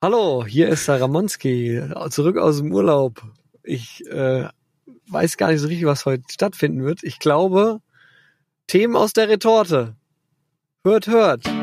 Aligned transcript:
Hallo, 0.00 0.44
hier 0.46 0.68
ist 0.68 0.84
Saramonski, 0.84 1.82
zurück 2.10 2.36
aus 2.36 2.58
dem 2.58 2.72
Urlaub. 2.72 3.20
Ich 3.64 4.06
äh, 4.06 4.46
weiß 5.08 5.36
gar 5.36 5.50
nicht 5.50 5.58
so 5.58 5.66
richtig, 5.66 5.86
was 5.86 6.06
heute 6.06 6.22
stattfinden 6.30 6.84
wird. 6.84 7.02
Ich 7.02 7.18
glaube, 7.18 7.80
Themen 8.68 8.94
aus 8.94 9.12
der 9.12 9.28
Retorte. 9.28 9.96
Hört, 10.84 11.08
hört. 11.08 11.57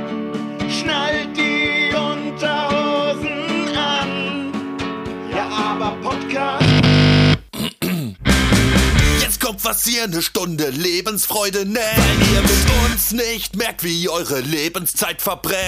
Was 9.65 9.87
ihr 9.87 10.03
eine 10.03 10.21
Stunde 10.21 10.69
Lebensfreude 10.69 11.65
nennt. 11.65 11.97
Weil 11.97 12.35
ihr 12.35 12.41
mit 12.41 12.91
uns 12.91 13.11
nicht 13.13 13.55
merkt, 13.55 13.83
wie 13.83 14.07
eure 14.07 14.41
Lebenszeit 14.41 15.23
verbrennt. 15.23 15.65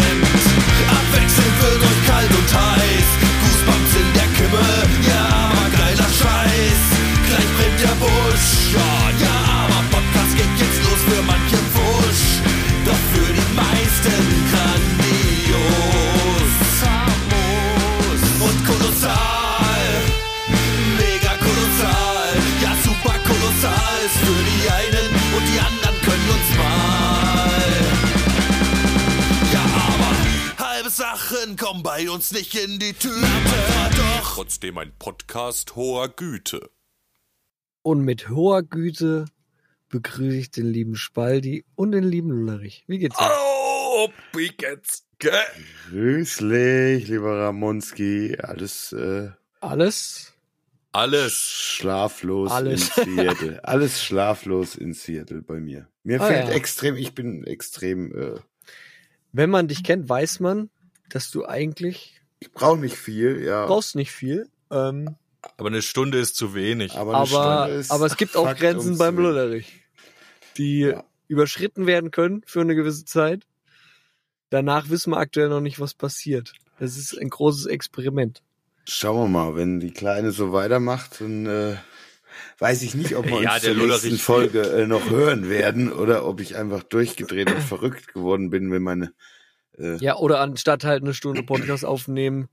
Abwechselnd 0.88 1.62
wird 1.64 1.82
euch 1.82 2.08
kalt 2.08 2.30
und 2.30 2.54
heiß. 2.54 3.08
Goosebumps 3.42 3.94
in 3.96 4.14
der 4.14 4.30
Kimme. 4.38 4.66
Ja, 5.10 5.50
aber 5.50 5.70
geiler 5.76 6.10
Scheiß. 6.14 6.82
Gleich 7.28 7.50
brennt 7.58 7.80
der 7.82 7.96
Busch. 8.00 8.50
Ja, 8.76 9.10
ja, 9.20 9.27
Bei 31.98 32.12
uns 32.12 32.32
nicht 32.32 32.54
in 32.54 32.78
die 32.78 32.94
Tüte. 32.94 33.16
Doch 33.98 34.34
trotzdem 34.36 34.78
ein 34.78 34.92
Podcast 35.00 35.76
hoher 35.76 36.10
Güte. 36.10 36.70
Und 37.82 38.02
mit 38.02 38.30
hoher 38.30 38.62
Güte 38.62 39.26
begrüße 39.90 40.38
ich 40.38 40.52
den 40.52 40.68
lieben 40.68 40.96
Spaldi 40.96 41.66
und 41.74 41.94
den 41.94 42.04
lieben 42.04 42.30
Lullerich. 42.30 42.84
Wie 42.86 43.00
geht's 43.00 43.18
euch? 43.18 43.26
Oh, 43.32 44.10
wie 44.34 44.50
geht's? 44.50 45.08
Grüßlich, 45.90 47.08
lieber 47.08 47.40
Ramonski. 47.40 48.38
Alles 48.44 48.92
äh, 48.92 49.32
Alles? 49.62 50.34
Alles. 50.92 51.34
schlaflos 51.34 52.52
Alles. 52.52 52.96
in 52.96 53.16
Seattle. 53.16 53.64
Alles 53.68 54.04
schlaflos 54.04 54.76
in 54.76 54.94
Seattle 54.94 55.42
bei 55.42 55.60
mir. 55.60 55.88
Mir 56.04 56.22
Ah, 56.22 56.28
fällt 56.28 56.50
ja. 56.50 56.54
extrem, 56.54 56.96
ich 56.96 57.16
bin 57.16 57.44
extrem, 57.44 58.12
äh, 58.16 58.40
Wenn 59.32 59.50
man 59.50 59.68
dich 59.68 59.84
kennt, 59.84 60.08
weiß 60.08 60.42
man, 60.42 60.70
dass 61.10 61.32
du 61.32 61.46
eigentlich 61.46 62.22
ich 62.40 62.52
brauche 62.52 62.78
nicht 62.78 62.96
viel, 62.98 63.44
ja. 63.44 63.66
brauchst 63.66 63.96
nicht 63.96 64.12
viel. 64.12 64.48
Ähm, 64.70 65.16
Aber 65.58 65.70
eine 65.70 65.82
Stunde 65.82 66.20
ist 66.20 66.36
zu 66.36 66.54
wenig. 66.54 66.94
aber, 66.96 67.12
eine 67.12 67.18
aber, 67.22 67.28
Stunde 67.66 67.80
ist 67.80 67.92
aber 67.92 68.06
es 68.06 68.18
gibt 68.18 68.36
auch 68.36 68.56
Grenzen 68.56 68.98
beim 68.98 69.18
Lullerich, 69.18 69.82
die 70.58 70.82
Ja. 70.82 71.04
überschritten 71.28 71.88
werden 71.88 72.12
können 72.12 72.44
für 72.46 72.62
eine 72.62 72.76
gewisse 72.76 73.06
Zeit. 73.06 73.44
Danach 74.50 74.90
wissen 74.90 75.12
wir 75.12 75.18
aktuell 75.18 75.50
noch 75.50 75.62
nicht, 75.62 75.80
was 75.80 75.94
passiert. 75.94 76.54
Das 76.80 76.96
ist 76.98 77.18
ein 77.18 77.30
großes 77.30 77.66
Experiment. 77.66 78.42
Schauen 78.86 79.18
wir 79.24 79.28
mal, 79.28 79.56
wenn 79.56 79.80
die 79.80 79.92
Kleine 79.92 80.32
so 80.32 80.54
weitermacht, 80.54 81.20
dann 81.20 81.46
äh, 81.48 81.76
weiß 82.60 82.84
ich 82.84 82.94
nicht, 82.94 83.16
ob 83.16 83.26
wir 83.26 83.42
Ja, 83.42 83.54
uns 83.56 83.64
der 83.64 83.74
nächsten 83.74 84.18
Folge 84.18 84.62
äh, 84.62 84.88
noch 84.88 85.10
hören 85.10 85.50
werden 85.50 85.92
oder 85.92 86.26
ob 86.26 86.40
ich 86.40 86.56
einfach 86.56 86.84
durchgedreht 86.84 87.52
und 87.52 87.62
verrückt 87.62 88.14
geworden 88.14 88.50
bin, 88.50 88.72
wenn 88.72 88.84
meine 88.84 89.12
äh, 89.80 89.98
Ja, 89.98 90.16
oder 90.18 90.40
anstatt 90.42 90.84
halt 90.84 91.04
eine 91.04 91.14
Stunde 91.14 91.44
Podcast 91.44 91.86
aufnehmen, 91.86 92.48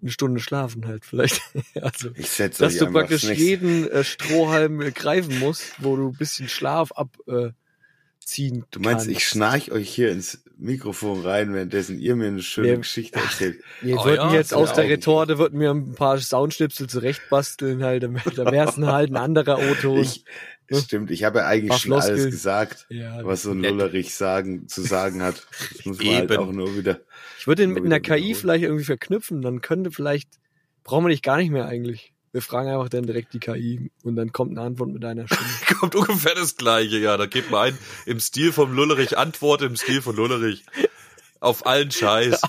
eine 0.00 0.10
Stunde 0.10 0.40
schlafen 0.40 0.86
halt 0.86 1.04
vielleicht. 1.04 1.40
also, 1.80 2.10
ich 2.16 2.28
setze 2.28 2.64
dass 2.64 2.76
du 2.76 2.86
praktisch 2.90 3.22
das 3.22 3.30
nächste- 3.30 3.44
jeden 3.46 3.90
äh, 3.90 4.02
Strohhalm 4.04 4.80
äh, 4.80 4.90
greifen 4.90 5.38
musst, 5.38 5.74
wo 5.78 5.96
du 5.96 6.08
ein 6.08 6.16
bisschen 6.16 6.48
Schlaf 6.48 6.90
abziehen 6.92 8.62
äh, 8.62 8.64
Du 8.70 8.80
meinst, 8.80 9.06
kannst. 9.06 9.08
ich 9.08 9.26
schnarch 9.28 9.70
euch 9.72 9.88
hier 9.88 10.10
ins 10.10 10.42
Mikrofon 10.58 11.22
rein, 11.22 11.52
währenddessen 11.54 11.98
ihr 11.98 12.14
mir 12.14 12.28
eine 12.28 12.42
schöne 12.42 12.68
Ja. 12.70 12.76
Geschichte 12.76 13.18
erzählt. 13.18 13.60
Wir 13.80 13.96
Oh 13.98 14.04
würden 14.04 14.28
ja, 14.30 14.34
jetzt 14.34 14.54
aus 14.54 14.72
der 14.74 14.88
Retorte 14.88 15.38
würden 15.38 15.58
wir 15.58 15.70
ein 15.70 15.94
paar 15.94 16.18
Soundschnipsel 16.18 16.88
zurechtbasteln 16.88 17.82
halt, 17.82 18.02
da 18.36 18.50
wär's 18.50 18.76
dann 18.76 18.86
halt 18.86 19.10
ein 19.10 19.16
anderer 19.16 19.56
Auto. 19.56 19.98
Ich, 20.00 20.24
stimmt, 20.80 21.10
ich 21.10 21.24
habe 21.24 21.40
ja 21.40 21.46
eigentlich 21.46 21.70
Paar 21.70 21.78
schon 21.78 21.92
alles 21.92 22.06
Floskeln. 22.06 22.30
gesagt, 22.30 22.86
ja, 22.88 23.24
was 23.24 23.42
so 23.42 23.50
ein 23.52 23.60
Nett. 23.60 23.70
Lullerich 23.72 24.14
sagen, 24.14 24.68
zu 24.68 24.82
sagen 24.82 25.22
hat. 25.22 25.46
Das 25.76 25.86
muss 25.86 25.98
man 25.98 26.14
halt 26.14 26.30
Eben. 26.30 26.42
auch 26.42 26.52
nur 26.52 26.76
wieder. 26.76 27.00
ich 27.38 27.46
würde 27.46 27.62
den 27.62 27.70
Nur 27.72 27.82
mit 27.82 27.92
einer 27.92 28.00
KI 28.00 28.34
vielleicht 28.34 28.64
irgendwie 28.64 28.84
verknüpfen, 28.84 29.42
dann 29.42 29.60
könnte 29.60 29.90
vielleicht, 29.90 30.28
brauchen 30.84 31.04
wir 31.04 31.10
dich 31.10 31.22
gar 31.22 31.36
nicht 31.38 31.50
mehr 31.50 31.66
eigentlich. 31.66 32.12
Wir 32.32 32.40
fragen 32.40 32.70
einfach 32.70 32.88
dann 32.88 33.04
direkt 33.04 33.34
die 33.34 33.40
KI 33.40 33.90
und 34.04 34.16
dann 34.16 34.32
kommt 34.32 34.52
eine 34.52 34.62
Antwort 34.66 34.88
mit 34.90 35.04
einer 35.04 35.26
Stimme. 35.26 35.42
Kommt 35.78 35.94
ungefähr 35.96 36.34
das 36.34 36.56
gleiche, 36.56 36.96
ja. 36.96 37.16
Da 37.18 37.26
gibt 37.26 37.50
man 37.50 37.60
ein, 37.72 37.78
im 38.06 38.20
Stil 38.20 38.52
vom 38.52 38.72
Lullerich, 38.72 39.18
Antworte 39.18 39.66
im 39.66 39.76
Stil 39.76 40.00
von 40.00 40.16
Lullerich. 40.16 40.64
Auf 41.48 41.66
allen 41.66 41.90
Scheiß. 41.90 42.40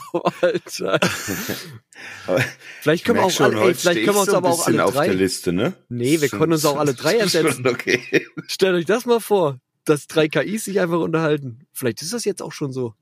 Alter. 0.41 0.99
Aber 2.27 2.43
Vielleicht 2.81 3.05
können 3.05 3.19
wir 3.19 3.25
auch 3.25 3.31
schon, 3.31 3.55
alle, 3.55 3.67
ey, 3.69 3.73
vielleicht 3.73 4.03
können 4.03 4.15
wir 4.15 4.21
uns 4.21 4.29
so 4.29 4.37
aber 4.37 4.49
auch 4.49 4.67
alle 4.67 4.85
auf 4.85 4.93
der 4.93 5.05
drei. 5.05 5.13
Liste, 5.13 5.51
ne? 5.53 5.73
Nee, 5.89 6.21
wir 6.21 6.29
Schon- 6.29 6.39
können 6.39 6.53
uns 6.53 6.65
auch 6.65 6.77
alle 6.77 6.93
drei 6.93 7.17
ersetzen. 7.17 7.63
Schon 7.63 7.67
okay. 7.67 8.27
Stellt 8.47 8.75
euch 8.75 8.85
das 8.85 9.05
mal 9.05 9.19
vor, 9.19 9.59
dass 9.85 10.07
drei 10.07 10.27
KIs 10.27 10.65
sich 10.65 10.79
einfach 10.79 10.99
unterhalten. 10.99 11.65
Vielleicht 11.71 12.01
ist 12.01 12.13
das 12.13 12.23
jetzt 12.25 12.41
auch 12.41 12.51
schon 12.51 12.71
so, 12.71 12.93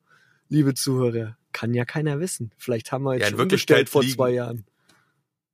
liebe 0.50 0.74
Zuhörer. 0.74 1.38
Kann 1.52 1.74
ja 1.74 1.84
keiner 1.84 2.20
wissen. 2.22 2.52
Vielleicht 2.58 2.92
haben 2.92 3.04
wir 3.04 3.14
jetzt 3.16 3.24
Ja, 3.24 3.30
schon 3.32 3.42
umgestellt 3.42 3.90
vor 3.90 4.02
liegen- 4.04 4.16
zwei 4.16 4.30
Jahren. 4.32 4.66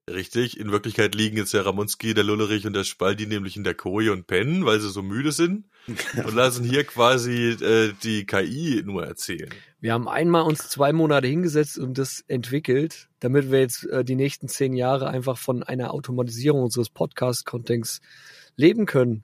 Richtig. 0.10 0.60
In 0.60 0.72
Wirklichkeit 0.72 1.16
liegen 1.16 1.36
jetzt 1.38 1.54
der 1.54 1.66
Ramonski, 1.66 2.14
der 2.14 2.24
Lullerich 2.24 2.66
und 2.66 2.74
der 2.74 2.84
Spaldi 2.86 3.26
nämlich 3.28 3.58
in 3.58 3.64
der 3.64 3.74
Koje 3.74 4.12
und 4.14 4.26
pennen, 4.28 4.66
weil 4.66 4.80
sie 4.80 4.90
so 4.90 5.02
müde 5.02 5.32
sind. 5.32 5.66
Und 5.88 6.34
lassen 6.34 6.66
hier 6.66 6.84
quasi 6.84 7.52
äh, 7.52 7.94
die 8.04 8.26
KI 8.26 8.84
nur 8.86 9.06
erzählen. 9.06 9.50
Wir 9.80 9.94
haben 9.94 10.08
einmal 10.10 10.44
uns 10.44 10.70
zwei 10.70 10.92
Monate 10.92 11.28
hingesetzt 11.28 11.78
und 11.78 11.98
das 11.98 12.24
entwickelt, 12.28 13.08
damit 13.20 13.52
wir 13.52 13.60
jetzt 13.60 13.86
äh, 13.86 14.04
die 14.04 14.16
nächsten 14.16 14.48
zehn 14.48 14.74
Jahre 14.74 15.08
einfach 15.08 15.38
von 15.38 15.64
einer 15.64 15.94
Automatisierung 15.94 16.64
unseres 16.64 16.90
Podcast-Contents 16.90 18.02
leben 18.56 18.86
können. 18.86 19.24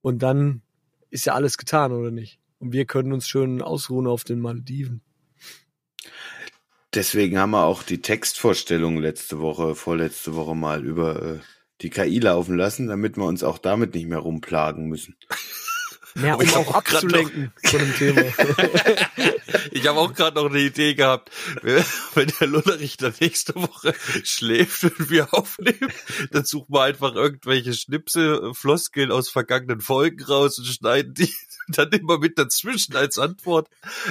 Und 0.00 0.22
dann 0.22 0.62
ist 1.10 1.26
ja 1.26 1.34
alles 1.34 1.58
getan, 1.58 1.92
oder 1.92 2.10
nicht? 2.10 2.40
Und 2.58 2.72
wir 2.72 2.84
können 2.84 3.12
uns 3.12 3.28
schön 3.28 3.62
ausruhen 3.62 4.06
auf 4.06 4.24
den 4.24 4.40
Malediven. 4.40 5.00
Deswegen 6.94 7.38
haben 7.38 7.50
wir 7.50 7.64
auch 7.64 7.82
die 7.82 8.00
Textvorstellung 8.00 8.98
letzte 8.98 9.38
Woche, 9.40 9.74
vorletzte 9.74 10.34
Woche 10.34 10.56
mal 10.56 10.84
über 10.84 11.22
äh, 11.22 11.38
die 11.82 11.90
KI 11.90 12.18
laufen 12.18 12.56
lassen, 12.56 12.88
damit 12.88 13.16
wir 13.16 13.24
uns 13.24 13.44
auch 13.44 13.58
damit 13.58 13.94
nicht 13.94 14.08
mehr 14.08 14.18
rumplagen 14.18 14.88
müssen. 14.88 15.16
Ja, 16.22 16.34
um 16.34 16.40
ich 16.42 16.54
hab 16.54 16.68
auch 16.68 16.74
abzulenken 16.74 17.52
von 17.64 17.78
dem 17.78 17.94
Thema. 17.94 18.22
Ich 19.70 19.86
habe 19.86 19.98
auch 19.98 20.12
gerade 20.14 20.36
noch 20.36 20.50
eine 20.50 20.60
Idee 20.60 20.94
gehabt, 20.94 21.30
wenn 21.62 22.32
der 22.40 22.46
Lullerich 22.46 22.96
dann 22.96 23.14
nächste 23.20 23.54
Woche 23.54 23.94
schläft 24.24 24.84
und 24.84 25.10
wir 25.10 25.32
aufnehmen, 25.32 25.92
dann 26.30 26.44
suchen 26.44 26.74
wir 26.74 26.82
einfach 26.82 27.14
irgendwelche 27.14 27.74
Schnipsel, 27.74 28.54
Floskeln 28.54 29.12
aus 29.12 29.28
vergangenen 29.28 29.80
Folgen 29.80 30.22
raus 30.24 30.58
und 30.58 30.66
schneiden 30.66 31.14
die 31.14 31.32
dann 31.68 31.90
immer 31.90 32.18
mit 32.18 32.38
dazwischen 32.38 32.96
als 32.96 33.18
Antwort. 33.18 33.68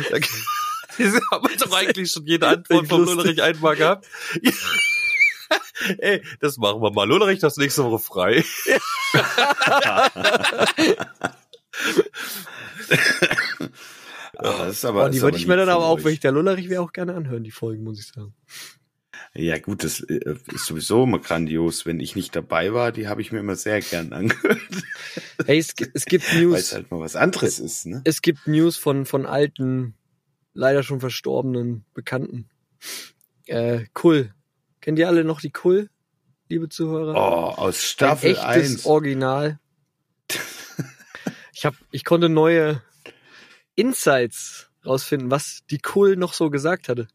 Da 0.10 0.18
diese 0.98 1.20
haben 1.32 1.50
wir 1.50 1.58
doch 1.58 1.74
eigentlich 1.74 2.12
schon 2.12 2.26
jede 2.26 2.48
Antwort 2.48 2.88
vom 2.88 3.02
Lustig. 3.02 3.18
Lullerich 3.18 3.44
einmal 3.44 3.76
gehabt. 3.76 4.08
Ja. 4.42 4.52
Ey, 6.00 6.24
das 6.40 6.58
machen 6.58 6.82
wir 6.82 6.92
mal. 6.92 7.08
Lullerich, 7.08 7.40
das 7.40 7.58
nächste 7.58 7.84
Woche 7.84 8.00
frei. 8.00 8.44
Ja, 14.42 14.68
ist 14.68 14.86
aber, 14.86 15.06
Und 15.06 15.16
die 15.16 15.22
würde 15.22 15.38
ich 15.38 15.48
mir 15.48 15.58
dann 15.58 15.70
aber 15.70 15.86
auch, 15.86 16.04
wenn 16.04 16.14
ich 16.14 16.20
der 16.20 16.32
Lullerich 16.32 16.70
wäre, 16.70 16.84
auch 16.84 16.92
gerne 16.94 17.16
anhören, 17.16 17.44
die 17.44 17.52
Folgen, 17.52 17.84
muss 17.84 18.00
ich 18.00 18.08
sagen. 18.08 18.36
Ja 19.34 19.58
gut, 19.58 19.84
das 19.84 20.00
äh, 20.02 20.36
ist 20.54 20.66
sowieso 20.66 21.04
immer 21.04 21.20
grandios. 21.20 21.86
Wenn 21.86 22.00
ich 22.00 22.16
nicht 22.16 22.36
dabei 22.36 22.74
war, 22.74 22.92
die 22.92 23.08
habe 23.08 23.22
ich 23.22 23.32
mir 23.32 23.40
immer 23.40 23.56
sehr 23.56 23.82
gern 23.82 24.14
angehört, 24.14 24.60
Hey, 25.46 25.58
es, 25.58 25.74
es 25.94 26.06
gibt 26.06 26.32
weil 26.34 26.44
News. 26.44 26.60
es 26.60 26.74
halt 26.74 26.92
mal 26.92 27.00
was 27.00 27.16
anderes 27.16 27.60
ist. 27.60 27.86
Ne? 27.86 28.02
es 28.04 28.22
gibt 28.22 28.48
News 28.48 28.78
von, 28.78 29.06
von 29.06 29.26
alten, 29.26 29.96
leider 30.54 30.84
schon 30.84 31.00
verstorbenen 31.00 31.86
Bekannten. 31.94 32.50
Äh, 33.46 33.86
Kull. 33.94 34.34
Kennt 34.82 35.00
ihr 35.00 35.08
alle 35.08 35.24
noch 35.24 35.42
die 35.42 35.52
Kull, 35.52 35.90
liebe 36.48 36.70
Zuhörer? 36.70 37.14
Oh, 37.16 37.60
aus 37.60 37.76
Ein 37.76 37.82
Staffel 37.82 38.32
echtes 38.32 38.46
1. 38.46 38.86
Original. 38.86 39.60
Ich 41.58 41.66
hab, 41.66 41.74
ich 41.90 42.06
konnte 42.06 42.30
neue 42.30 42.84
Insights 43.74 44.70
rausfinden, 44.86 45.32
was 45.32 45.64
die 45.72 45.80
Kull 45.80 46.16
noch 46.16 46.34
so 46.34 46.52
gesagt 46.52 46.88
hatte. 46.88 47.08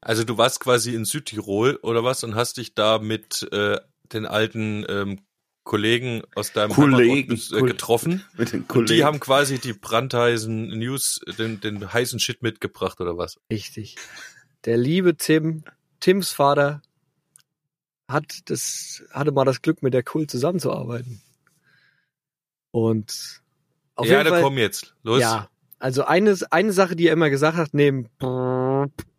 Also 0.00 0.22
du 0.22 0.38
warst 0.38 0.60
quasi 0.60 0.94
in 0.94 1.04
Südtirol 1.04 1.74
oder 1.82 2.04
was 2.04 2.22
und 2.22 2.36
hast 2.36 2.58
dich 2.58 2.76
da 2.76 3.00
mit 3.00 3.48
äh, 3.50 3.80
den 4.12 4.24
alten 4.24 4.86
ähm, 4.88 5.18
Kollegen 5.64 6.22
aus 6.36 6.52
deinem 6.52 6.70
Kollegen. 6.70 7.40
Äh, 7.52 7.62
getroffen. 7.62 8.24
Mit 8.36 8.52
den 8.52 8.60
Und 8.60 8.68
Kollegen. 8.68 8.94
die 8.94 9.04
haben 9.04 9.18
quasi 9.18 9.58
die 9.58 9.72
brandheißen 9.72 10.68
News, 10.78 11.20
den, 11.36 11.60
den 11.60 11.92
heißen 11.92 12.20
Shit 12.20 12.42
mitgebracht 12.42 13.00
oder 13.00 13.18
was? 13.18 13.40
Richtig. 13.50 13.96
Der 14.64 14.76
liebe 14.76 15.16
Tim 15.16 15.64
Tims 15.98 16.30
Vater 16.30 16.82
hat 18.06 18.48
das, 18.48 19.02
hatte 19.10 19.32
mal 19.32 19.44
das 19.44 19.60
Glück, 19.60 19.82
mit 19.82 19.92
der 19.92 20.04
Kult 20.04 20.30
zusammenzuarbeiten. 20.30 21.20
Und 22.70 23.39
auf 24.00 24.06
ja, 24.06 24.24
Fall, 24.24 24.42
komm 24.42 24.58
jetzt. 24.58 24.94
Los. 25.02 25.20
ja, 25.20 25.48
also 25.78 26.04
eine, 26.04 26.36
eine 26.50 26.72
Sache, 26.72 26.96
die 26.96 27.06
er 27.06 27.12
immer 27.12 27.30
gesagt 27.30 27.56
hat, 27.56 27.70
neben 27.72 28.08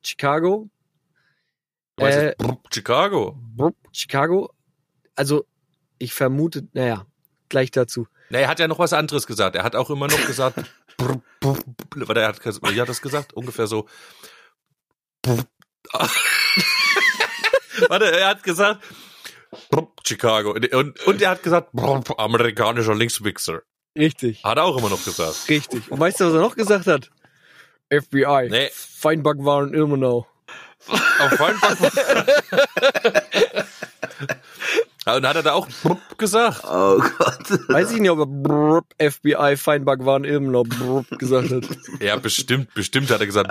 Chicago, 0.01 0.69
Du 1.95 2.03
weißt 2.03 2.17
Äh, 2.17 2.35
Chicago. 2.73 3.39
Chicago, 3.91 4.53
also 5.15 5.45
ich 5.99 6.13
vermute, 6.13 6.67
naja, 6.73 7.05
gleich 7.49 7.71
dazu. 7.71 8.07
Na, 8.29 8.39
er 8.39 8.47
hat 8.47 8.59
ja 8.59 8.67
noch 8.67 8.79
was 8.79 8.93
anderes 8.93 9.27
gesagt. 9.27 9.55
Er 9.55 9.63
hat 9.63 9.75
auch 9.75 9.89
immer 9.89 10.07
noch 10.07 10.25
gesagt, 10.25 10.57
weil 10.97 12.17
er 12.17 12.27
hat, 12.27 12.43
wie 12.43 12.81
hat 12.81 12.89
das 12.89 13.01
gesagt? 13.01 13.33
Ungefähr 13.33 13.67
so. 13.67 13.87
Warte, 17.87 18.11
er 18.11 18.29
hat 18.29 18.43
gesagt, 18.43 18.83
Chicago. 20.05 20.51
Und, 20.53 21.05
und 21.05 21.21
er 21.21 21.29
hat 21.31 21.43
gesagt, 21.43 21.69
amerikanischer 21.73 22.95
Linkswichser. 22.95 23.61
Richtig, 23.97 24.43
Hat 24.43 24.57
er 24.57 24.63
auch 24.63 24.77
immer 24.77 24.89
noch 24.89 25.03
gesagt. 25.03 25.49
richtig. 25.49 25.91
Und 25.91 25.99
weißt 25.99 26.19
du, 26.19 26.25
was 26.25 26.33
er 26.33 26.39
noch 26.41 26.55
gesagt 26.55 26.87
hat? 26.87 27.09
FBI, 27.89 28.47
Nee. 28.49 28.69
Feinback 28.73 29.37
waren 29.39 29.73
immer 29.73 29.97
noch. 29.97 30.27
Auf. 30.87 31.39
Ja, 35.05 35.15
Und 35.15 35.27
hat 35.27 35.35
er 35.35 35.43
da 35.43 35.53
auch 35.53 35.67
brr 35.83 35.97
gesagt? 36.17 36.61
Oh 36.63 36.99
Gott. 37.17 37.69
Weiß 37.69 37.91
ich 37.91 37.99
nicht, 37.99 38.11
ob 38.11 38.19
er 38.19 38.25
brrr, 38.27 38.81
FBI, 38.99 39.57
Feinback 39.57 40.05
waren 40.05 40.23
immer 40.23 40.51
noch 40.51 40.63
brrr 40.63 41.03
gesagt 41.17 41.49
hat. 41.51 41.63
Ja, 41.99 42.15
bestimmt, 42.17 42.73
bestimmt 42.75 43.09
hat 43.09 43.19
er 43.19 43.25
gesagt, 43.25 43.49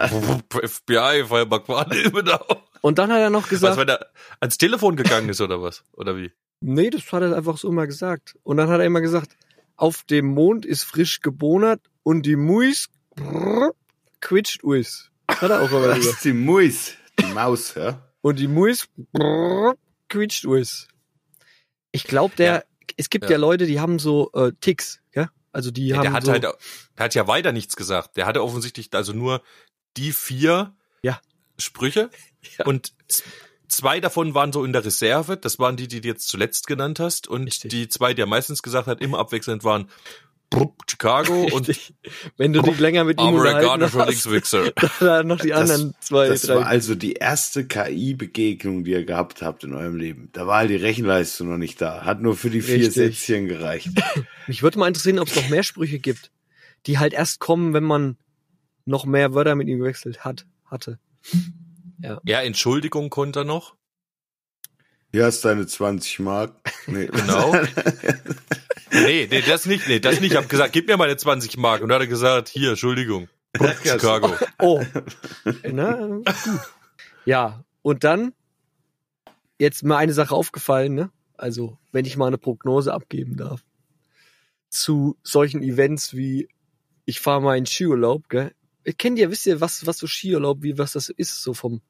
brr, 0.48 0.68
FBI, 0.68 1.24
Feuerback 1.26 1.68
war 1.68 1.90
immer 1.92 2.22
da. 2.22 2.40
Und 2.82 2.98
dann 2.98 3.12
hat 3.12 3.18
er 3.18 3.30
noch 3.30 3.42
Was, 3.42 3.48
gesagt, 3.50 3.76
wenn 3.76 3.88
er 3.88 4.06
ans 4.40 4.58
Telefon 4.58 4.94
gegangen 4.96 5.28
ist 5.28 5.40
oder 5.40 5.60
was? 5.60 5.82
Oder 5.92 6.16
wie? 6.16 6.30
nee, 6.62 6.88
das 6.90 7.10
hat 7.12 7.22
er 7.22 7.34
einfach 7.36 7.56
so 7.58 7.68
immer 7.68 7.86
gesagt. 7.86 8.36
Und 8.42 8.56
dann 8.58 8.68
hat 8.70 8.78
er 8.80 8.86
immer 8.86 9.00
gesagt, 9.00 9.30
auf 9.80 10.02
dem 10.04 10.26
Mond 10.26 10.66
ist 10.66 10.84
frisch 10.84 11.20
gebonert 11.20 11.80
und 12.02 12.26
die 12.26 12.36
Muis 12.36 12.88
brrr, 13.16 13.72
quitscht 14.20 14.62
us. 14.64 15.10
Hat 15.28 15.50
er 15.50 15.62
auch 15.62 15.70
immer 15.70 15.88
Das 15.88 15.98
ist 16.04 16.24
die 16.24 16.32
Muis, 16.32 16.94
die 17.18 17.26
Maus, 17.32 17.74
ja? 17.74 18.06
Und 18.20 18.38
die 18.38 18.48
Muis 18.48 18.88
brrr, 19.12 19.74
quietscht 20.08 20.44
us. 20.44 20.88
Ich 21.92 22.04
glaube, 22.04 22.34
der, 22.36 22.54
Ja. 22.54 22.62
es 22.96 23.10
gibt 23.10 23.24
ja. 23.24 23.32
Ja. 23.32 23.36
Leute, 23.38 23.66
die 23.66 23.80
haben 23.80 23.98
so 23.98 24.30
äh, 24.32 24.52
Ticks, 24.60 25.00
ja? 25.14 25.30
Also 25.52 25.70
die 25.70 25.88
Ja, 25.88 25.96
haben 25.96 26.02
der 26.04 26.12
hat 26.12 26.24
so, 26.24 26.32
halt, 26.32 26.42
der 26.44 26.54
hat 26.98 27.14
ja 27.14 27.26
weiter 27.26 27.52
nichts 27.52 27.74
gesagt. 27.76 28.16
Der 28.16 28.26
hatte 28.26 28.42
offensichtlich 28.42 28.88
also 28.92 29.12
nur 29.12 29.42
die 29.96 30.12
vier 30.12 30.74
Ja. 31.02 31.20
Sprüche 31.58 32.10
Ja. 32.58 32.66
und 32.66 32.92
zwei 33.70 34.00
davon 34.00 34.34
waren 34.34 34.52
so 34.52 34.64
in 34.64 34.72
der 34.72 34.84
Reserve. 34.84 35.36
Das 35.36 35.58
waren 35.58 35.76
die, 35.76 35.88
die 35.88 36.00
du 36.00 36.08
jetzt 36.08 36.28
zuletzt 36.28 36.66
genannt 36.66 37.00
hast. 37.00 37.28
Und 37.28 37.44
Richtig. 37.44 37.70
die 37.70 37.88
zwei, 37.88 38.14
die 38.14 38.22
er 38.22 38.26
meistens 38.26 38.62
gesagt 38.62 38.86
hat, 38.86 39.00
immer 39.00 39.18
abwechselnd 39.18 39.64
waren 39.64 39.88
Brupp, 40.50 40.82
Chicago 40.90 41.44
und 41.52 41.68
Richtig. 41.68 41.94
Wenn 42.36 42.52
du 42.52 42.60
dich 42.60 42.80
länger 42.80 43.04
mit 43.04 43.20
ihm 43.20 43.34
unterhalten 43.34 43.82
hast, 43.82 44.54
dann 45.00 45.28
noch 45.28 45.38
die 45.38 45.54
anderen 45.54 45.94
zwei, 46.00 46.26
das 46.26 46.42
drei. 46.42 46.56
war 46.56 46.66
also 46.66 46.96
die 46.96 47.12
erste 47.12 47.66
KI-Begegnung, 47.66 48.82
die 48.82 48.90
ihr 48.90 49.04
gehabt 49.04 49.42
habt 49.42 49.62
in 49.62 49.72
eurem 49.74 49.94
Leben. 49.94 50.28
Da 50.32 50.48
war 50.48 50.58
halt 50.58 50.70
die 50.70 50.76
Rechenleistung 50.76 51.48
noch 51.48 51.56
nicht 51.56 51.80
da. 51.80 52.04
Hat 52.04 52.20
nur 52.20 52.36
für 52.36 52.50
die 52.50 52.62
vier 52.62 52.78
Richtig. 52.78 52.94
Sätzchen 52.94 53.46
gereicht. 53.46 53.90
Mich 54.48 54.64
würde 54.64 54.80
mal 54.80 54.88
interessieren, 54.88 55.20
ob 55.20 55.28
es 55.28 55.36
noch 55.36 55.48
mehr 55.48 55.62
Sprüche 55.62 56.00
gibt, 56.00 56.32
die 56.86 56.98
halt 56.98 57.12
erst 57.12 57.38
kommen, 57.38 57.72
wenn 57.72 57.84
man 57.84 58.16
noch 58.86 59.06
mehr 59.06 59.34
Wörter 59.34 59.54
mit 59.54 59.68
ihm 59.68 59.78
gewechselt 59.78 60.24
hat, 60.24 60.46
hatte. 60.64 60.98
Ja, 62.24 62.40
Entschuldigung 62.40 63.10
konnte 63.10 63.40
er 63.40 63.44
noch. 63.44 63.76
Hier 65.12 65.24
hast 65.24 65.44
deine 65.44 65.66
20 65.66 66.20
Mark. 66.20 66.54
Nee. 66.86 67.06
Genau. 67.06 67.54
Nee, 68.92 69.28
nee, 69.30 69.40
das 69.42 69.66
nicht, 69.66 69.86
nee, 69.86 70.00
das 70.00 70.20
nicht. 70.20 70.32
Ich 70.32 70.36
hab 70.36 70.48
gesagt, 70.48 70.72
gib 70.72 70.88
mir 70.88 70.96
meine 70.96 71.16
20 71.16 71.56
Mark. 71.58 71.80
Und 71.80 71.90
dann 71.90 71.96
hat 71.96 72.02
er 72.02 72.08
gesagt, 72.08 72.48
hier, 72.48 72.70
Entschuldigung. 72.70 73.28
Chicago. 73.84 74.34
Oh. 74.58 74.82
Na, 75.70 76.06
gut. 76.06 76.28
Ja, 77.24 77.64
und 77.82 78.02
dann 78.02 78.32
jetzt 79.60 79.84
mal 79.84 79.96
eine 79.96 80.12
Sache 80.12 80.34
aufgefallen, 80.34 80.94
ne? 80.94 81.10
Also, 81.36 81.78
wenn 81.92 82.04
ich 82.04 82.16
mal 82.16 82.26
eine 82.26 82.36
Prognose 82.36 82.92
abgeben 82.92 83.36
darf 83.36 83.62
zu 84.70 85.16
solchen 85.22 85.62
Events 85.62 86.14
wie 86.14 86.48
ich 87.04 87.20
fahre 87.20 87.42
mal 87.42 87.58
in 87.58 87.66
Skiurlaub, 87.66 88.28
gell? 88.28 88.52
Ihr 88.90 88.96
kennt 88.96 89.20
ja, 89.20 89.30
wisst 89.30 89.46
ihr, 89.46 89.60
was 89.60 89.86
was 89.86 89.98
so 89.98 90.08
Skiurlaub, 90.08 90.64
wie 90.64 90.76
was 90.76 90.94
das 90.94 91.10
ist 91.10 91.40
so 91.44 91.54
vom 91.54 91.80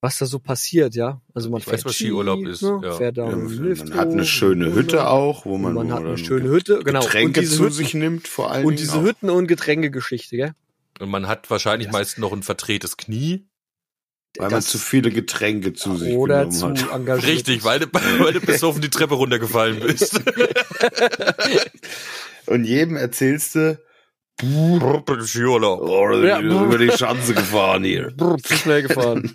was 0.00 0.16
da 0.16 0.24
so 0.24 0.38
passiert, 0.38 0.94
ja? 0.94 1.20
Also 1.34 1.50
man 1.50 1.58
Ich 1.58 1.64
fährt 1.64 1.76
weiß, 1.80 1.84
was 1.84 1.94
Ski, 1.94 2.04
Skiurlaub 2.04 2.46
ist, 2.46 2.62
ne? 2.62 2.80
ja. 2.82 2.92
fährt 2.92 3.18
da 3.18 3.28
Ja, 3.28 3.36
man 3.36 3.94
hat 3.94 4.08
eine 4.08 4.24
schöne. 4.24 4.72
Hütte 4.74 5.06
auch, 5.06 5.44
wo 5.44 5.58
man, 5.58 5.74
man 5.74 5.92
hat 5.92 6.02
eine 6.02 6.16
schöne 6.16 6.48
Hütte, 6.48 6.78
genau. 6.82 7.00
Getränke 7.00 7.44
zu 7.44 7.64
Hütten, 7.64 7.72
sich 7.74 7.92
nimmt, 7.92 8.26
vor 8.26 8.50
allem. 8.50 8.64
und 8.64 8.78
diese 8.78 9.02
Hütten 9.02 9.28
und 9.28 9.48
Getränkegeschichte, 9.48 10.36
gell? 10.36 10.54
Und 11.00 11.10
man 11.10 11.28
hat 11.28 11.50
wahrscheinlich 11.50 11.88
Das- 11.88 11.92
meistens 11.92 12.22
noch 12.22 12.32
ein 12.32 12.42
verdrehtes 12.42 12.96
Knie. 12.96 13.46
Weil 14.38 14.46
man 14.46 14.60
das- 14.60 14.68
zu 14.68 14.78
viele 14.78 15.10
Getränke 15.10 15.74
zu 15.74 15.94
sich 15.98 16.14
oder 16.16 16.46
genommen 16.46 16.76
zu 16.76 16.86
hat. 16.86 16.92
engagiert. 16.94 17.28
Richtig, 17.30 17.64
weil 17.64 17.80
du, 17.80 17.86
weil 17.92 18.32
du 18.32 18.40
besoffen 18.40 18.80
die 18.86 18.88
Treppe 18.88 19.16
runtergefallen 19.16 19.80
bist. 19.80 20.22
Und 22.46 22.64
jedem 22.64 22.96
erzählst 22.96 23.54
du, 23.54 23.78
Skiurlaub. 24.40 25.80
oh, 25.82 26.12
Ja. 26.24 26.40
über 26.40 26.78
die 26.78 26.90
Schanze 26.90 27.34
gefahren 27.34 27.84
hier. 27.84 28.14
Zu 28.42 28.56
schnell 28.56 28.82
gefahren. 28.82 29.34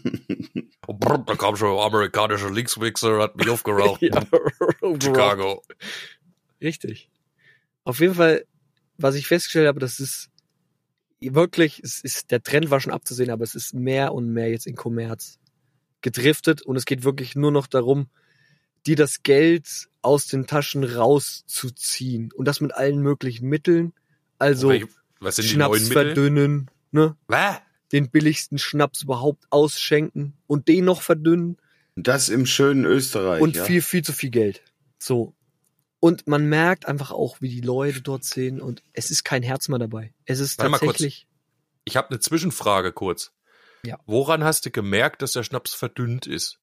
Da 1.26 1.36
kam 1.36 1.56
schon 1.56 1.72
ein 1.78 1.86
amerikanischer 1.86 2.52
Linkswichser, 2.52 3.20
hat 3.20 3.36
mich 3.36 3.50
aufgeraucht. 3.50 4.02
ja. 4.02 4.22
Chicago. 5.02 5.64
Richtig. 6.62 7.10
Auf 7.84 8.00
jeden 8.00 8.16
Fall, 8.16 8.46
was 8.98 9.16
ich 9.16 9.28
festgestellt 9.28 9.68
habe, 9.68 9.80
das 9.80 10.00
ist 10.00 10.30
wirklich, 11.22 11.82
es 11.84 12.02
ist, 12.02 12.32
der 12.32 12.44
Trend 12.44 12.70
war 12.70 12.80
schon 12.80 12.94
abzusehen, 12.94 13.30
aber 13.32 13.44
es 13.44 13.56
ist 13.56 13.74
mehr 13.74 14.14
und 14.14 14.32
mehr 14.32 14.50
jetzt 14.50 14.68
in 14.68 14.76
Kommerz 14.76 15.40
gedriftet 16.02 16.62
und 16.62 16.76
es 16.76 16.86
geht 16.86 17.04
wirklich 17.04 17.36
nur 17.36 17.52
noch 17.52 17.68
darum, 17.68 18.08
dir 18.86 18.96
das 18.96 19.24
Geld 19.24 19.88
aus 20.02 20.28
den 20.28 20.46
Taschen 20.46 20.84
rauszuziehen 20.84 22.32
und 22.34 22.46
das 22.46 22.62
mit 22.62 22.74
allen 22.76 23.00
möglichen 23.00 23.48
Mitteln. 23.50 23.94
Also 24.40 24.74
Was 25.20 25.36
sind 25.38 25.46
die 25.46 25.54
Schnaps 25.54 25.70
neuen 25.72 25.88
Mittel? 25.88 26.06
verdünnen, 26.06 26.72
ne? 26.92 27.16
Was? 27.28 27.58
Den 27.92 28.10
billigsten 28.10 28.58
Schnaps 28.58 29.04
überhaupt 29.04 29.46
ausschenken 29.52 30.34
und 30.48 30.68
den 30.68 30.86
noch 30.86 31.02
verdünnen. 31.02 31.58
Das 31.96 32.30
im 32.30 32.46
schönen 32.46 32.84
Österreich. 32.86 33.42
und 33.42 33.56
ja? 33.56 33.64
viel, 33.64 33.82
viel 33.82 34.04
zu 34.04 34.12
viel 34.12 34.30
Geld. 34.32 34.62
So. 35.00 35.34
Und 36.00 36.28
man 36.28 36.48
merkt 36.50 36.88
einfach 36.88 37.12
auch, 37.12 37.42
wie 37.42 37.50
die 37.50 37.62
Leute 37.62 38.02
dort 38.02 38.24
sehen 38.26 38.60
und 38.62 38.84
es 38.94 39.12
ist 39.12 39.24
kein 39.24 39.44
Herz 39.44 39.70
mehr 39.70 39.80
dabei. 39.80 40.14
Es 40.26 40.40
ist 40.40 40.58
Warte 40.58 40.72
mal 40.72 40.78
kurz. 40.80 40.92
tatsächlich, 40.94 41.28
Ich 41.86 41.96
habe 41.96 42.10
eine 42.10 42.20
Zwischenfrage 42.20 42.92
kurz. 42.92 43.32
Ja. 43.86 44.00
Woran 44.06 44.44
hast 44.44 44.66
du 44.66 44.72
gemerkt, 44.72 45.22
dass 45.22 45.32
der 45.34 45.44
Schnaps 45.44 45.74
verdünnt 45.74 46.28
ist? 46.28 46.60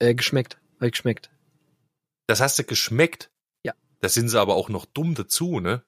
äh, 0.00 0.14
geschmeckt, 0.14 0.58
weil 0.80 0.90
geschmeckt. 0.90 1.30
Das 2.26 2.40
hast 2.40 2.58
du 2.58 2.64
geschmeckt. 2.64 3.30
Ja. 3.64 3.72
Da 4.00 4.08
sind 4.08 4.28
sie 4.28 4.40
aber 4.40 4.54
auch 4.56 4.68
noch 4.68 4.84
dumm 4.84 5.14
dazu, 5.14 5.60
ne? 5.60 5.84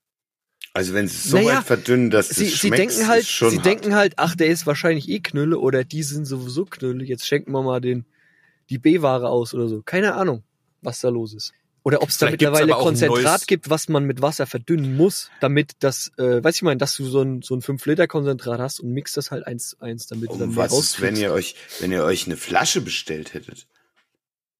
Also 0.74 0.92
wenn 0.92 1.06
sie 1.06 1.16
es 1.16 1.24
so 1.24 1.36
Naja, 1.36 1.58
weit 1.58 1.64
verdünnen, 1.66 2.10
dass 2.10 2.28
Sie, 2.30 2.44
es 2.46 2.50
sie 2.60 2.68
schmeckt, 2.68 2.78
denken 2.78 3.06
halt, 3.06 3.24
schon 3.26 3.50
sie 3.50 3.56
hart. 3.58 3.66
denken 3.66 3.94
halt, 3.94 4.14
ach, 4.16 4.34
der 4.34 4.48
ist 4.48 4.66
wahrscheinlich 4.66 5.08
eh 5.08 5.20
Knülle 5.20 5.58
oder 5.58 5.84
die 5.84 6.02
sind 6.02 6.26
sowieso 6.26 6.64
Knülle. 6.64 7.04
Jetzt 7.04 7.26
schenken 7.26 7.52
wir 7.52 7.62
mal 7.62 7.80
den, 7.80 8.04
die 8.70 8.78
B-Ware 8.78 9.28
aus 9.28 9.54
oder 9.54 9.68
so. 9.68 9.82
Keine 9.82 10.14
Ahnung, 10.14 10.42
was 10.82 11.00
da 11.00 11.10
los 11.10 11.32
ist. 11.32 11.52
Oder 11.84 12.02
ob 12.02 12.08
es 12.08 12.18
da 12.18 12.30
mittlerweile 12.30 12.72
Konzentrat 12.72 13.46
gibt, 13.46 13.68
was 13.70 13.88
man 13.88 14.04
mit 14.04 14.22
Wasser 14.22 14.46
verdünnen 14.46 14.96
muss, 14.96 15.30
damit 15.40 15.72
das, 15.80 16.10
äh, 16.16 16.42
weiß 16.42 16.56
ich 16.56 16.62
mal, 16.62 16.74
dass 16.76 16.96
du 16.96 17.04
so 17.04 17.20
ein, 17.20 17.42
so 17.42 17.54
ein 17.54 17.60
5-Liter-Konzentrat 17.60 18.58
hast 18.58 18.80
und 18.80 18.90
mixt 18.90 19.16
das 19.18 19.30
halt 19.30 19.46
eins, 19.46 19.76
eins, 19.80 20.06
damit 20.06 20.30
du 20.30 20.38
dann 20.38 20.48
Um 20.48 20.56
was 20.56 20.72
ist, 20.72 21.00
wenn 21.02 21.14
ihr 21.16 21.30
euch, 21.32 21.56
wenn 21.80 21.92
ihr 21.92 22.02
euch 22.04 22.24
eine 22.26 22.38
Flasche 22.38 22.80
bestellt 22.80 23.34
hättet? 23.34 23.66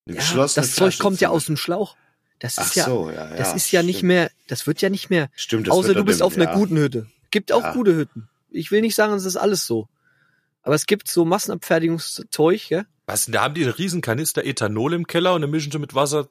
Eine 0.07 0.17
Ja, 0.17 0.21
geschlossene 0.23 0.67
das 0.67 0.75
Zeug 0.75 0.93
Flasche 0.93 1.03
kommt 1.03 1.21
ja 1.23 1.31
aus 1.31 1.47
dem 1.47 1.57
Schlauch. 1.57 1.97
Das 2.41 2.59
Ach 2.59 2.67
ist 2.67 2.75
ja, 2.77 2.85
so, 2.85 3.11
ja, 3.11 3.31
ja. 3.31 3.37
das 3.37 3.55
ist 3.55 3.71
ja 3.71 3.83
nicht 3.83 4.03
mehr, 4.03 4.31
das 4.49 4.67
wird 4.67 4.81
ja 4.83 4.91
nicht 4.91 5.09
mehr, 5.11 5.31
Stimmt, 5.37 5.69
das 5.69 5.75
außer 5.75 5.95
du 5.95 6.05
bist 6.05 6.21
im- 6.21 6.27
auf 6.27 6.35
einer 6.37 6.47
ja. 6.47 6.55
guten 6.55 6.77
Hütte. 6.77 7.07
Gibt 7.31 7.53
auch 7.53 7.63
Ja. 7.63 7.73
gute 7.73 7.95
Hütten. 7.97 8.29
Ich 8.51 8.71
will 8.71 8.81
nicht 8.81 8.95
sagen, 8.95 9.15
es 9.15 9.25
ist 9.25 9.37
alles 9.37 9.67
so. 9.67 9.89
Aber 10.63 10.75
es 10.75 10.87
gibt 10.87 11.09
so 11.09 11.25
Massenabfertigungszeug, 11.25 12.71
ja? 12.71 12.85
Was, 13.07 13.27
da 13.27 13.43
haben 13.43 13.55
die 13.55 13.63
einen 13.65 13.73
riesen 13.73 14.01
Kanister 14.01 14.45
Ethanol 14.45 14.95
im 14.95 15.07
Keller 15.07 15.35
und 15.35 15.43
dann 15.43 15.51
mischen 15.51 15.71
sie 15.71 15.79
mit 15.79 15.95
Wasser 15.95 16.29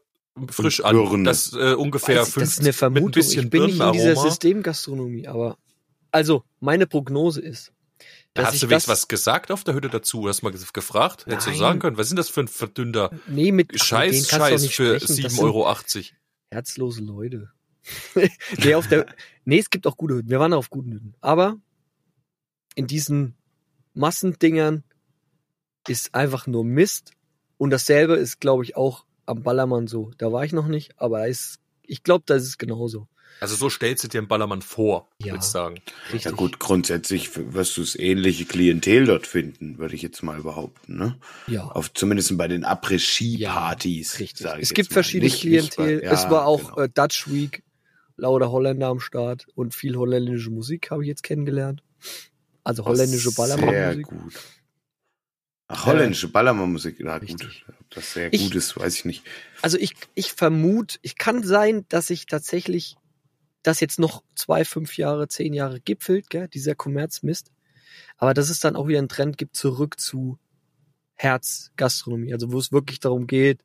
frisch 0.50 0.80
Und 0.80 0.86
an. 1.14 1.24
Das 1.24 1.54
äh, 1.54 1.74
ungefähr 1.74 2.22
Weiß 2.22 2.28
ich, 2.30 2.34
fünf, 2.34 2.44
das 2.46 2.54
ist 2.54 2.60
eine 2.62 2.74
Vermutung. 2.74 3.06
mit 3.06 3.16
ein 3.16 3.22
bisschen 3.22 3.44
ich 3.46 3.50
bin 3.52 3.66
nicht 3.66 3.80
in 3.80 3.92
dieser. 3.94 4.16
Systemgastronomie, 4.16 5.28
aber 5.28 5.58
also 6.12 6.44
meine 6.60 6.88
Prognose 6.88 7.42
ist, 7.42 7.72
dass 8.34 8.48
hast 8.48 8.64
du 8.64 8.70
wenigstens 8.70 8.92
was 8.92 9.08
gesagt 9.08 9.52
auf 9.52 9.64
der 9.64 9.76
Hütte 9.76 9.90
dazu? 9.90 10.28
Hast 10.28 10.42
du 10.42 10.48
mal 10.48 10.54
gef- 10.54 10.74
gefragt? 10.74 11.26
Hättest 11.26 11.48
du 11.48 11.52
Nein. 11.52 11.60
sagen 11.60 11.80
können, 11.80 11.98
was 11.98 12.08
sind 12.08 12.18
das 12.18 12.30
für 12.30 12.42
ein 12.42 12.48
verdünnter 12.48 13.12
nee 13.28 13.52
mit 13.52 13.72
ach, 13.80 13.84
Scheiß, 13.84 14.28
doch 14.28 14.38
Scheiß 14.38 14.68
für 14.68 15.00
sprechen. 15.00 15.24
Das 15.24 15.30
7,80 15.30 15.30
sind 15.30 15.40
Euro? 15.44 15.76
Herzlose 16.50 17.02
Leute. 17.02 17.52
nee, 18.64 18.76
auf 18.76 18.88
der, 18.88 19.06
nee, 19.46 19.60
es 19.60 19.70
gibt 19.70 19.86
auch 19.88 19.98
gute 19.98 20.16
Hütten. 20.16 20.30
Wir 20.30 20.40
waren 20.40 20.54
auf 20.54 20.70
guten 20.70 20.94
Hütten. 20.94 21.16
Aber 21.22 21.58
in 22.76 22.88
diesen 22.88 23.36
Massendingern 23.94 24.84
ist 25.88 26.16
einfach 26.16 26.48
nur 26.48 26.64
Mist. 26.64 27.12
Und 27.58 27.70
dasselbe 27.70 28.16
ist, 28.16 28.40
glaube 28.40 28.64
ich, 28.64 28.76
auch 28.76 29.06
am 29.26 29.44
Ballermann 29.44 29.88
so. 29.88 30.12
Da 30.18 30.32
war 30.32 30.44
ich 30.44 30.54
noch 30.54 30.68
nicht, 30.68 31.00
aber 31.00 31.28
ist, 31.28 31.60
ich 31.82 32.04
glaube, 32.04 32.24
das 32.26 32.44
ist 32.44 32.58
genauso. 32.58 33.08
Also 33.40 33.56
so 33.56 33.70
stellst 33.70 34.04
du 34.04 34.08
dir 34.08 34.20
einen 34.20 34.28
Ballermann 34.30 34.62
vor, 34.62 35.10
Ja. 35.20 35.34
würde 35.34 35.38
ich 35.40 35.44
sagen. 35.44 35.76
Richtig. 36.14 36.24
Ja 36.26 36.32
gut, 36.32 36.60
grundsätzlich 36.60 37.30
wirst 37.54 37.76
du 37.76 37.82
das 37.82 37.96
ähnliche 37.96 38.46
Klientel 38.46 39.06
dort 39.06 39.28
finden, 39.28 39.78
würde 39.80 39.96
ich 39.96 40.02
jetzt 40.02 40.24
mal 40.24 40.42
behaupten. 40.42 40.96
Ne? 40.98 41.18
Ja. 41.48 41.64
Auf, 41.66 41.94
zumindest 41.94 42.38
bei 42.38 42.48
den 42.48 42.64
Après-Ski-Partys. 42.64 44.20
Richtig. 44.20 44.40
sag 44.40 44.58
ich 44.58 44.64
Es 44.64 44.70
jetzt 44.70 44.76
gibt 44.76 44.92
mal. 44.92 44.94
verschiedenes 44.94 45.34
Nicht- 45.34 45.44
nicht 45.46 45.72
Klientel. 45.74 46.00
bei- 46.00 46.06
ja, 46.06 46.12
es 46.14 46.30
war 46.30 46.46
auch 46.46 46.76
genau. 46.76 46.82
äh, 46.84 46.90
Dutch 46.90 47.30
Week, 47.32 47.64
lauter 48.16 48.52
Holländer 48.52 48.88
am 48.88 49.00
Start 49.02 49.46
und 49.56 49.74
viel 49.76 49.96
holländische 49.98 50.50
Musik 50.50 50.92
habe 50.92 51.04
ich 51.04 51.08
jetzt 51.10 51.24
kennengelernt. 51.24 51.84
Also 52.64 52.86
holländische 52.86 53.32
Sehr 53.32 53.36
Ballermann-Musik. 53.58 54.06
gut. 54.08 54.34
Ach, 55.68 55.86
holländische 55.88 56.28
Ballermann-Musik, 56.30 57.00
ja 57.00 57.18
gut. 57.18 57.28
Richtig. 57.30 57.66
Ob 57.68 57.90
das 57.90 58.14
sehr 58.14 58.32
Ich- 58.32 58.44
gut 58.44 58.56
ist, 58.56 58.78
weiß 58.78 58.96
ich 58.96 59.06
nicht. 59.06 59.24
Also 59.62 59.78
ich, 59.78 59.96
ich 60.14 60.32
vermute, 60.34 60.98
ich 61.02 61.18
kann 61.18 61.44
sein, 61.44 61.86
dass 61.90 62.10
ich 62.10 62.26
tatsächlich 62.28 62.96
das 63.64 63.80
jetzt 63.80 64.00
noch 64.00 64.24
zwei, 64.36 64.66
fünf 64.66 64.98
Jahre, 64.98 65.28
zehn 65.28 65.54
Jahre 65.54 65.80
gipfelt, 65.80 66.30
gell, 66.30 66.48
dieser 66.48 66.76
Kommerzmist. 66.76 67.52
Aber 68.18 68.34
dass 68.34 68.50
es 68.50 68.60
dann 68.60 68.76
auch 68.76 68.88
wieder 68.88 69.00
einen 69.00 69.10
Trend 69.10 69.38
gibt, 69.38 69.56
zurück 69.56 70.00
zu 70.00 70.38
Herzgastronomie. 71.16 72.34
Also 72.34 72.52
wo 72.52 72.60
es 72.60 72.72
wirklich 72.72 73.00
darum 73.00 73.28
geht, 73.28 73.64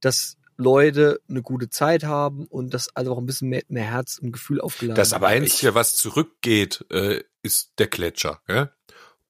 dass 0.00 0.38
Leute 0.56 1.20
eine 1.28 1.42
gute 1.42 1.70
Zeit 1.70 2.04
haben 2.04 2.46
und 2.46 2.74
dass 2.74 2.94
also 2.94 3.12
auch 3.12 3.18
ein 3.18 3.26
bisschen 3.26 3.48
mehr, 3.48 3.62
mehr 3.68 3.84
Herz 3.84 4.18
und 4.18 4.32
Gefühl 4.32 4.60
aufgeladen 4.60 4.96
Das 4.96 5.12
wird. 5.12 5.22
Einzige, 5.22 5.74
was 5.74 5.96
zurückgeht, 5.96 6.84
äh, 6.90 7.22
ist 7.42 7.72
der 7.78 7.86
Gletscher 7.86 8.40
ja? 8.48 8.70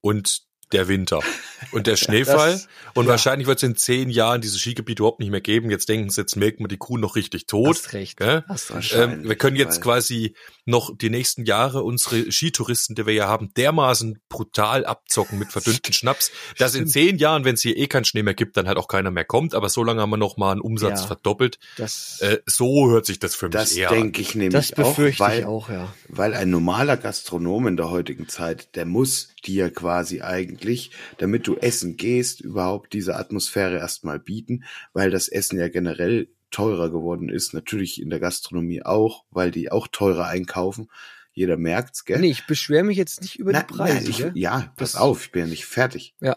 und 0.01 0.43
der 0.73 0.89
Winter 0.89 1.21
und 1.73 1.87
der 1.87 1.97
Schneefall. 1.97 2.53
das- 2.53 2.69
und 2.95 3.05
ja. 3.05 3.11
wahrscheinlich 3.11 3.47
wird 3.47 3.59
es 3.59 3.63
in 3.63 3.77
zehn 3.77 4.11
Jahren 4.11 4.41
diese 4.41 4.59
Skigebiete 4.59 5.03
überhaupt 5.03 5.21
nicht 5.21 5.31
mehr 5.31 5.41
geben. 5.41 5.71
Jetzt 5.71 5.89
denken 5.89 6.11
sie, 6.11 6.21
jetzt 6.21 6.37
merkt 6.37 6.61
man 6.61 6.69
die 6.69 6.77
Kuh 6.77 6.99
noch 6.99 7.17
richtig 7.17 7.47
tot. 7.47 7.69
Hast 7.77 7.93
recht. 7.93 8.17
Gell? 8.17 8.45
Hast. 8.49 8.73
Ähm, 8.93 9.29
wir 9.29 9.37
können 9.37 9.57
jetzt 9.57 9.81
quasi 9.81 10.35
noch 10.65 10.97
die 10.97 11.11
nächsten 11.11 11.45
Jahre 11.45 11.83
unsere 11.83 12.31
Skitouristen, 12.31 12.95
die 12.97 13.07
wir 13.07 13.15
ja 13.15 13.27
haben, 13.29 13.53
dermaßen 13.57 14.21
brutal 14.29 14.85
abzocken 14.85 15.39
mit 15.39 15.51
verdünnten 15.53 15.93
Schnaps, 15.93 16.31
dass 16.59 16.75
in 16.75 16.87
zehn 16.87 17.19
Jahren, 17.19 17.45
wenn 17.45 17.55
es 17.55 17.63
hier 17.63 17.77
eh 17.77 17.87
keinen 17.87 18.05
Schnee 18.05 18.23
mehr 18.23 18.35
gibt, 18.35 18.57
dann 18.57 18.67
halt 18.69 18.79
auch 18.79 18.89
keiner 18.89 19.11
mehr 19.11 19.25
kommt. 19.25 19.55
Aber 19.55 19.69
so 19.69 19.83
lange 19.85 20.01
haben 20.01 20.11
wir 20.11 20.17
noch 20.17 20.37
mal 20.37 20.53
einen 20.53 20.61
Umsatz 20.61 21.01
Ja. 21.03 21.07
verdoppelt. 21.07 21.59
Das, 21.77 22.21
Äh, 22.21 22.39
so 22.47 22.91
hört 22.91 23.07
sich 23.07 23.19
das 23.19 23.35
für 23.35 23.47
mich 23.47 23.53
Das 23.55 23.73
eher 23.73 23.91
an. 23.91 23.97
denke 23.97 24.21
ich 24.21 24.35
nämlich 24.35 24.69
das 24.69 24.73
befürchte 24.73 25.23
auch, 25.25 25.29
weil, 25.29 25.39
ich 25.41 25.45
auch, 25.47 25.69
ja. 25.71 25.93
weil 26.09 26.35
ein 26.35 26.51
normaler 26.51 26.97
Gastronom 26.97 27.67
in 27.67 27.77
der 27.77 27.91
heutigen 27.91 28.29
Zeit, 28.29 28.75
der 28.77 28.85
muss 28.87 29.29
dir 29.45 29.71
quasi 29.71 30.21
eigentlich, 30.23 30.91
damit 31.19 31.47
du 31.47 31.50
essen 31.59 31.97
gehst, 31.97 32.41
überhaupt 32.41 32.93
diese 32.93 33.17
Atmosphäre 33.17 33.79
erstmal 33.79 34.19
bieten, 34.19 34.65
weil 34.93 35.11
das 35.11 35.29
Essen 35.29 35.59
ja 35.59 35.69
generell 35.69 36.29
teurer 36.51 36.91
geworden 36.91 37.29
ist, 37.29 37.55
natürlich 37.55 38.01
in 38.03 38.11
der 38.11 38.19
Gastronomie 38.21 38.83
auch, 38.83 39.25
weil 39.31 39.51
die 39.51 39.71
auch 39.71 39.87
teurer 39.89 40.27
einkaufen. 40.27 40.91
Jeder 41.33 41.57
merkt's, 41.57 42.05
gell? 42.05 42.19
Nee, 42.21 42.31
ich 42.31 42.47
beschwere 42.47 42.83
mich 42.83 42.97
jetzt 42.97 43.23
nicht 43.23 43.39
über 43.39 43.53
Na, 43.53 43.63
die 43.63 43.73
Preise. 43.73 43.95
nein, 44.11 44.33
ich, 44.35 44.41
ja, 44.43 44.73
pass 44.77 44.93
Das- 44.93 45.01
auf, 45.01 45.25
ich 45.27 45.33
bin 45.33 45.43
ja 45.45 45.49
nicht 45.49 45.65
fertig. 45.67 46.15
Ja. 46.21 46.37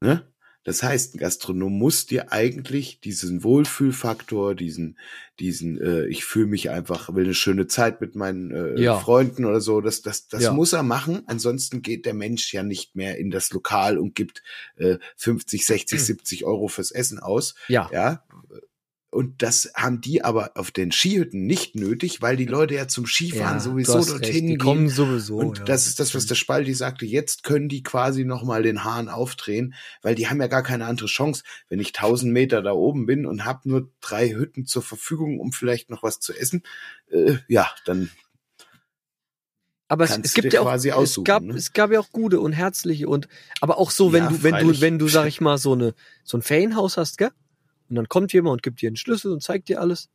Ne? 0.00 0.26
Das 0.68 0.82
heißt, 0.82 1.14
ein 1.14 1.18
Gastronom 1.18 1.72
muss 1.76 2.06
dir 2.06 2.30
eigentlich 2.32 3.00
diesen 3.00 3.42
Wohlfühlfaktor, 3.42 4.54
diesen, 4.54 4.98
diesen, 5.40 5.80
äh, 5.80 6.06
ich 6.06 6.24
fühle 6.24 6.46
mich 6.46 6.70
einfach, 6.70 7.14
will 7.14 7.24
eine 7.24 7.34
schöne 7.34 7.66
Zeit 7.66 8.00
mit 8.00 8.14
meinen 8.14 8.50
äh, 8.50 8.80
Ja. 8.80 8.98
Freunden 8.98 9.44
oder 9.44 9.60
so, 9.60 9.80
das, 9.80 10.02
das, 10.02 10.28
das 10.28 10.42
Ja. 10.42 10.52
muss 10.52 10.72
er 10.72 10.82
machen. 10.82 11.22
Ansonsten 11.26 11.80
geht 11.82 12.06
der 12.06 12.14
Mensch 12.14 12.52
ja 12.52 12.62
nicht 12.62 12.96
mehr 12.96 13.18
in 13.18 13.30
das 13.30 13.50
Lokal 13.52 13.98
und 13.98 14.14
gibt 14.14 14.42
äh, 14.76 14.98
50, 15.16 15.64
60, 15.66 16.02
70 16.02 16.44
Euro 16.44 16.68
fürs 16.68 16.90
Essen 16.90 17.18
aus. 17.18 17.54
ja. 17.68 17.88
Ja. 17.92 18.22
Und 19.10 19.42
das 19.42 19.72
haben 19.74 20.02
die 20.02 20.22
aber 20.22 20.52
auf 20.56 20.70
den 20.70 20.92
Skihütten 20.92 21.46
nicht 21.46 21.74
nötig, 21.74 22.20
weil 22.20 22.36
die 22.36 22.44
Leute 22.44 22.74
ja 22.74 22.88
zum 22.88 23.06
Skifahren 23.06 23.56
Ja, 23.56 23.60
sowieso 23.60 24.00
du 24.00 24.04
dorthin 24.04 24.20
recht, 24.20 24.48
die 24.50 24.58
kommen 24.58 24.90
sowieso. 24.90 25.38
Und 25.38 25.58
ja. 25.58 25.64
das 25.64 25.86
ist 25.86 25.98
das, 25.98 26.14
was 26.14 26.26
der 26.26 26.34
Spaldi 26.34 26.74
sagte. 26.74 27.06
Jetzt 27.06 27.42
können 27.42 27.70
die 27.70 27.82
quasi 27.82 28.24
nochmal 28.26 28.62
den 28.62 28.84
Hahn 28.84 29.08
aufdrehen, 29.08 29.72
weil 30.02 30.14
die 30.14 30.28
haben 30.28 30.40
ja 30.42 30.46
gar 30.46 30.62
keine 30.62 30.84
andere 30.84 31.06
Chance. 31.06 31.42
Wenn 31.70 31.80
ich 31.80 31.88
1000 31.88 32.30
Meter 32.30 32.60
da 32.60 32.72
oben 32.72 33.06
bin 33.06 33.24
und 33.24 33.46
habe 33.46 33.66
nur 33.66 33.90
drei 34.02 34.28
Hütten 34.28 34.66
zur 34.66 34.82
Verfügung, 34.82 35.40
um 35.40 35.52
vielleicht 35.52 35.88
noch 35.88 36.02
was 36.02 36.20
zu 36.20 36.34
essen, 36.34 36.62
äh, 37.10 37.36
ja, 37.48 37.70
dann 37.86 38.10
Aber 39.88 40.04
es, 40.04 40.18
es 40.22 40.34
du 40.34 40.42
gibt 40.42 40.52
ja 40.52 40.60
auch, 40.60 40.66
quasi 40.66 40.90
es 40.90 41.18
gab, 41.24 41.42
ne? 41.42 41.54
es 41.54 41.72
gab 41.72 41.90
ja 41.90 41.98
auch 41.98 42.10
gute 42.12 42.40
und 42.40 42.52
herzliche 42.52 43.08
und, 43.08 43.26
aber 43.62 43.78
auch 43.78 43.90
so, 43.90 44.12
wenn 44.12 44.24
Ja, 44.24 44.28
du, 44.28 44.42
wenn 44.42 44.52
du, 44.52 44.60
freilich. 44.60 44.80
wenn 44.82 44.98
du, 44.98 45.08
sag 45.08 45.26
ich 45.28 45.40
mal, 45.40 45.56
so 45.56 45.72
eine, 45.72 45.94
so 46.24 46.36
ein 46.36 46.42
Ferienhaus 46.42 46.98
hast, 46.98 47.16
gell? 47.16 47.30
Und 47.88 47.96
dann 47.96 48.08
kommt 48.08 48.32
jemand 48.32 48.52
und 48.54 48.62
gibt 48.62 48.80
dir 48.82 48.88
einen 48.88 48.96
Schlüssel 48.96 49.32
und 49.32 49.42
zeigt 49.42 49.68
dir 49.68 49.80
alles. 49.80 50.08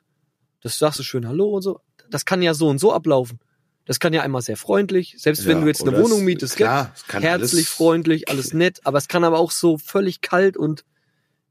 Das 0.62 0.78
sagst 0.78 1.00
du 1.00 1.04
schön 1.04 1.28
Hallo 1.28 1.50
und 1.50 1.62
so. 1.62 1.82
Das 2.10 2.26
kann 2.26 2.42
ja 2.42 2.54
so 2.54 2.70
und 2.70 2.80
so 2.80 2.94
ablaufen. 2.94 3.40
Das 3.86 4.00
kann 4.00 4.14
ja 4.14 4.22
einmal 4.22 4.42
sehr 4.42 4.56
freundlich, 4.56 5.16
selbst 5.18 5.46
wenn 5.46 5.58
ja, 5.58 5.62
du 5.64 5.68
jetzt 5.68 5.82
eine 5.86 5.98
Wohnung 5.98 6.20
es- 6.20 6.26
mietest, 6.26 6.56
klar, 6.56 6.94
es 6.96 7.06
kann 7.06 7.22
Herzlich, 7.22 7.52
alles, 7.54 7.70
freundlich, 7.70 8.30
alles 8.30 8.54
nett, 8.54 8.80
aber 8.86 8.98
es 8.98 9.10
kann 9.10 9.26
aber 9.26 9.40
auch 9.40 9.52
so 9.52 9.78
völlig 9.78 10.22
kalt 10.22 10.56
und, 10.56 10.86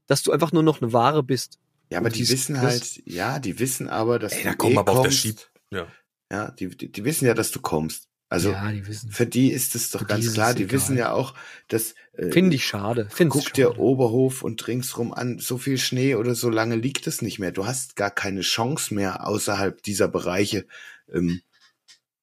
dass 0.07 0.23
du 0.23 0.31
einfach 0.31 0.51
nur 0.51 0.63
noch 0.63 0.81
eine 0.81 0.91
Ware 0.93 1.21
bist. 1.21 1.59
Ja, 1.91 1.99
aber 1.99 2.09
die 2.09 2.27
wissen 2.27 2.59
halt, 2.59 3.01
ja, 3.05 3.37
die 3.37 3.59
wissen 3.59 3.87
aber, 3.87 4.17
dass 4.17 4.33
Ey, 4.33 4.41
du 4.41 4.49
da 4.49 4.55
kommen 4.55 4.73
eh 4.73 4.77
aber 4.79 4.93
auf 4.93 4.97
der 5.01 5.09
kommst. 5.09 5.19
Schieb. 5.19 5.47
Ja. 5.69 5.87
Ja, 6.31 6.49
die, 6.49 6.69
die, 6.69 6.91
die 6.91 7.03
wissen 7.05 7.25
ja, 7.27 7.35
dass 7.35 7.51
du 7.51 7.59
kommst. 7.61 8.07
Also 8.33 8.49
ja, 8.49 8.71
die 8.71 8.81
für 8.81 9.27
die 9.27 9.51
ist 9.51 9.75
es 9.75 9.91
doch 9.91 9.99
Für 9.99 10.05
ganz 10.07 10.33
klar. 10.33 10.55
Die 10.55 10.63
egal. 10.63 10.71
wissen 10.71 10.97
ja 10.97 11.11
auch, 11.11 11.35
dass 11.67 11.93
äh, 12.13 12.31
Finde 12.31 12.55
ich 12.55 12.65
schade. 12.65 13.07
Finde 13.11 13.31
Guck 13.31 13.43
ich 13.43 13.51
dir 13.51 13.67
schade. 13.67 13.79
Oberhof 13.79 14.41
und 14.41 14.67
ringsrum 14.67 15.13
an, 15.13 15.37
so 15.37 15.59
viel 15.59 15.77
Schnee 15.77 16.15
oder 16.15 16.33
so 16.33 16.49
lange 16.49 16.75
liegt 16.75 17.05
es 17.05 17.21
nicht 17.21 17.37
mehr. 17.37 17.51
Du 17.51 17.67
hast 17.67 17.95
gar 17.95 18.09
keine 18.09 18.41
Chance 18.41 18.95
mehr, 18.95 19.27
außerhalb 19.27 19.83
dieser 19.83 20.07
Bereiche 20.07 20.65
ähm, 21.13 21.41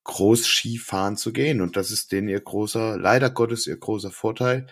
groß 0.03 0.47
Skifahren 0.47 1.17
zu 1.17 1.33
gehen. 1.33 1.61
Und 1.61 1.77
das 1.77 1.93
ist 1.93 2.11
denen 2.11 2.27
ihr 2.27 2.41
großer, 2.41 2.99
leider 2.99 3.31
Gottes 3.31 3.69
ihr 3.69 3.77
großer 3.77 4.11
Vorteil, 4.11 4.67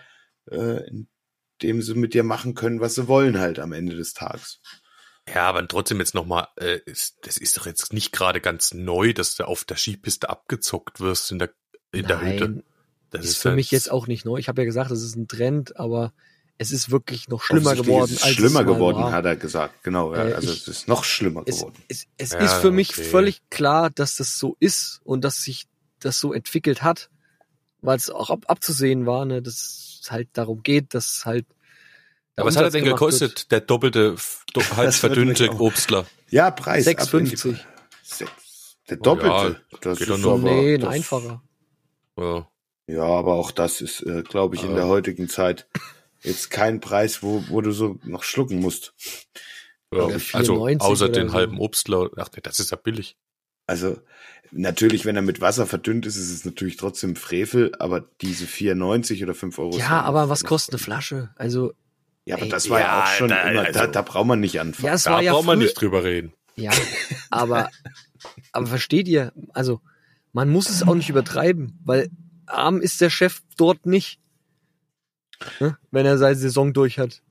äh, 0.51 0.81
indem 0.89 1.81
sie 1.81 1.93
mit 1.93 2.13
dir 2.13 2.23
machen 2.23 2.53
können, 2.53 2.81
was 2.81 2.95
sie 2.95 3.07
wollen 3.07 3.39
halt 3.39 3.59
am 3.59 3.71
Ende 3.71 3.95
des 3.95 4.13
Tages. 4.13 4.59
Ja, 5.33 5.47
aber 5.49 5.67
trotzdem 5.67 5.99
jetzt 5.99 6.13
nochmal, 6.15 6.47
äh, 6.57 6.79
ist, 6.85 7.17
das 7.23 7.37
ist 7.37 7.57
doch 7.57 7.65
jetzt 7.65 7.93
nicht 7.93 8.11
gerade 8.11 8.41
ganz 8.41 8.73
neu, 8.73 9.13
dass 9.13 9.35
du 9.35 9.45
auf 9.45 9.63
der 9.63 9.77
Skipiste 9.77 10.29
abgezockt 10.29 10.99
wirst 10.99 11.31
in 11.31 11.39
der, 11.39 11.49
in 11.91 12.07
der 12.07 12.21
Hütte. 12.21 12.49
Nein, 12.49 12.63
Das 13.11 13.25
ist 13.25 13.37
für 13.37 13.49
halt- 13.49 13.55
mich 13.57 13.71
jetzt 13.71 13.91
auch 13.91 14.07
nicht 14.07 14.25
neu. 14.25 14.37
Ich 14.37 14.47
habe 14.47 14.61
ja 14.61 14.65
gesagt, 14.65 14.91
es 14.91 15.03
ist 15.03 15.15
ein 15.15 15.27
Trend, 15.27 15.77
aber 15.79 16.13
es 16.57 16.71
ist 16.71 16.91
wirklich 16.91 17.27
noch 17.29 17.41
schlimmer 17.43 17.71
Offensichtlich 17.71 17.87
geworden. 17.95 18.11
Ist 18.11 18.17
es 18.17 18.23
als 18.23 18.33
schlimmer 18.35 18.59
es 18.61 18.65
geworden, 18.67 18.97
war. 18.97 19.11
hat 19.11 19.25
er 19.25 19.35
gesagt. 19.35 19.83
Genau, 19.83 20.13
ja, 20.15 20.27
Äh, 20.27 20.33
also 20.33 20.51
ich- 20.51 20.61
es 20.61 20.67
ist 20.67 20.87
noch 20.87 21.03
schlimmer 21.03 21.43
Es, 21.45 21.57
geworden. 21.59 21.75
es, 21.87 22.05
es 22.17 22.31
Ja, 22.31 22.39
ist 22.39 22.53
für 22.55 22.71
mich 22.71 22.91
okay. 22.91 23.03
völlig 23.03 23.41
klar, 23.49 23.89
dass 23.89 24.15
das 24.17 24.37
so 24.37 24.57
ist 24.59 24.99
und 25.03 25.23
dass 25.23 25.43
sich 25.43 25.67
das 25.99 26.19
so 26.19 26.33
entwickelt 26.33 26.81
hat, 26.83 27.09
weil 27.81 27.97
es 27.97 28.09
auch 28.09 28.29
ab, 28.29 28.45
abzusehen 28.47 29.05
war, 29.05 29.25
ne, 29.25 29.41
dass 29.41 29.99
es 30.03 30.11
halt 30.11 30.29
darum 30.33 30.63
geht, 30.63 30.93
dass 30.93 31.25
halt. 31.25 31.45
Aber 32.39 32.47
was 32.49 32.55
hat 32.57 32.63
er 32.63 32.69
denn 32.71 32.83
gekostet, 32.85 33.51
der 33.51 33.61
doppelte, 33.61 34.15
do, 34.53 34.61
halb 34.61 34.77
wird 34.87 34.95
verdünnte 34.95 35.49
Obstler? 35.59 36.05
Ja, 36.29 36.51
Preis. 36.51 36.87
ab 36.87 37.13
in 37.13 37.25
die- 37.25 37.35
6,50. 37.35 37.57
Sechs- 38.03 38.77
Der 38.89 38.97
Oh 38.99 39.03
Doppelte. 39.03 39.61
ja, 39.71 39.77
das 39.81 40.01
ist 40.01 40.09
doch 40.09 40.17
noch. 40.17 40.41
wird. 40.43 40.51
aber, 40.51 40.61
Nee, 40.61 40.73
ein 40.75 40.81
das- 40.81 40.89
einfacher. 40.93 41.43
Ja. 42.17 42.47
Ja, 42.87 43.03
aber 43.03 43.33
auch 43.35 43.51
das 43.51 43.81
ist, 43.81 44.01
äh, 44.01 44.23
glaube 44.23 44.55
ich, 44.55 44.63
in 44.63 44.71
Ja. 44.71 44.77
der 44.77 44.87
heutigen 44.87 45.29
Zeit 45.29 45.67
jetzt 46.21 46.49
kein 46.49 46.79
Preis, 46.79 47.21
wo, 47.21 47.43
wo 47.49 47.61
du 47.61 47.71
so 47.71 47.99
noch 48.03 48.23
schlucken 48.23 48.59
musst. 48.59 48.93
Ja, 49.93 50.03
also 50.05 50.19
94 50.19 50.81
außer 50.81 51.09
den 51.09 51.29
so. 51.29 51.33
halben 51.35 51.59
Obstler. 51.59 52.09
Ach 52.17 52.29
nee, 52.35 52.41
das 52.43 52.59
ist 52.59 52.71
ja 52.71 52.77
billig. 52.77 53.15
Also 53.67 53.97
natürlich, 54.51 55.05
wenn 55.05 55.15
er 55.15 55.21
mit 55.21 55.39
Wasser 55.41 55.67
verdünnt 55.67 56.07
ist, 56.07 56.15
ist 56.15 56.31
es 56.31 56.43
natürlich 56.45 56.77
trotzdem 56.77 57.15
Frevel, 57.15 57.71
aber 57.77 58.01
diese 58.21 58.45
4,90 58.47 59.23
oder 59.23 59.35
5 59.35 59.59
Euro. 59.59 59.77
Ja, 59.77 60.01
aber 60.01 60.29
was 60.29 60.43
kostet 60.43 60.73
eine 60.73 60.79
Flasche? 60.83 61.29
Also, 61.35 61.73
Ja, 62.25 62.35
aber 62.35 62.43
Ey, 62.45 62.49
das 62.49 62.69
war 62.69 62.79
ja, 62.79 62.85
ja, 62.85 63.03
auch 63.03 63.07
schon 63.07 63.29
da- 63.29 63.49
immer, 63.49 63.63
da, 63.71 63.79
also- 63.81 63.91
da 63.91 64.01
braucht 64.01 64.27
man 64.27 64.39
nicht 64.39 64.59
anfangen. 64.59 64.85
ja, 64.87 64.93
es 64.93 65.03
Da 65.03 65.11
war 65.13 65.21
ja 65.21 65.31
braucht 65.33 65.45
man 65.45 65.57
früher- 65.57 65.63
nicht 65.65 65.73
drüber 65.81 66.03
reden. 66.03 66.33
Ja, 66.55 66.71
aber, 67.31 67.69
aber 68.51 68.67
versteht 68.67 69.07
ihr, 69.07 69.31
also 69.53 69.81
man 70.33 70.49
muss 70.49 70.69
es 70.69 70.83
auch 70.83 70.93
nicht 70.95 71.09
übertreiben, 71.09 71.79
weil 71.83 72.09
arm 72.45 72.81
ist 72.81 73.01
der 73.01 73.09
Chef 73.09 73.41
dort 73.57 73.85
nicht, 73.85 74.19
ne? 75.59 75.77
wenn 75.91 76.05
er 76.05 76.17
seine 76.17 76.35
Saison 76.35 76.73
durch 76.73 76.99
hat 76.99 77.21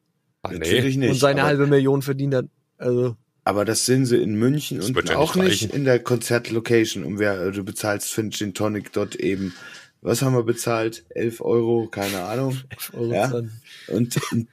Ach, 0.42 0.50
nee. 0.50 0.58
Natürlich 0.58 0.96
nicht. 0.96 1.10
und 1.10 1.16
seine 1.18 1.40
aber, 1.42 1.48
halbe 1.48 1.66
Million 1.66 2.00
verdient 2.02 2.34
hat. 2.34 2.46
Also, 2.78 3.16
aber 3.44 3.64
das 3.64 3.86
sind 3.86 4.06
sie 4.06 4.16
in 4.22 4.34
München 4.36 4.80
und 4.80 5.08
ja 5.08 5.16
auch 5.16 5.34
nicht 5.34 5.62
nicht 5.62 5.74
in 5.74 5.84
der 5.84 5.98
Konzertlocation. 6.00 7.02
Und 7.04 7.18
wer, 7.18 7.50
du 7.50 7.64
bezahlst 7.64 8.12
für 8.12 8.22
den 8.24 8.54
Tonic 8.54 8.92
dort 8.92 9.16
eben, 9.16 9.52
was 10.00 10.22
haben 10.22 10.34
wir 10.34 10.44
bezahlt? 10.44 11.04
11 11.10 11.40
Euro, 11.40 11.88
keine 11.88 12.22
Ahnung. 12.22 12.56
Euro 12.92 13.12
Ja. 13.12 13.26
Und, 13.32 13.50
und 13.90 14.16
äh, 14.16 14.44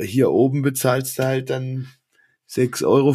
hier 0.00 0.30
oben 0.30 0.62
bezahlst 0.62 1.18
du 1.18 1.24
halt 1.24 1.50
dann 1.50 1.88
6,50 2.50 2.84
Euro. 2.86 3.14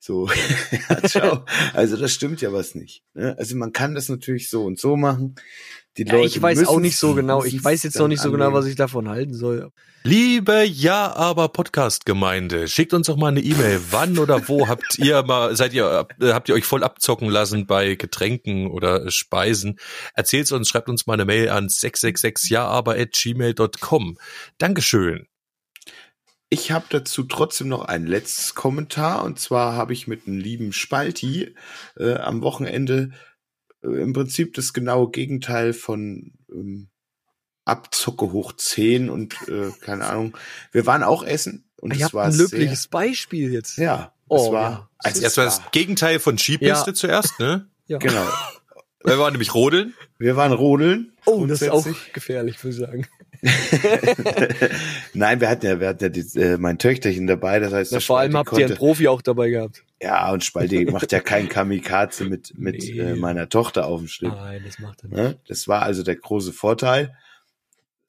So, 0.00 0.28
ja. 1.14 1.44
Also 1.74 1.96
das 1.96 2.12
stimmt 2.12 2.40
ja 2.40 2.52
was 2.52 2.74
nicht. 2.74 3.02
Ne? 3.14 3.34
Also 3.38 3.56
man 3.56 3.72
kann 3.72 3.94
das 3.94 4.08
natürlich 4.08 4.48
so 4.48 4.64
und 4.64 4.78
so 4.78 4.96
machen. 4.96 5.34
Die 5.96 6.04
Ja, 6.04 6.20
ich 6.20 6.40
weiß 6.40 6.68
auch 6.68 6.78
nicht 6.78 6.96
so 6.96 7.14
genau. 7.14 7.44
Ich 7.44 7.62
weiß 7.62 7.82
jetzt 7.82 7.98
noch 7.98 8.06
nicht 8.06 8.22
so 8.22 8.30
genau, 8.30 8.52
was 8.52 8.66
ich 8.66 8.76
davon 8.76 9.08
halten 9.08 9.34
soll. 9.34 9.72
Liebe 10.04 10.64
Ja, 10.64 11.12
aber 11.16 11.48
Podcast-Gemeinde, 11.48 12.68
schickt 12.68 12.94
uns 12.94 13.08
doch 13.08 13.16
mal 13.16 13.28
eine 13.28 13.40
E-Mail. 13.40 13.80
Wann 13.90 14.18
oder 14.18 14.48
wo 14.48 14.68
habt 14.68 14.98
ihr 14.98 15.24
mal, 15.24 15.56
seid 15.56 15.74
ihr, 15.74 16.06
habt 16.22 16.48
ihr 16.48 16.54
euch 16.54 16.64
voll 16.64 16.84
abzocken 16.84 17.28
lassen 17.28 17.66
bei 17.66 17.96
Getränken 17.96 18.68
oder 18.68 19.10
Speisen? 19.10 19.80
Erzählt's 20.14 20.52
uns, 20.52 20.68
schreibt 20.68 20.88
uns 20.88 21.06
mal 21.06 21.14
eine 21.14 21.24
Mail 21.24 21.48
an 21.48 21.68
666 21.68 22.50
ja 22.50 22.64
aber 22.64 22.94
at 22.96 23.12
gmail.com. 23.12 24.16
Dankeschön. 24.58 25.26
Ich 26.50 26.70
habe 26.72 26.86
dazu 26.88 27.24
trotzdem 27.24 27.68
noch 27.68 27.84
ein 27.84 28.06
letztes 28.06 28.54
Kommentar 28.54 29.22
und 29.24 29.38
zwar 29.38 29.74
habe 29.74 29.92
ich 29.92 30.06
mit 30.06 30.26
einem 30.26 30.38
lieben 30.38 30.72
Spalti 30.72 31.54
äh, 31.98 32.14
am 32.14 32.40
Wochenende 32.40 33.10
äh, 33.82 33.88
im 33.88 34.12
Prinzip 34.14 34.54
das 34.54 34.72
genaue 34.72 35.10
Gegenteil 35.10 35.74
von 35.74 36.32
ähm, 36.50 36.88
Abzocke 37.66 38.32
hoch 38.32 38.52
10 38.56 39.10
und 39.10 39.34
äh, 39.48 39.70
keine 39.82 40.06
Ahnung. 40.06 40.36
Wir 40.72 40.86
waren 40.86 41.02
auch 41.02 41.22
essen 41.22 41.68
und 41.76 41.94
Ihr 41.94 42.06
es 42.06 42.14
war 42.14 42.24
ein 42.24 42.34
löbliches 42.34 42.82
sehr, 42.84 42.90
Beispiel 42.90 43.52
jetzt. 43.52 43.76
ja, 43.76 44.14
Oh, 44.30 44.46
es 44.46 44.52
war 44.52 44.70
ja. 44.70 44.90
also 44.98 45.20
Das 45.22 45.32
es 45.32 45.36
war 45.38 45.44
das 45.46 45.62
Gegenteil 45.72 46.18
von 46.18 46.38
Skipiste 46.38 46.90
Ja. 46.90 46.94
zuerst, 46.94 47.38
ne? 47.40 47.68
Ja. 47.88 47.96
genau. 47.98 48.26
Wir 49.04 49.18
waren 49.18 49.32
nämlich 49.32 49.54
Rodeln. 49.54 49.94
Wir 50.18 50.36
waren 50.36 50.52
rodeln. 50.52 51.12
Oh, 51.24 51.46
das 51.46 51.62
ist 51.62 51.70
auch 51.70 51.86
gefährlich, 52.12 52.62
würde 52.62 52.74
ich 52.74 52.80
sagen. 52.80 53.06
Nein, 55.14 55.40
wir 55.40 55.48
hatten 55.48 55.66
ja, 55.66 55.80
wir 55.80 55.88
hatten 55.88 56.04
ja 56.04 56.08
die, 56.08 56.38
äh, 56.38 56.58
mein 56.58 56.78
Töchterchen 56.78 57.26
dabei, 57.26 57.60
das 57.60 57.72
heißt, 57.72 57.92
Na, 57.92 58.00
vor 58.00 58.18
allem 58.18 58.36
habt 58.36 58.56
ihr 58.58 58.66
einen 58.66 58.76
Profi 58.76 59.08
auch 59.08 59.22
dabei 59.22 59.50
gehabt. 59.50 59.84
Ja, 60.00 60.30
und 60.32 60.44
Spalti 60.44 60.84
macht 60.90 61.12
ja 61.12 61.20
kein 61.20 61.48
Kamikaze 61.48 62.24
mit, 62.24 62.52
mit 62.56 62.78
Nee. 62.78 62.98
äh, 62.98 63.16
meiner 63.16 63.48
Tochter 63.48 63.86
auf 63.86 64.00
dem 64.00 64.08
Schlitten. 64.08 64.36
Nein, 64.36 64.62
das 64.64 64.78
macht 64.78 65.02
er 65.02 65.08
nicht. 65.08 65.16
Ne? 65.16 65.38
Das 65.46 65.68
war 65.68 65.82
also 65.82 66.02
der 66.02 66.16
große 66.16 66.52
Vorteil. 66.52 67.16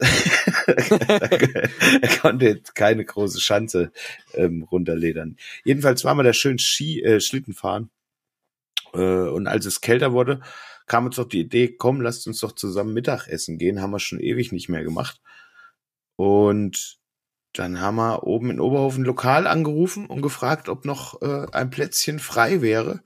er 0.00 2.08
konnte 2.20 2.46
jetzt 2.46 2.74
keine 2.74 3.04
große 3.04 3.40
Schanze 3.40 3.92
ähm, 4.34 4.62
runterledern. 4.62 5.36
Jedenfalls 5.64 6.04
waren 6.04 6.16
wir 6.16 6.22
da 6.22 6.32
schön 6.32 6.58
Ski, 6.58 7.02
äh, 7.02 7.20
Schlitten 7.20 7.52
fahren. 7.52 7.90
Äh, 8.94 8.98
und 8.98 9.46
als 9.46 9.66
es 9.66 9.82
kälter 9.82 10.12
wurde, 10.12 10.40
kam 10.90 11.06
uns 11.06 11.14
doch 11.14 11.28
die 11.28 11.38
Idee, 11.38 11.68
komm, 11.68 12.00
lasst 12.00 12.26
uns 12.26 12.40
doch 12.40 12.50
zusammen 12.50 12.92
Mittagessen 12.92 13.58
gehen. 13.58 13.80
Haben 13.80 13.92
wir 13.92 14.00
schon 14.00 14.18
ewig 14.18 14.50
nicht 14.50 14.68
mehr 14.68 14.82
gemacht. 14.82 15.20
Und 16.16 16.98
dann 17.52 17.80
haben 17.80 17.94
wir 17.94 18.24
oben 18.24 18.50
in 18.50 18.58
Oberhofen 18.58 19.04
lokal 19.04 19.46
angerufen 19.46 20.06
und 20.06 20.20
gefragt, 20.20 20.68
ob 20.68 20.84
noch 20.84 21.22
äh, 21.22 21.46
ein 21.52 21.70
Plätzchen 21.70 22.18
frei 22.18 22.60
wäre. 22.60 23.04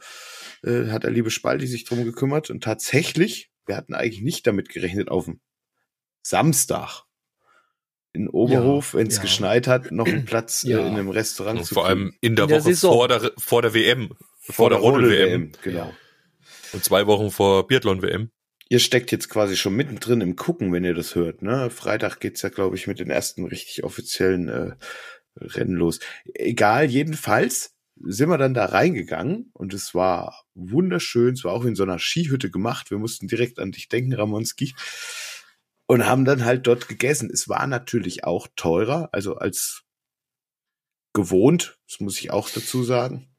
Äh, 0.62 0.86
hat 0.86 1.02
der 1.02 1.10
liebe 1.10 1.30
Spalti 1.30 1.66
sich 1.66 1.84
drum 1.84 2.04
gekümmert 2.06 2.48
und 2.48 2.64
tatsächlich, 2.64 3.50
wir 3.66 3.76
hatten 3.76 3.92
eigentlich 3.92 4.22
nicht 4.22 4.46
damit 4.46 4.70
gerechnet, 4.70 5.10
auf 5.10 5.26
dem 5.26 5.40
Samstag 6.22 7.02
in 8.14 8.30
Oberhof, 8.30 8.94
wenn 8.94 9.08
es 9.08 9.16
ja. 9.16 9.22
geschneit 9.22 9.66
hat, 9.66 9.92
noch 9.92 10.06
einen 10.06 10.24
Platz 10.24 10.62
Ja. 10.62 10.78
äh, 10.78 10.86
in 10.86 10.94
einem 10.94 11.10
Restaurant 11.10 11.58
Und 11.58 11.64
zu 11.66 11.74
vor 11.74 11.84
allem 11.84 12.14
in 12.22 12.34
der 12.34 12.44
In 12.44 12.48
der 12.48 12.60
Woche 12.60 12.70
Saison. 12.70 12.94
vor 12.94 13.08
der, 13.08 13.32
vor 13.36 13.60
der 13.60 13.74
WM. 13.74 14.14
Vor, 14.40 14.70
der 14.70 14.78
Rodel-WM. 14.78 15.52
Genau. 15.62 15.92
Und 16.74 16.82
zwei 16.82 17.06
Wochen 17.06 17.30
vor 17.30 17.68
Biathlon-WM. 17.68 18.30
Ihr 18.68 18.80
steckt 18.80 19.12
jetzt 19.12 19.28
quasi 19.28 19.56
schon 19.56 19.76
mittendrin 19.76 20.20
im 20.20 20.34
Gucken, 20.34 20.72
wenn 20.72 20.82
ihr 20.82 20.94
das 20.94 21.14
hört. 21.14 21.40
Ne? 21.40 21.70
Freitag 21.70 22.18
geht's 22.18 22.42
ja, 22.42 22.48
glaube 22.48 22.74
ich, 22.74 22.88
mit 22.88 22.98
den 22.98 23.10
ersten 23.10 23.46
richtig 23.46 23.84
offiziellen 23.84 24.48
äh, 24.48 24.72
Rennen 25.36 25.76
los. 25.76 26.00
Egal, 26.34 26.86
jedenfalls 26.86 27.76
sind 28.00 28.28
wir 28.28 28.38
dann 28.38 28.54
da 28.54 28.64
reingegangen 28.64 29.50
und 29.52 29.72
es 29.72 29.94
war 29.94 30.44
wunderschön. 30.54 31.34
Es 31.34 31.44
war 31.44 31.52
auch 31.52 31.64
in 31.64 31.76
so 31.76 31.84
einer 31.84 32.00
Skihütte 32.00 32.50
gemacht. 32.50 32.90
Wir 32.90 32.98
mussten 32.98 33.28
direkt 33.28 33.60
an 33.60 33.70
dich 33.70 33.88
denken, 33.88 34.12
Ramonski. 34.12 34.74
Und 35.86 36.06
haben 36.06 36.24
dann 36.24 36.44
halt 36.44 36.66
dort 36.66 36.88
gegessen. 36.88 37.30
Es 37.32 37.48
war 37.48 37.66
natürlich 37.68 38.24
auch 38.24 38.48
teurer, 38.56 39.10
also 39.12 39.36
als 39.36 39.84
gewohnt, 41.12 41.78
das 41.88 42.00
muss 42.00 42.18
ich 42.18 42.32
auch 42.32 42.50
dazu 42.50 42.82
sagen. 42.82 43.33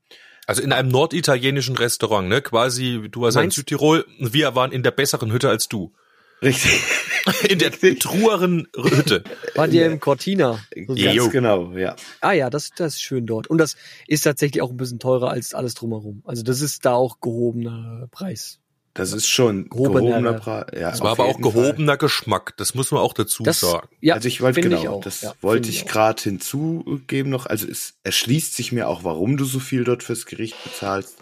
Also 0.47 0.62
in 0.62 0.71
einem 0.71 0.89
norditalienischen 0.89 1.75
Restaurant, 1.75 2.27
ne? 2.29 2.41
Quasi, 2.41 3.08
du 3.10 3.21
warst 3.21 3.38
in 3.38 3.43
Meinst- 3.43 3.55
Südtirol, 3.55 4.05
wir 4.19 4.55
waren 4.55 4.71
in 4.71 4.84
der 4.84 4.91
besseren 4.91 5.31
Hütte 5.31 5.49
als 5.49 5.67
du. 5.67 5.93
Richtig. 6.41 6.81
In 7.49 7.58
der 7.58 7.71
trueren 7.71 8.67
Hütte. 8.75 9.23
Wart 9.55 9.71
ihr 9.73 9.88
im 9.88 9.99
Cortina? 9.99 10.60
So 10.75 10.93
Ganz 10.93 11.15
Jo. 11.15 11.29
genau, 11.29 11.71
ja. 11.71 11.95
Ah 12.21 12.34
ja, 12.34 12.51
das, 12.51 12.69
das 12.75 12.95
ist 12.95 13.01
schön 13.01 13.25
dort. 13.25 13.47
Und 13.47 13.58
das 13.58 13.75
ist 14.05 14.21
tatsächlich 14.21 14.62
auch 14.62 14.69
ein 14.69 14.77
bisschen 14.77 14.99
teurer 14.99 15.31
als 15.31 15.55
alles 15.55 15.73
drumherum. 15.73 16.21
Also 16.25 16.43
das 16.43 16.62
ist 16.62 16.86
da 16.86 16.93
auch 16.93 17.19
gehobener 17.21 18.08
Preis. 18.12 18.60
Das 18.95 19.12
ist 19.13 19.27
schon 19.27 19.69
Gehobener- 19.69 19.99
gehobener 19.99 20.34
Preis. 20.34 20.65
Ja, 20.73 20.89
Es 20.91 21.01
war 21.01 21.12
aber 21.12 21.25
auch 21.25 21.38
jeden 21.38 21.43
Fall. 21.43 21.51
gehobener 21.63 21.97
Geschmack, 21.97 22.55
das 22.58 22.73
muss 22.75 22.91
man 22.91 23.01
auch 23.01 23.13
dazu 23.13 23.43
Das, 23.43 23.60
sagen. 23.60 23.88
ja, 24.01 24.15
also 24.15 24.27
ich 24.27 24.41
wollte 24.41 24.62
genau, 24.62 24.88
auch. 24.88 25.01
das 25.01 25.21
Ja, 25.21 25.34
wollte 25.41 25.69
ich 25.69 25.86
gerade 25.86 26.21
hinzugeben 26.23 27.29
noch. 27.29 27.45
Also 27.45 27.67
es 27.67 27.95
erschließt 28.03 28.55
sich 28.55 28.71
mir 28.71 28.88
auch, 28.88 29.03
warum 29.03 29.36
du 29.38 29.45
so 29.45 29.60
viel 29.60 29.84
dort 29.84 30.01
fürs 30.01 30.25
Gericht 30.25 30.55
bezahlst. 30.63 31.17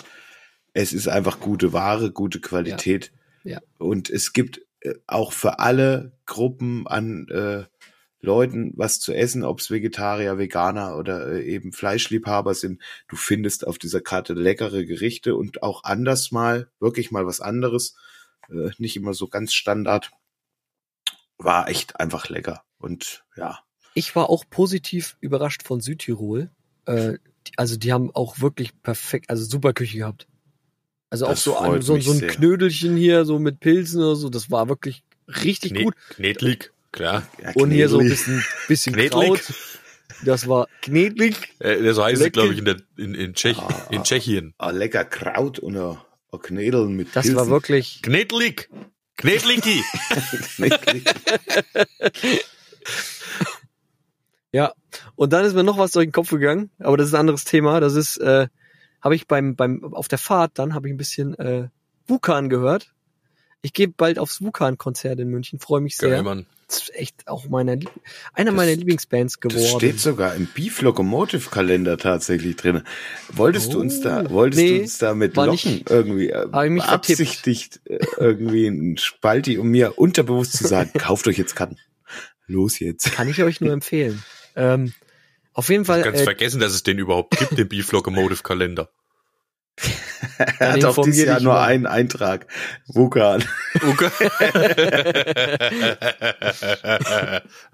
Es 0.73 0.93
ist 0.93 1.07
einfach 1.07 1.39
gute 1.39 1.73
Ware, 1.73 2.11
gute 2.11 2.39
Qualität. 2.39 3.11
Ja. 3.43 3.59
Und 3.79 4.09
es 4.09 4.33
gibt 4.33 4.61
äh, 4.81 4.93
auch 5.07 5.33
für 5.33 5.59
alle 5.59 6.13
Gruppen 6.25 6.87
an 6.87 7.27
äh, 7.29 7.63
Leuten 8.23 8.71
was 8.75 8.99
zu 8.99 9.13
essen, 9.13 9.43
ob 9.43 9.59
es 9.59 9.69
Vegetarier, 9.69 10.37
Veganer 10.37 10.97
oder 10.97 11.33
äh, 11.33 11.43
eben 11.43 11.73
Fleischliebhaber 11.73 12.53
sind. 12.53 12.81
Du 13.07 13.17
findest 13.17 13.67
auf 13.67 13.77
dieser 13.77 14.01
Karte 14.01 14.33
leckere 14.33 14.85
Gerichte 14.85 15.35
und 15.35 15.61
auch 15.61 15.83
anders 15.83 16.31
mal, 16.31 16.69
wirklich 16.79 17.11
mal 17.11 17.25
was 17.25 17.41
anderes. 17.41 17.95
Äh, 18.49 18.71
nicht 18.77 18.95
immer 18.95 19.13
so 19.13 19.27
ganz 19.27 19.53
Standard. 19.53 20.11
War 21.37 21.67
echt 21.67 21.99
einfach 21.99 22.29
lecker. 22.29 22.63
Und 22.77 23.25
ja, 23.35 23.59
Ich 23.93 24.15
war 24.15 24.29
auch 24.29 24.45
positiv 24.49 25.17
überrascht 25.19 25.63
von 25.63 25.81
Südtirol. 25.81 26.49
Äh, 26.85 27.17
also 27.57 27.75
die 27.75 27.91
haben 27.91 28.09
auch 28.15 28.39
wirklich 28.39 28.81
perfekt, 28.81 29.29
also 29.29 29.43
super 29.43 29.73
Küche 29.73 29.97
gehabt. 29.97 30.27
Also 31.09 31.25
auch 31.25 31.31
Das 31.31 31.43
so, 31.43 31.57
ein, 31.57 31.81
so, 31.81 31.95
mich 31.95 32.05
so 32.05 32.11
ein 32.11 32.19
sehr. 32.19 32.29
Knödelchen 32.29 32.95
hier, 32.95 33.25
so 33.25 33.37
mit 33.37 33.59
Pilzen 33.59 34.01
oder 34.01 34.15
so, 34.15 34.29
das 34.29 34.49
war 34.49 34.69
wirklich 34.69 35.03
richtig 35.27 35.73
Kne 35.73 35.83
gut. 35.83 35.95
Knetlig, 36.09 36.72
klar. 36.93 37.27
ja 37.41 37.51
Und 37.55 37.71
hier 37.71 37.89
so 37.89 37.99
ein 37.99 38.07
bisschen, 38.07 38.43
bisschen. 38.69 38.95
Kraut. 38.95 39.41
Das 40.23 40.47
war 40.47 40.67
knedlig. 40.81 41.35
Äh, 41.59 41.91
so 41.91 42.01
heißt 42.03 42.21
es, 42.21 42.31
glaube 42.31 42.53
ich, 42.53 42.59
in, 42.59 42.65
der, 42.65 42.77
in, 42.97 43.13
in, 43.13 43.33
Tschech, 43.33 43.57
Ah, 43.59 43.87
in. 43.91 44.03
Tschechien. 44.03 44.53
Ah, 44.57 44.69
lecker 44.71 45.03
Kraut 45.03 45.59
und 45.59 45.75
ein, 45.75 45.97
ein 46.31 46.39
Knädeln 46.39 46.95
mit 46.95 47.13
Das 47.13 47.23
Pilzen. 47.25 47.35
war 47.35 47.49
wirklich, 47.49 48.01
Knetlig. 48.01 48.69
Knetliki. 49.17 49.83
Knädli. 50.55 51.03
ja. 54.51 54.73
Und 55.15 55.33
dann 55.33 55.45
ist 55.45 55.53
mir 55.55 55.63
noch 55.63 55.77
was 55.77 55.91
durch 55.91 56.05
den 56.07 56.11
Kopf 56.11 56.29
gegangen, 56.29 56.69
aber 56.79 56.97
das 56.97 57.07
ist 57.09 57.13
ein 57.13 57.19
anderes 57.21 57.43
Thema. 57.43 57.79
Das 57.79 57.95
ist, 57.95 58.17
äh, 58.17 58.47
habe 59.01 59.15
ich 59.15 59.27
beim, 59.27 59.55
beim, 59.55 59.93
auf 59.93 60.07
der 60.07 60.17
Fahrt, 60.17 60.51
dann 60.55 60.73
habe 60.73 60.87
ich 60.87 60.93
ein 60.93 60.97
bisschen 60.97 61.37
äh, 61.37 61.67
Wukan 62.07 62.49
gehört. 62.49 62.93
Ich 63.61 63.73
gehe 63.73 63.87
bald 63.87 64.19
aufs 64.19 64.41
Wukan-Konzert 64.41 65.19
in 65.19 65.29
München, 65.29 65.59
freue 65.59 65.81
mich 65.81 65.95
sehr. 65.97 66.09
Geil, 66.09 66.23
Mann. 66.23 66.45
Das 66.73 66.83
ist 66.89 66.95
echt 66.95 67.27
auch 67.27 67.47
meine, 67.49 67.75
Lieb- 67.75 67.89
einer 68.33 68.51
Das- 68.51 68.57
meiner 68.57 68.75
Lieblingsbands 68.75 69.39
Das 69.39 69.53
geworden. 69.53 69.79
steht 69.79 69.99
sogar 69.99 70.33
im 70.35 70.47
Beef 70.47 70.81
Locomotive 70.81 71.49
Kalender 71.49 71.97
tatsächlich 71.97 72.55
drin. 72.55 72.81
Wolltest 73.31 73.73
du 73.73 73.79
uns 73.79 74.01
da, 74.01 74.23
Oh, 74.25 74.29
wolltest 74.31 74.61
nee, 74.61 74.77
du 74.77 74.81
uns 74.83 74.97
da 74.97 75.13
mit 75.13 75.35
war 75.35 75.45
locken 75.47 75.71
nicht. 75.73 75.89
irgendwie 75.89 76.29
äh, 76.29 76.45
ich 76.45 76.69
mich 76.71 76.83
vertippt. 76.83 77.17
beabsichtigt 77.17 77.81
äh, 77.85 77.99
irgendwie 78.17 78.67
ein 78.67 78.97
Spalti, 78.97 79.57
um 79.57 79.69
mir 79.69 79.97
unterbewusst 79.99 80.53
zu 80.57 80.65
sagen, 80.67 80.91
kauft 80.97 81.27
euch 81.27 81.37
jetzt 81.37 81.55
Karten. 81.55 81.77
Los 82.47 82.79
jetzt. 82.79 83.11
Kann 83.13 83.29
ich 83.29 83.41
euch 83.43 83.61
nur 83.61 83.71
empfehlen. 83.73 84.23
ähm, 84.55 84.93
auf 85.53 85.69
jeden 85.69 85.85
Fall, 85.85 86.01
Ganz 86.01 86.19
äh, 86.21 86.23
vergessen, 86.23 86.59
dass 86.59 86.73
es 86.73 86.81
den 86.81 86.97
überhaupt 86.97 87.37
gibt, 87.37 87.57
den 87.57 87.67
Beef 87.69 87.91
Locomotive 87.91 88.41
Kalender. 88.41 88.89
Er 90.59 90.73
hat 90.73 90.85
auf 90.85 90.99
dieses 91.03 91.25
Jahr 91.25 91.39
nur 91.39 91.53
mal. 91.53 91.65
einen 91.65 91.85
Eintrag. 91.85 92.47
Wukan. 92.87 93.43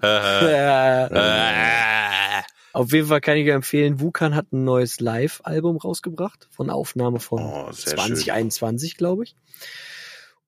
auf 2.72 2.92
jeden 2.92 3.08
Fall 3.08 3.20
kann 3.20 3.36
ich 3.36 3.48
empfehlen, 3.48 4.00
Wukan 4.00 4.34
hat 4.34 4.52
ein 4.52 4.64
neues 4.64 5.00
Live-Album 5.00 5.76
rausgebracht, 5.76 6.48
von 6.50 6.70
Aufnahme 6.70 7.20
von 7.20 7.40
Oh, 7.40 7.72
sehr 7.72 7.96
2021, 7.96 8.96
glaube 8.96 9.24
ich. 9.24 9.36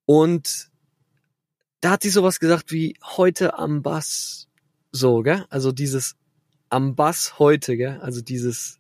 Und 0.05 0.69
da 1.81 1.93
hat 1.93 2.03
sie 2.03 2.11
sowas 2.11 2.41
gesagt 2.41 2.73
wie 2.73 2.97
heute 3.17 3.59
am 3.59 3.83
Bass. 3.83 4.49
So, 4.93 5.23
gell? 5.23 5.45
Also 5.51 5.73
dieses 5.73 6.17
am 6.69 6.95
Bass 6.95 7.39
heute, 7.39 7.77
gell? 7.77 7.99
Also 8.01 8.23
dieses, 8.23 8.79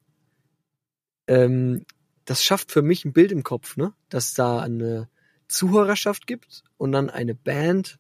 ähm, 1.27 1.85
das 2.25 2.43
schafft 2.45 2.73
für 2.73 2.83
mich 2.83 3.05
ein 3.05 3.13
Bild 3.13 3.33
im 3.33 3.43
Kopf, 3.43 3.77
ne? 3.77 3.93
Dass 4.09 4.35
da 4.35 4.61
eine 4.61 5.09
Zuhörerschaft 5.49 6.27
gibt 6.27 6.65
und 6.77 6.93
dann 6.93 7.11
eine 7.11 7.35
Band. 7.35 7.99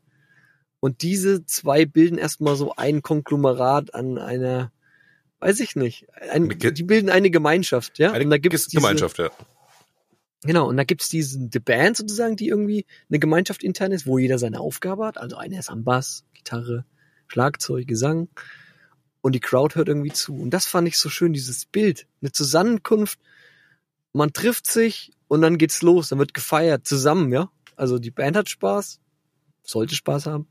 Und 0.80 1.02
diese 1.02 1.44
zwei 1.46 1.84
bilden 1.86 2.18
erstmal 2.18 2.56
so 2.56 2.74
ein 2.76 3.02
Konglomerat 3.02 3.94
an 3.94 4.18
einer, 4.18 4.72
weiß 5.40 5.60
ich 5.60 5.76
nicht, 5.76 6.06
ein, 6.30 6.48
die 6.48 6.82
bilden 6.82 7.10
eine 7.10 7.30
Gemeinschaft, 7.30 7.98
ja? 7.98 8.12
Eine 8.12 8.24
und 8.24 8.30
da 8.30 8.38
gibt's 8.38 8.66
diese, 8.66 8.80
Gemeinschaft, 8.80 9.18
ja. 9.18 9.30
Genau, 10.44 10.68
und 10.68 10.76
da 10.76 10.84
gibt's 10.84 11.08
diesen 11.08 11.50
The 11.52 11.60
Band 11.60 11.96
sozusagen, 11.96 12.34
die 12.34 12.48
irgendwie 12.48 12.84
eine 13.08 13.20
Gemeinschaft 13.20 13.62
intern 13.62 13.92
ist, 13.92 14.06
wo 14.06 14.18
jeder 14.18 14.38
seine 14.38 14.58
Aufgabe 14.58 15.06
hat. 15.06 15.18
Also 15.18 15.36
einer 15.36 15.58
ist 15.58 15.70
am 15.70 15.84
Bass, 15.84 16.24
Gitarre, 16.34 16.84
Schlagzeug, 17.28 17.86
Gesang. 17.86 18.28
Und 19.20 19.36
die 19.36 19.40
Crowd 19.40 19.76
hört 19.76 19.86
irgendwie 19.86 20.10
zu. 20.10 20.34
Und 20.34 20.50
das 20.50 20.66
fand 20.66 20.88
ich 20.88 20.98
so 20.98 21.08
schön, 21.08 21.32
dieses 21.32 21.64
Bild. 21.64 22.08
Eine 22.20 22.32
Zusammenkunft. 22.32 23.20
Man 24.12 24.32
trifft 24.32 24.70
sich 24.70 25.12
und 25.28 25.42
dann 25.42 25.58
geht's 25.58 25.82
los. 25.82 26.08
Dann 26.08 26.18
wird 26.18 26.34
gefeiert 26.34 26.86
zusammen, 26.86 27.32
ja. 27.32 27.50
Also 27.76 27.98
die 27.98 28.10
Band 28.10 28.36
hat 28.36 28.48
Spaß, 28.48 29.00
sollte 29.62 29.94
Spaß 29.94 30.26
haben. 30.26 30.46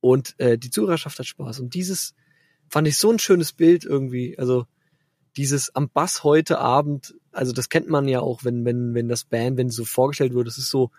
Und 0.00 0.38
äh, 0.38 0.58
die 0.58 0.70
Zuhörerschaft 0.70 1.18
hat 1.18 1.26
Spaß. 1.26 1.60
Und 1.60 1.74
dieses 1.74 2.14
fand 2.68 2.86
ich 2.88 2.98
so 2.98 3.10
ein 3.10 3.18
schönes 3.18 3.52
Bild 3.52 3.84
irgendwie. 3.84 4.38
Also 4.38 4.66
dieses 5.36 5.74
am 5.74 5.88
Bass 5.88 6.24
heute 6.24 6.58
Abend, 6.58 7.14
also 7.32 7.52
das 7.52 7.68
kennt 7.68 7.88
man 7.88 8.08
ja 8.08 8.20
auch, 8.20 8.44
wenn, 8.44 8.64
wenn, 8.64 8.94
wenn 8.94 9.08
das 9.08 9.24
Band, 9.24 9.56
wenn 9.58 9.70
so 9.70 9.84
vorgestellt 9.84 10.34
wird, 10.34 10.46
das 10.46 10.58
ist 10.58 10.70
so 10.70 10.90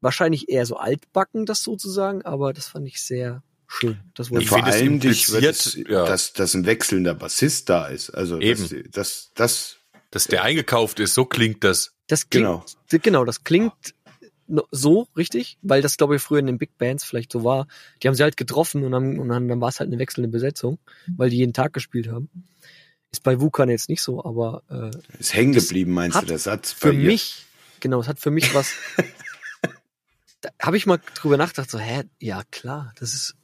wahrscheinlich 0.00 0.48
eher 0.48 0.66
so 0.66 0.76
altbacken, 0.76 1.46
das 1.46 1.62
sozusagen, 1.62 2.22
aber 2.22 2.52
das 2.52 2.68
fand 2.68 2.86
ich 2.88 3.02
sehr 3.02 3.42
schön. 3.68 4.00
Das 4.14 4.30
wollte 4.30 4.44
Ich 4.44 4.48
Vor 4.48 4.58
finde, 4.58 4.70
es 4.70 4.76
allem 4.76 5.00
dich 5.00 5.30
wird 5.30 5.44
es, 5.44 5.66
impliziert, 5.66 5.90
ja. 5.90 6.04
dass, 6.06 6.32
dass 6.32 6.54
ein 6.54 6.66
wechselnder 6.66 7.14
Bassist 7.14 7.68
da 7.68 7.86
ist. 7.86 8.10
Also 8.10 8.40
Eben. 8.40 8.62
das, 8.62 8.90
das, 8.90 9.30
das 9.34 9.76
Dass 10.10 10.26
der 10.26 10.42
eingekauft 10.42 10.98
ist, 11.00 11.14
so 11.14 11.24
klingt 11.24 11.62
das. 11.64 11.92
Das 12.06 12.28
klingt, 12.28 12.46
Genau. 12.46 12.64
genau. 13.02 13.24
das 13.24 13.44
klingt 13.44 13.72
so 14.72 15.06
richtig, 15.16 15.58
weil 15.62 15.80
das 15.80 15.96
glaube 15.96 16.16
ich 16.16 16.22
früher 16.22 16.40
in 16.40 16.46
den 16.46 16.58
Big 16.58 16.76
Bands 16.76 17.04
vielleicht 17.04 17.30
so 17.30 17.44
war. 17.44 17.68
Die 18.02 18.08
haben 18.08 18.14
sie 18.16 18.24
halt 18.24 18.36
getroffen 18.36 18.82
und 18.82 18.90
dann, 18.92 19.18
und 19.18 19.28
dann, 19.28 19.46
dann 19.46 19.60
war 19.60 19.68
es 19.68 19.78
halt 19.78 19.88
eine 19.88 19.98
wechselnde 20.00 20.28
Besetzung, 20.28 20.78
weil 21.16 21.30
die 21.30 21.36
jeden 21.36 21.52
Tag 21.52 21.72
gespielt 21.72 22.08
haben. 22.08 22.28
Ist 23.12 23.22
bei 23.22 23.40
Wukan 23.40 23.68
jetzt 23.68 23.88
nicht 23.88 24.02
so, 24.02 24.24
aber 24.24 24.62
äh, 24.68 24.90
ist 25.18 25.34
hängen 25.34 25.52
geblieben, 25.52 25.92
meinst 25.92 26.20
du, 26.20 26.26
der 26.26 26.38
Satz? 26.38 26.72
für 26.72 26.88
bei 26.88 26.94
ihr? 26.94 27.06
mich, 27.06 27.44
genau, 27.80 28.00
es 28.00 28.08
hat 28.08 28.18
für 28.20 28.30
mich 28.32 28.52
was. 28.54 28.72
da 30.40 30.50
habe 30.60 30.76
ich 30.76 30.86
mal 30.86 31.00
drüber 31.14 31.36
nachgedacht, 31.36 31.70
so, 31.70 31.78
hä, 31.78 32.04
ja 32.18 32.42
klar, 32.50 32.92
das 32.98 33.14
ist, 33.14 33.36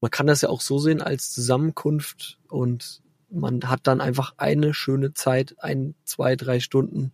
man 0.00 0.10
kann 0.10 0.26
das 0.26 0.40
ja 0.42 0.48
auch 0.48 0.60
so 0.60 0.78
sehen 0.78 1.02
als 1.02 1.30
Zusammenkunft 1.30 2.38
und 2.48 3.02
man 3.30 3.60
hat 3.68 3.80
dann 3.86 4.00
einfach 4.00 4.34
eine 4.36 4.74
schöne 4.74 5.12
Zeit, 5.14 5.54
ein, 5.58 5.94
zwei, 6.04 6.36
drei 6.36 6.60
Stunden, 6.60 7.12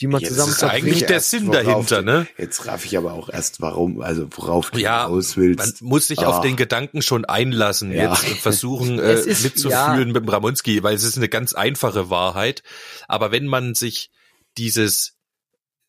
die 0.00 0.06
man 0.08 0.20
Jetzt 0.20 0.30
zusammen 0.32 0.52
ist 0.52 0.62
eigentlich 0.64 1.00
der 1.00 1.10
erst, 1.16 1.30
Sinn 1.30 1.50
dahinter, 1.50 2.02
ne? 2.02 2.26
Jetzt 2.36 2.66
raff 2.66 2.84
ich 2.84 2.98
aber 2.98 3.14
auch 3.14 3.28
erst, 3.30 3.60
warum, 3.62 4.02
also 4.02 4.28
worauf 4.30 4.70
du 4.70 4.78
Ja, 4.78 5.04
raus 5.04 5.36
Man 5.36 5.46
willst. 5.46 5.80
muss 5.82 6.06
sich 6.08 6.18
auf 6.18 6.36
Ah. 6.36 6.40
den 6.42 6.56
Gedanken 6.56 7.00
schon 7.00 7.24
einlassen, 7.24 7.90
Ja. 7.92 8.12
jetzt 8.12 8.24
versuchen 8.40 8.98
äh, 8.98 9.14
ist- 9.14 9.42
mitzufühlen 9.42 9.70
ja. 9.70 10.04
mit 10.04 10.16
dem 10.16 10.28
Ramonski, 10.28 10.82
weil 10.82 10.94
es 10.94 11.02
ist 11.02 11.16
eine 11.16 11.28
ganz 11.30 11.54
einfache 11.54 12.10
Wahrheit. 12.10 12.62
Aber 13.08 13.32
wenn 13.32 13.46
man 13.46 13.74
sich 13.74 14.10
dieses 14.58 15.14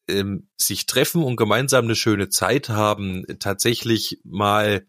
ähm, 0.10 0.47
sich 0.56 0.86
treffen 0.86 1.21
und 1.21 1.36
gemeinsam 1.36 1.84
eine 1.84 1.95
schöne 1.95 2.30
Zeit 2.30 2.69
haben, 2.69 3.26
tatsächlich 3.39 4.21
mal 4.23 4.86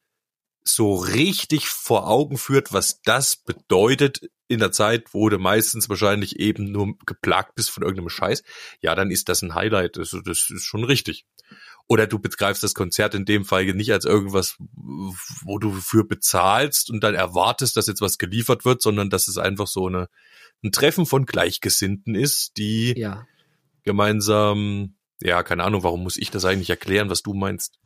so 0.62 0.94
richtig 0.97 1.68
vor 1.68 2.09
Augen 2.09 2.37
führt, 2.37 2.73
was 2.73 3.01
das 3.03 3.37
bedeutet 3.37 4.31
in 4.49 4.61
der 4.61 4.73
Zeit, 4.73 5.12
wo 5.12 5.29
du 5.29 5.38
meistens 5.38 5.88
wahrscheinlich 5.88 6.38
eben 6.38 6.73
nur 6.73 6.97
geplagt 7.07 7.55
bist 7.55 7.71
von 7.71 7.83
irgendeinem 7.83 8.09
Scheiß, 8.09 8.42
ja, 8.81 8.94
dann 8.94 9.11
ist 9.11 9.29
das 9.29 9.42
ein 9.42 9.55
Highlight. 9.55 9.99
Also 9.99 10.21
das 10.21 10.51
ist 10.51 10.64
schon 10.64 10.85
richtig. 10.85 11.27
Oder 11.87 12.07
du 12.07 12.18
begreifst 12.18 12.62
das 12.62 12.75
Konzert 12.75 13.14
in 13.14 13.25
dem 13.25 13.44
Fall 13.44 13.64
nicht 13.66 13.92
als 13.92 14.05
irgendwas, 14.05 14.57
wo 14.59 15.59
du 15.59 15.73
für 15.73 16.05
bezahlst 16.05 16.90
und 16.90 17.03
dann 17.03 17.14
erwartest, 17.14 17.77
dass 17.77 17.87
jetzt 17.87 18.01
was 18.01 18.18
geliefert 18.18 18.64
wird, 18.64 18.83
sondern 18.83 19.11
dass 19.11 19.29
es 19.29 19.38
einfach 19.38 19.66
so 19.66 19.87
eine, 19.87 20.09
ein 20.62 20.73
Treffen 20.73 21.07
von 21.07 21.25
Gleichgesinnten 21.25 22.14
ist, 22.14 22.57
die 22.59 22.94
Ja, 22.99 23.27
gemeinsam, 23.85 24.97
ja, 25.23 25.42
keine 25.42 25.64
Ahnung, 25.64 25.83
warum 25.83 26.03
muss 26.03 26.18
ich 26.18 26.31
das 26.31 26.44
eigentlich 26.44 26.68
erklären, 26.68 27.09
was 27.09 27.23
du 27.23 27.33
meinst? 27.33 27.79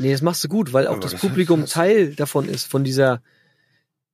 Nee, 0.00 0.12
das 0.12 0.22
machst 0.22 0.42
du 0.44 0.48
gut, 0.48 0.72
weil 0.72 0.86
auch 0.86 0.92
Aber 0.92 1.00
das 1.00 1.14
Publikum 1.14 1.62
das- 1.62 1.70
Teil 1.70 2.14
davon 2.14 2.48
ist, 2.48 2.66
von 2.66 2.84
dieser, 2.84 3.22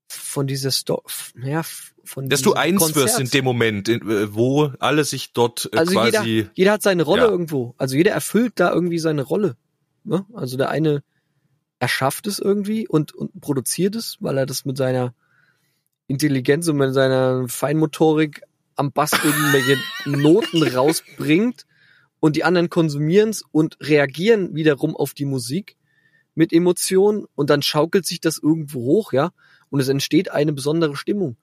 von 0.09 0.47
dieser 0.47 0.71
Sto 0.71 1.03
ja, 1.43 1.63
von 2.05 2.29
Dass 2.29 2.43
du 2.43 2.53
eins 2.55 2.81
Konzert. 2.83 3.05
wirst 3.05 3.21
in 3.21 3.29
dem 3.31 3.45
Moment, 3.45 3.89
in, 3.89 4.01
äh, 4.09 4.33
wo 4.35 4.73
alle 4.79 5.05
sich 5.05 5.33
dort 5.33 5.69
äh, 5.73 5.79
Also 5.79 5.93
quasi, 5.95 6.27
jeder, 6.29 6.51
jeder 6.55 6.73
hat 6.73 6.83
seine 6.83 7.03
Rolle 7.03 7.23
Ja. 7.23 7.29
irgendwo. 7.29 7.75
Also 7.79 7.97
jeder 7.97 8.13
erfüllt 8.13 8.53
da 8.57 8.73
irgendwie 8.73 8.99
seine 9.01 9.23
Rolle. 9.23 9.57
Ne? 10.05 10.25
Also 10.35 10.57
der 10.57 10.69
eine 10.71 11.03
erschafft 11.81 12.27
es 12.29 12.39
irgendwie 12.39 12.87
und, 12.87 13.13
und 13.13 13.41
produziert 13.41 13.97
es, 13.97 14.17
weil 14.21 14.39
er 14.39 14.47
das 14.47 14.65
mit 14.65 14.77
seiner 14.77 15.15
Intelligenz 16.07 16.69
und 16.69 16.77
mit 16.77 16.95
seiner 16.95 17.49
Feinmotorik 17.49 18.43
am 18.77 18.93
Bass 18.93 19.13
irgendwelche 19.13 19.77
Noten 20.05 20.63
rausbringt 20.77 21.67
und 22.27 22.37
die 22.37 22.45
anderen 22.45 22.69
konsumieren 22.71 23.31
es 23.31 23.43
und 23.53 23.79
reagieren 23.81 24.55
wiederum 24.55 24.97
auf 24.97 25.15
die 25.15 25.25
Musik 25.25 25.77
mit 26.35 26.53
Emotionen 26.53 27.25
und 27.35 27.49
dann 27.51 27.63
schaukelt 27.63 28.05
sich 28.05 28.21
das 28.21 28.39
irgendwo 28.43 28.81
hoch, 28.81 29.13
ja, 29.13 29.31
und 29.71 29.81
es 29.81 29.89
entsteht 29.89 30.31
eine 30.31 30.53
besondere 30.53 30.97
Stimmung 30.97 31.37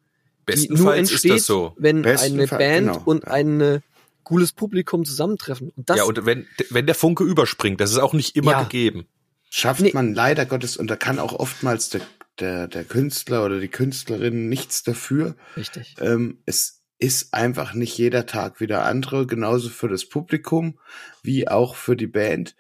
die 0.50 0.67
nur 0.67 0.93
bestenfalls 0.96 0.98
ist 1.00 1.12
entsteht, 1.12 1.32
das 1.32 1.46
so. 1.46 1.74
wenn 1.78 1.98
eine 1.98 2.04
Bestenfalls, 2.04 2.50
Band 2.50 2.88
genau, 2.88 3.02
und 3.06 3.28
ein 3.28 3.62
äh, 3.62 3.80
cooles 4.24 4.52
Publikum 4.52 5.06
zusammentreffen. 5.06 5.72
Und 5.76 5.89
das, 5.89 5.98
ja, 5.98 6.04
und 6.04 6.26
wenn, 6.26 6.46
wenn 6.69 6.86
der 6.86 6.96
Funke 6.96 7.24
überspringt, 7.24 7.80
das 7.80 7.91
ist 7.91 7.98
auch 7.98 8.13
nicht 8.13 8.36
immer 8.36 8.52
Ja. 8.52 8.63
gegeben. 8.63 9.06
Schafft 9.50 9.82
Nee. 9.82 9.91
man 9.93 10.13
leider 10.13 10.46
Gottes, 10.46 10.78
und 10.78 10.88
da 10.89 10.96
kann 10.96 11.19
auch 11.19 11.34
oftmals 11.34 11.89
der, 11.89 12.02
der, 12.39 12.67
der 12.67 12.84
Künstler 12.84 13.46
oder 13.46 13.60
die 13.60 13.67
Künstlerin 13.69 14.50
nichts 14.50 14.84
dafür. 14.84 15.36
richtig. 15.56 15.96
Ähm, 16.02 16.39
es 16.46 16.82
ist 17.03 17.33
einfach 17.33 17.73
nicht 17.73 17.97
jeder 17.97 18.25
Tag 18.25 18.61
wieder 18.61 18.85
andere, 18.85 19.27
genauso 19.27 19.67
für 19.67 19.89
das 19.89 20.05
Publikum 20.05 20.79
wie 21.21 21.49
auch 21.49 21.75
für 21.75 21.97
die 21.97 22.07
Band. 22.07 22.55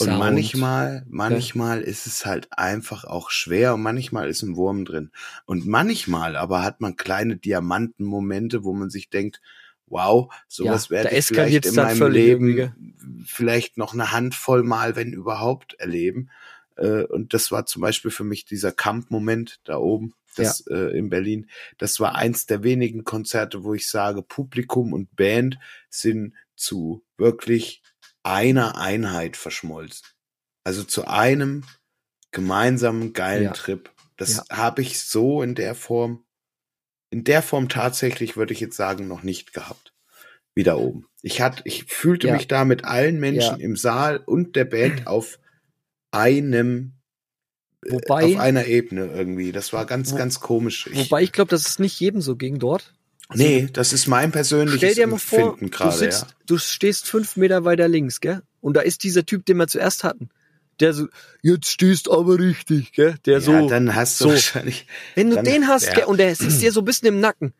Und 0.00 0.06
Sound. 0.06 0.18
manchmal, 0.18 1.06
manchmal 1.08 1.80
ist 1.80 2.08
es 2.08 2.26
halt 2.26 2.48
einfach 2.50 3.04
auch 3.04 3.30
schwer 3.30 3.74
und 3.74 3.82
manchmal 3.82 4.28
ist 4.28 4.42
ein 4.42 4.56
Wurm 4.56 4.84
drin. 4.84 5.12
Und 5.46 5.64
manchmal 5.68 6.34
aber 6.34 6.64
hat 6.64 6.80
man 6.80 6.96
kleine 6.96 7.36
Diamantenmomente, 7.36 8.64
wo 8.64 8.72
man 8.72 8.90
sich 8.90 9.10
denkt, 9.10 9.40
wow, 9.86 10.34
sowas 10.48 10.86
Ja, 10.86 10.90
werde 10.90 11.16
ich 11.16 11.26
vielleicht 11.26 11.64
in 11.66 11.76
meinem 11.76 12.10
Leben 12.10 13.24
vielleicht 13.24 13.76
noch 13.78 13.94
eine 13.94 14.10
Handvoll 14.10 14.64
Mal, 14.64 14.96
wenn 14.96 15.12
überhaupt, 15.12 15.74
erleben. 15.74 16.30
Äh, 16.74 17.04
Und 17.04 17.32
das 17.32 17.52
war 17.52 17.64
zum 17.66 17.80
Beispiel 17.82 18.10
für 18.10 18.24
mich 18.24 18.44
dieser 18.44 18.72
Kampfmoment 18.72 19.60
da 19.62 19.76
oben, 19.76 20.14
das 20.34 20.66
äh, 20.66 20.96
in 20.96 21.08
Berlin. 21.10 21.48
Das 21.78 22.00
war 22.00 22.14
eins 22.14 22.46
der 22.46 22.62
wenigen 22.62 23.04
Konzerte, 23.04 23.64
wo 23.64 23.74
ich 23.74 23.88
sage, 23.88 24.22
Publikum 24.22 24.92
und 24.92 25.14
Band 25.16 25.58
sind 25.90 26.34
zu 26.56 27.04
wirklich 27.16 27.82
einer 28.22 28.76
Einheit 28.78 29.36
verschmolzen. 29.36 30.06
Also 30.64 30.84
zu 30.84 31.06
einem 31.06 31.64
gemeinsamen 32.32 33.12
geilen 33.12 33.44
Ja. 33.44 33.52
Trip. 33.52 33.90
Das 34.16 34.36
Ja. 34.48 34.56
habe 34.56 34.82
ich 34.82 35.00
so 35.00 35.42
in 35.42 35.54
der 35.54 35.74
Form, 35.74 36.24
in 37.10 37.24
der 37.24 37.42
Form 37.42 37.68
tatsächlich, 37.68 38.36
würde 38.36 38.52
ich 38.52 38.60
jetzt 38.60 38.76
sagen, 38.76 39.08
noch 39.08 39.22
nicht 39.22 39.52
gehabt. 39.52 39.92
Wie 40.56 40.62
da 40.62 40.76
oben. 40.76 41.06
Ich 41.22 41.40
hatte, 41.40 41.62
ich 41.64 41.84
fühlte 41.84 42.28
Ja. 42.28 42.32
mich 42.34 42.46
da 42.48 42.64
mit 42.64 42.84
allen 42.84 43.18
Menschen 43.18 43.58
Ja. 43.58 43.64
im 43.64 43.76
Saal 43.76 44.18
und 44.18 44.54
der 44.56 44.64
Band 44.64 45.06
auf 45.08 45.38
einem, 46.12 46.94
Wobei, 47.90 48.24
auf 48.34 48.40
einer 48.40 48.66
Ebene 48.66 49.06
irgendwie. 49.14 49.52
Das 49.52 49.72
war 49.72 49.86
ganz, 49.86 50.12
Wo- 50.12 50.16
ganz 50.16 50.40
komisch. 50.40 50.88
Ich, 50.92 50.98
wobei 51.10 51.22
ich 51.22 51.32
glaube, 51.32 51.50
dass 51.50 51.66
es 51.68 51.78
nicht 51.78 51.98
jedem 52.00 52.20
so 52.20 52.36
ging 52.36 52.58
dort. 52.58 52.92
nee, 53.34 53.68
das 53.72 53.92
ist 53.92 54.06
mein 54.06 54.32
persönliches 54.32 54.78
Stell 54.78 54.94
dir 54.94 55.06
mal 55.06 55.18
vor, 55.18 55.56
du, 55.58 55.68
gerade, 55.68 55.96
sitzt, 55.96 56.22
ja. 56.22 56.28
du 56.46 56.58
stehst 56.58 57.06
fünf 57.06 57.36
Meter 57.36 57.64
weiter 57.64 57.88
links, 57.88 58.20
gell? 58.20 58.42
Und 58.60 58.74
da 58.76 58.80
ist 58.80 59.02
dieser 59.04 59.24
Typ, 59.26 59.44
den 59.46 59.56
wir 59.58 59.66
zuerst 59.68 60.04
hatten. 60.04 60.28
Der 60.80 60.92
so, 60.92 61.06
jetzt 61.42 61.68
stehst 61.70 62.10
aber 62.10 62.38
richtig, 62.38 62.92
gell? 62.92 63.14
Der 63.26 63.34
ja, 63.34 63.40
so, 63.40 63.68
dann 63.68 63.94
hast 63.94 64.20
du 64.20 64.24
so. 64.24 64.30
wahrscheinlich, 64.30 64.86
Wenn 65.14 65.30
du 65.30 65.36
Dann- 65.36 65.44
den 65.44 65.68
hast, 65.68 65.86
Ja. 65.86 65.94
gell, 65.94 66.04
und 66.04 66.18
der 66.18 66.34
sitzt 66.34 66.60
dir 66.62 66.72
so 66.72 66.80
ein 66.80 66.84
bisschen 66.84 67.08
im 67.08 67.20
Nacken, 67.20 67.54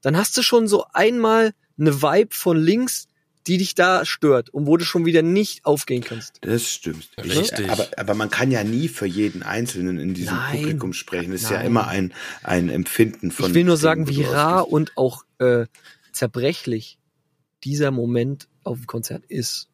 dann 0.00 0.16
hast 0.16 0.36
du 0.36 0.42
schon 0.42 0.68
so 0.68 0.84
einmal 0.92 1.52
eine 1.78 2.02
Vibe 2.02 2.34
von 2.34 2.56
links, 2.56 3.06
die 3.46 3.58
dich 3.58 3.74
da 3.74 4.04
stört 4.04 4.50
und 4.50 4.66
wo 4.66 4.76
du 4.76 4.84
schon 4.84 5.04
wieder 5.04 5.22
nicht 5.22 5.64
aufgehen 5.64 6.02
kannst. 6.04 6.38
das 6.42 6.68
stimmt. 6.68 7.08
Ich, 7.22 7.36
Richtig. 7.36 7.68
aber, 7.70 7.88
aber 7.96 8.14
man 8.14 8.30
kann 8.30 8.50
ja 8.50 8.62
nie 8.64 8.88
für 8.88 9.06
jeden 9.06 9.42
Einzelnen 9.42 9.98
in 9.98 10.14
diesem 10.14 10.36
Nein. 10.36 10.56
Publikum 10.58 10.92
sprechen. 10.92 11.32
Das 11.32 11.42
ist 11.42 11.50
ja 11.50 11.56
Nein. 11.58 11.66
immer 11.66 11.88
ein, 11.88 12.14
ein 12.42 12.68
Empfinden 12.68 13.30
von. 13.32 13.46
ich 13.48 13.54
will 13.54 13.64
nur 13.64 13.76
sagen, 13.76 14.08
wie 14.08 14.22
rar 14.22 14.68
und 14.68 14.92
auch 14.96 15.24
äh, 15.38 15.66
zerbrechlich 16.12 16.98
dieser 17.64 17.90
Moment 17.90 18.48
auf 18.64 18.78
dem 18.78 18.86
Konzert 18.86 19.24
ist. 19.26 19.68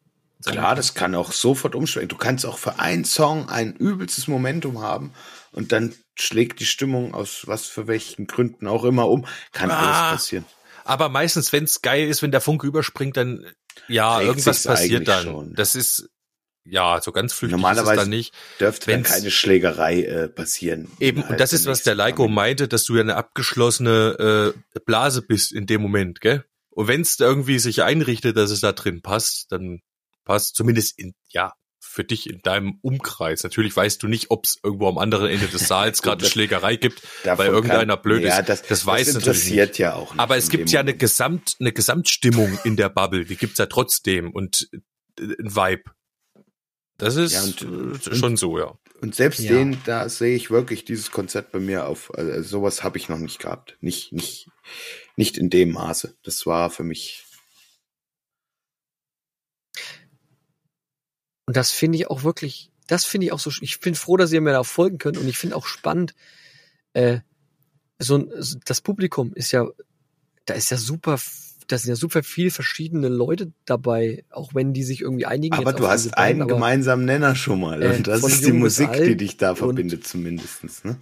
Klar, 0.45 0.73
das 0.75 0.93
kann 0.93 1.15
auch 1.15 1.31
sofort 1.33 1.75
umschwenken. 1.75 2.07
Du 2.09 2.15
kannst 2.17 2.45
auch 2.45 2.57
für 2.57 2.79
einen 2.79 3.03
Song 3.03 3.49
ein 3.49 3.75
übelstes 3.75 4.27
Momentum 4.27 4.81
haben 4.81 5.11
und 5.51 5.71
dann 5.73 5.93
schlägt 6.15 6.59
die 6.61 6.65
Stimmung 6.65 7.13
aus 7.13 7.43
was 7.45 7.65
für 7.65 7.87
welchen 7.87 8.25
Gründen 8.25 8.67
auch 8.67 8.85
immer 8.85 9.09
um. 9.09 9.25
Kann 9.51 9.69
Ah. 9.69 9.79
alles 10.09 10.21
passieren. 10.21 10.45
Aber 10.85 11.09
meistens, 11.09 11.51
wenn 11.53 11.65
es 11.65 11.81
geil 11.81 12.07
ist, 12.07 12.21
wenn 12.23 12.31
der 12.31 12.41
Funke 12.41 12.65
überspringt, 12.65 13.17
dann 13.17 13.45
ja, 13.89 14.21
irgendwas 14.21 14.63
passiert 14.63 15.07
dann. 15.07 15.23
schon. 15.23 15.53
Das 15.55 15.75
ist 15.75 16.09
ja 16.65 17.01
so 17.01 17.11
ganz 17.11 17.33
flüchtig 17.33 17.55
ist 17.55 17.61
Normalerweise 17.61 17.91
es 17.93 17.97
dann 17.97 18.09
nicht. 18.09 18.33
Dürfte 18.59 18.87
Wenn's- 18.87 19.09
keine 19.09 19.31
Schlägerei 19.31 20.03
äh, 20.03 20.27
passieren. 20.29 20.89
Eben, 20.99 21.21
Halt 21.21 21.31
und 21.31 21.39
das 21.39 21.53
ist, 21.53 21.65
was 21.65 21.83
der 21.83 21.95
Leiko 21.95 22.27
meinte, 22.27 22.67
dass 22.67 22.83
du 22.85 22.95
ja 22.95 23.01
eine 23.01 23.15
abgeschlossene 23.15 24.53
äh, 24.75 24.79
Blase 24.85 25.21
bist 25.21 25.51
in 25.51 25.65
dem 25.65 25.81
Moment, 25.81 26.21
gell? 26.21 26.45
Und 26.69 26.87
wenn 26.87 27.01
es 27.01 27.19
irgendwie 27.19 27.59
sich 27.59 27.83
einrichtet, 27.83 28.37
dass 28.37 28.51
es 28.51 28.61
da 28.61 28.71
drin 28.71 29.01
passt, 29.01 29.51
dann 29.51 29.81
passt 30.23 30.55
zumindest 30.55 30.97
in, 30.99 31.13
ja, 31.29 31.53
für 31.81 32.03
dich 32.03 32.29
in 32.29 32.39
deinem 32.41 32.77
Umkreis. 32.81 33.43
Natürlich 33.43 33.75
weißt 33.75 34.01
du 34.03 34.07
nicht, 34.07 34.31
ob 34.31 34.45
es 34.45 34.57
irgendwo 34.63 34.87
am 34.89 34.97
anderen 34.97 35.29
Ende 35.29 35.47
des 35.47 35.67
Saals 35.67 36.01
gerade 36.03 36.21
eine 36.23 36.29
Schlägerei 36.29 36.75
gibt, 36.75 37.01
weil 37.23 37.47
irgendeiner 37.47 37.95
kann- 37.95 38.01
blöd 38.03 38.23
ist. 38.23 38.29
Ja, 38.29 38.41
das, 38.41 38.61
das 38.63 38.85
weiß 38.85 39.07
das 39.07 39.15
natürlich 39.15 39.37
interessiert 39.39 39.69
nicht. 39.69 39.79
ja 39.79 39.93
auch 39.95 40.11
nicht. 40.13 40.19
Aber 40.19 40.37
es 40.37 40.45
in 40.45 40.51
gibt 40.51 40.71
ja 40.71 40.81
eine. 40.81 40.95
Gesamt, 40.95 41.55
eine 41.59 41.71
Gesamtstimmung 41.71 42.59
in 42.63 42.75
der 42.75 42.89
Bubble, 42.89 43.25
die 43.25 43.35
gibt's 43.37 43.57
ja 43.59 43.65
trotzdem 43.65 44.31
und 44.31 44.69
äh, 45.19 45.23
ein 45.23 45.55
Vibe. 45.55 45.83
Das 46.97 47.15
ist 47.15 47.33
Ja, 47.33 47.43
und- 47.43 48.07
äh, 48.07 48.15
schon 48.15 48.35
so, 48.37 48.59
ja. 48.59 48.77
Und 49.01 49.15
selbst 49.15 49.39
Ja. 49.39 49.53
den, 49.53 49.77
da 49.85 50.09
sehe 50.09 50.35
ich 50.35 50.51
wirklich 50.51 50.83
dieses 50.83 51.09
Konzept 51.11 51.53
bei 51.53 51.59
mir 51.59 51.87
auf. 51.87 52.13
Also 52.15 52.41
sowas 52.41 52.83
habe 52.83 52.97
ich 52.97 53.07
noch 53.07 53.17
nicht 53.17 53.39
gehabt. 53.39 53.77
Nicht, 53.79 54.11
nicht, 54.11 54.49
nicht 55.15 55.37
in 55.37 55.49
dem 55.49 55.71
Maße. 55.71 56.17
Das 56.23 56.45
war 56.45 56.69
für 56.69 56.83
mich. 56.83 57.23
Und 61.49 61.57
das 61.57 61.71
finde 61.71 61.97
ich 61.97 62.11
auch 62.11 62.21
wirklich, 62.21 62.69
das 62.85 63.05
finde 63.05 63.25
ich 63.25 63.31
auch 63.31 63.39
so, 63.39 63.49
ich 63.61 63.79
bin 63.79 63.95
froh, 63.95 64.17
dass 64.17 64.31
ihr 64.31 64.39
mir 64.39 64.51
da 64.51 64.63
folgen 64.63 64.99
könnt 64.99 65.17
und 65.17 65.27
ich 65.27 65.39
finde 65.39 65.55
auch 65.55 65.65
spannend, 65.65 66.13
äh, 66.93 67.21
so 67.97 68.17
ein, 68.19 68.31
das 68.65 68.81
Publikum 68.81 69.33
ist 69.33 69.51
ja, 69.51 69.65
da 70.45 70.53
ist 70.53 70.69
ja 70.69 70.77
super, 70.77 71.19
da 71.65 71.77
sind 71.79 71.89
ja 71.89 71.95
super 71.95 72.21
viel 72.21 72.51
verschiedene 72.51 73.07
Leute 73.07 73.51
dabei, 73.65 74.25
auch 74.29 74.53
wenn 74.53 74.73
die 74.73 74.83
sich 74.83 75.01
irgendwie 75.01 75.25
einigen. 75.25 75.55
Aber 75.55 75.73
du 75.73 75.87
hast 75.87 76.11
Band, 76.11 76.17
einen 76.19 76.41
aber- 76.43 76.53
gemeinsamen 76.53 77.05
Nenner 77.05 77.35
schon 77.35 77.61
mal. 77.61 77.81
Äh, 77.81 77.95
und 77.95 78.05
das 78.05 78.21
von 78.21 78.29
ist 78.29 78.45
die 78.45 78.51
Musik, 78.51 78.93
die 78.93 79.17
dich 79.17 79.37
da 79.37 79.55
verbindet, 79.55 80.05
zumindestens. 80.05 80.83
Ne? 80.83 80.97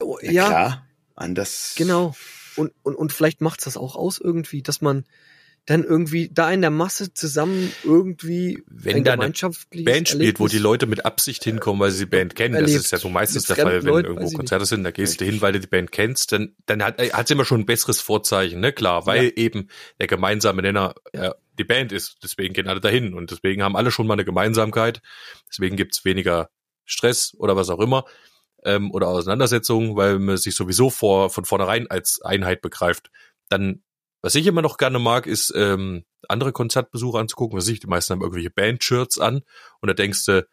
Oh, 0.00 0.16
ja, 0.22 0.46
klar. 0.46 0.86
Anders. 1.14 1.74
Genau. 1.76 2.16
Und, 2.56 2.72
und, 2.82 2.94
und 2.94 3.12
vielleicht 3.12 3.42
macht's 3.42 3.64
das 3.64 3.76
auch 3.76 3.96
aus 3.96 4.18
irgendwie, 4.18 4.62
dass 4.62 4.80
man 4.80 5.04
dann 5.66 5.82
irgendwie 5.82 6.30
da 6.32 6.50
in 6.52 6.60
der 6.60 6.70
Masse 6.70 7.12
zusammen 7.12 7.72
irgendwie 7.84 8.62
Wenn 8.68 8.96
ein 8.96 9.04
da 9.04 9.16
gemeinschaftliches 9.16 9.84
Band 9.92 10.08
spielt, 10.08 10.38
wo 10.38 10.44
Erlebnis- 10.44 10.52
die 10.52 10.58
Leute 10.58 10.86
mit 10.86 11.04
Absicht 11.04 11.42
hinkommen, 11.44 11.80
weil 11.80 11.90
sie 11.90 12.04
die 12.04 12.10
Band 12.10 12.36
kennen. 12.36 12.54
Das 12.54 12.62
erlebt. 12.62 12.84
ist 12.84 12.92
ja 12.92 12.98
so 12.98 13.08
meistens 13.08 13.48
Mit 13.48 13.58
der 13.58 13.64
Fall, 13.66 13.82
wenn 13.82 13.88
Leuten, 13.88 14.08
irgendwo 14.08 14.36
Konzerte 14.36 14.64
sind, 14.64 14.84
da 14.84 14.92
gehst 14.92 15.20
du 15.20 15.24
hin, 15.24 15.40
weil 15.40 15.52
du 15.52 15.60
die 15.60 15.66
Band 15.66 15.90
kennst, 15.92 16.30
dann, 16.32 16.54
dann 16.66 16.82
hat 16.84 17.00
es 17.00 17.30
immer 17.30 17.44
schon 17.44 17.60
ein 17.60 17.66
besseres 17.66 18.00
Vorzeichen, 18.00 18.60
ne? 18.60 18.72
Klar, 18.72 19.06
weil 19.06 19.24
Ja. 19.24 19.30
eben 19.36 19.68
der 20.00 20.06
gemeinsame 20.06 20.62
Nenner 20.62 20.94
äh, 21.12 21.30
die 21.58 21.64
Band 21.64 21.90
ist. 21.90 22.18
Deswegen 22.22 22.54
gehen 22.54 22.68
alle 22.68 22.80
dahin 22.80 23.14
und 23.14 23.30
deswegen 23.32 23.62
haben 23.62 23.76
alle 23.76 23.90
schon 23.90 24.06
mal 24.06 24.14
eine 24.14 24.24
Gemeinsamkeit. 24.24 25.02
Deswegen 25.50 25.76
gibt's 25.76 26.04
weniger 26.04 26.48
Stress 26.84 27.34
oder 27.38 27.56
was 27.56 27.70
auch 27.70 27.80
immer 27.80 28.04
ähm, 28.64 28.92
oder 28.92 29.08
Auseinandersetzungen, 29.08 29.96
weil 29.96 30.20
man 30.20 30.36
sich 30.36 30.54
sowieso 30.54 30.90
vor, 30.90 31.30
von 31.30 31.44
vornherein 31.44 31.90
als 31.90 32.20
Einheit 32.22 32.62
begreift. 32.62 33.10
Dann, 33.48 33.82
was 34.26 34.34
ich 34.34 34.46
immer 34.48 34.60
noch 34.62 34.76
gerne 34.76 34.98
mag, 34.98 35.26
ist 35.28 35.52
ähm, 35.54 36.02
andere 36.28 36.50
Konzertbesuche 36.50 37.18
anzugucken. 37.20 37.56
Was 37.56 37.68
ich, 37.68 37.78
die 37.78 37.86
meisten 37.86 38.12
haben 38.12 38.20
irgendwelche 38.22 38.50
Band-Shirts 38.50 39.20
an 39.20 39.42
und 39.80 39.86
da 39.88 39.94
denkst 39.94 40.24
du, 40.26 40.44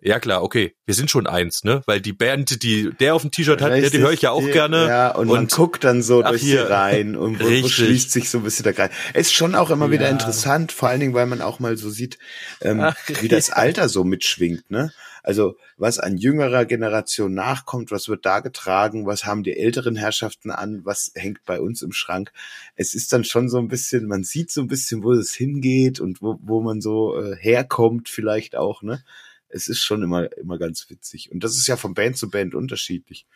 ja 0.00 0.20
klar, 0.20 0.42
okay, 0.44 0.76
wir 0.84 0.94
sind 0.94 1.10
schon 1.10 1.26
eins, 1.26 1.64
ne? 1.64 1.82
Weil 1.86 2.00
die 2.00 2.12
Band, 2.12 2.62
die 2.62 2.90
der 3.00 3.14
auf 3.14 3.22
dem 3.22 3.30
T-Shirt 3.32 3.60
hat, 3.62 3.70
der, 3.70 3.78
die 3.78 3.84
Richtig, 3.84 4.00
höre 4.02 4.12
ich 4.12 4.22
ja 4.22 4.30
auch 4.30 4.44
die- 4.44 4.52
gerne. 4.52 4.86
Ja, 4.86 5.10
und, 5.16 5.26
man 5.26 5.38
Und- 5.38 5.52
guckt 5.52 5.82
dann 5.84 6.02
so 6.02 6.22
durch 6.22 6.42
die 6.42 6.48
hier. 6.48 6.70
rein 6.70 7.16
und 7.16 7.40
wo, 7.40 7.44
wo 7.44 7.48
Richtig. 7.48 7.74
schließt 7.74 8.12
sich 8.12 8.30
so 8.30 8.38
ein 8.38 8.44
bisschen 8.44 8.62
der 8.64 8.74
Kreis. 8.74 8.90
Ist 9.14 9.34
schon 9.34 9.54
auch 9.56 9.70
immer 9.70 9.90
wieder 9.90 10.04
Ja. 10.04 10.10
interessant, 10.10 10.70
vor 10.70 10.90
allen 10.90 11.00
Dingen, 11.00 11.14
weil 11.14 11.26
man 11.26 11.40
auch 11.40 11.58
mal 11.58 11.76
so 11.76 11.90
sieht, 11.90 12.18
ähm, 12.60 12.80
Ach, 12.80 12.94
wie 13.20 13.28
das 13.28 13.50
Alter 13.50 13.88
so 13.88 14.04
mitschwingt, 14.04 14.70
ne? 14.70 14.92
Also, 15.26 15.56
was 15.76 15.98
an 15.98 16.18
jüngerer 16.18 16.66
Generation 16.66 17.34
nachkommt, 17.34 17.90
was 17.90 18.08
wird 18.08 18.24
da 18.24 18.38
getragen, 18.38 19.06
was 19.06 19.24
haben 19.24 19.42
die 19.42 19.56
älteren 19.56 19.96
Herrschaften 19.96 20.52
an, 20.52 20.84
was 20.84 21.10
hängt 21.16 21.44
bei 21.44 21.60
uns 21.60 21.82
im 21.82 21.90
Schrank. 21.90 22.30
Es 22.76 22.94
ist 22.94 23.12
dann 23.12 23.24
schon 23.24 23.48
so 23.48 23.58
ein 23.58 23.66
bisschen, 23.66 24.06
man 24.06 24.22
sieht 24.22 24.52
so 24.52 24.60
ein 24.60 24.68
bisschen, 24.68 25.02
wo 25.02 25.12
es 25.12 25.34
hingeht 25.34 25.98
und 25.98 26.22
wo, 26.22 26.38
wo 26.42 26.60
man 26.60 26.80
so 26.80 27.20
äh, 27.20 27.34
herkommt 27.34 28.08
vielleicht 28.08 28.54
auch, 28.54 28.82
ne? 28.82 29.02
Es 29.48 29.66
ist 29.66 29.82
schon 29.82 30.04
immer, 30.04 30.30
immer 30.36 30.58
ganz 30.58 30.88
witzig. 30.90 31.32
Und 31.32 31.42
das 31.42 31.56
ist 31.56 31.66
ja 31.66 31.76
von 31.76 31.94
Band 31.94 32.16
zu 32.16 32.30
Band 32.30 32.54
unterschiedlich. 32.54 33.26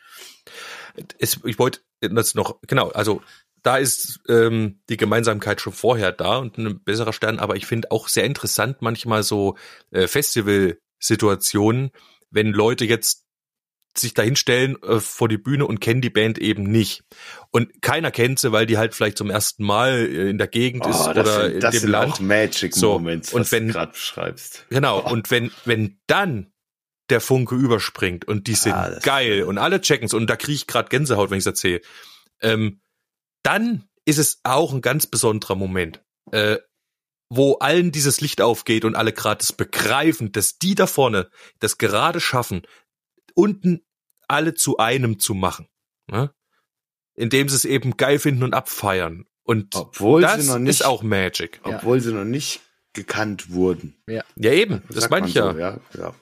es, 1.18 1.40
ich 1.44 1.58
wollte 1.58 1.80
das 2.00 2.36
noch, 2.36 2.60
genau, 2.68 2.90
also 2.90 3.20
da 3.64 3.78
ist 3.78 4.20
ähm, 4.28 4.78
die 4.88 4.96
Gemeinsamkeit 4.96 5.60
schon 5.60 5.72
vorher 5.72 6.12
da 6.12 6.38
und 6.38 6.56
ein 6.56 6.84
besserer 6.84 7.12
Stern, 7.12 7.40
aber 7.40 7.56
ich 7.56 7.66
finde 7.66 7.90
auch 7.90 8.06
sehr 8.06 8.24
interessant 8.24 8.76
manchmal 8.80 9.24
so 9.24 9.56
äh, 9.90 10.06
Festival-Situationen, 11.00 11.90
wenn 12.30 12.52
Leute 12.52 12.84
jetzt 12.84 13.24
sich 13.96 14.14
dahinstellen 14.14 14.80
äh, 14.84 15.00
vor 15.00 15.28
die 15.28 15.36
Bühne 15.38 15.66
und 15.66 15.80
kennen 15.80 16.00
die 16.00 16.10
Band 16.10 16.38
eben 16.38 16.62
nicht. 16.62 17.02
Und 17.50 17.82
keiner 17.82 18.12
kennt 18.12 18.38
sie, 18.38 18.52
weil 18.52 18.64
die 18.66 18.78
halt 18.78 18.94
vielleicht 18.94 19.18
zum 19.18 19.30
ersten 19.30 19.64
Mal 19.64 20.06
äh, 20.06 20.30
in 20.30 20.38
der 20.38 20.46
Gegend 20.46 20.86
ist 20.86 21.00
Oh, 21.00 21.12
das 21.12 21.26
oder 21.26 21.42
sind, 21.46 21.54
in 21.54 21.60
dem 21.60 21.72
sind 21.72 21.90
Land. 21.90 22.12
auch 22.12 22.20
Magic 22.20 22.74
So, 22.74 22.92
Moments, 22.92 23.32
und 23.32 23.40
was 23.40 23.52
wenn- 23.52 23.66
du 23.66 23.72
gerade 23.72 23.92
beschreibst. 23.92 24.66
Genau, 24.70 25.04
Oh. 25.04 25.10
und 25.10 25.30
wenn, 25.32 25.50
wenn 25.64 25.98
dann 26.06 26.52
der 27.08 27.20
Funke 27.20 27.56
überspringt 27.56 28.28
und 28.28 28.46
die 28.46 28.54
sind 28.54 28.72
Ah, 28.74 28.96
geil 29.02 29.42
und 29.42 29.58
alle 29.58 29.80
checken's 29.80 30.14
und 30.14 30.28
da 30.30 30.36
kriege 30.36 30.52
ich 30.54 30.66
gerade 30.68 30.88
Gänsehaut, 30.88 31.30
wenn 31.30 31.38
ich's 31.38 31.46
erzähle, 31.46 31.80
ähm, 32.40 32.80
dann 33.42 33.88
ist 34.04 34.18
es 34.18 34.38
auch 34.44 34.72
ein 34.72 34.82
ganz 34.82 35.08
besonderer 35.08 35.56
Moment, 35.56 36.00
äh, 36.30 36.58
wo 37.30 37.54
allen 37.54 37.92
dieses 37.92 38.20
Licht 38.20 38.40
aufgeht 38.40 38.84
und 38.84 38.96
alle 38.96 39.12
gerade 39.12 39.38
das 39.38 39.52
begreifen, 39.52 40.32
dass 40.32 40.58
die 40.58 40.74
da 40.74 40.86
vorne 40.86 41.30
das 41.60 41.78
gerade 41.78 42.20
schaffen, 42.20 42.62
unten 43.34 43.80
alle 44.28 44.54
zu 44.54 44.78
einem 44.78 45.18
zu 45.18 45.34
machen. 45.34 45.68
Ne? 46.08 46.34
Indem 47.14 47.48
sie 47.48 47.56
es 47.56 47.64
eben 47.64 47.96
geil 47.96 48.18
finden 48.18 48.42
und 48.42 48.52
abfeiern. 48.52 49.26
Und 49.44 49.74
Obwohl 49.76 50.22
das 50.22 50.42
sie 50.42 50.50
noch 50.50 50.58
nicht, 50.58 50.70
ist 50.70 50.84
auch 50.84 51.02
Magic. 51.02 51.60
Ja. 51.64 51.76
obwohl 51.76 52.00
sie 52.00 52.12
noch 52.12 52.24
nicht 52.24 52.60
gekannt 52.92 53.50
wurden. 53.50 53.96
Ja, 54.06 54.24
eben, 54.36 54.82
das 54.90 55.10
meine 55.10 55.28
ich 55.28 55.34
ja. 55.34 55.52
So, 55.52 55.58
ja, 55.58 55.80
ja. 55.96 56.14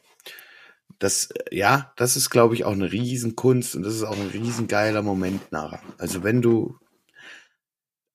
Das, 0.98 1.28
ja, 1.50 1.92
das 1.96 2.16
ist, 2.16 2.28
glaube 2.28 2.54
ich, 2.54 2.64
auch 2.64 2.72
eine 2.72 2.90
Riesenkunst 2.90 3.76
und 3.76 3.82
das 3.84 3.94
ist 3.94 4.02
auch 4.02 4.16
ein 4.16 4.28
riesengeiler 4.28 5.02
Moment 5.02 5.52
nachher. 5.52 5.80
Also 5.96 6.22
wenn 6.22 6.42
du, 6.42 6.76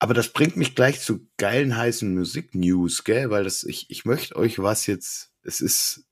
aber 0.03 0.13
das 0.13 0.33
bringt 0.33 0.57
mich 0.57 0.75
gleich 0.75 0.99
zu 0.99 1.25
geilen, 1.37 1.77
heißen 1.77 2.13
Musik-News, 2.13 3.05
gell, 3.05 3.29
weil 3.29 3.45
das, 3.45 3.63
ich, 3.63 3.89
ich 3.89 4.03
möchte 4.03 4.35
euch 4.35 4.59
was 4.59 4.85
jetzt, 4.85 5.31
es 5.43 5.61
ist 5.61 6.03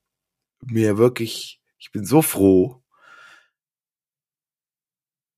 mir 0.62 0.97
wirklich, 0.97 1.62
ich 1.77 1.91
bin 1.91 2.06
so 2.06 2.21
froh. 2.21 2.82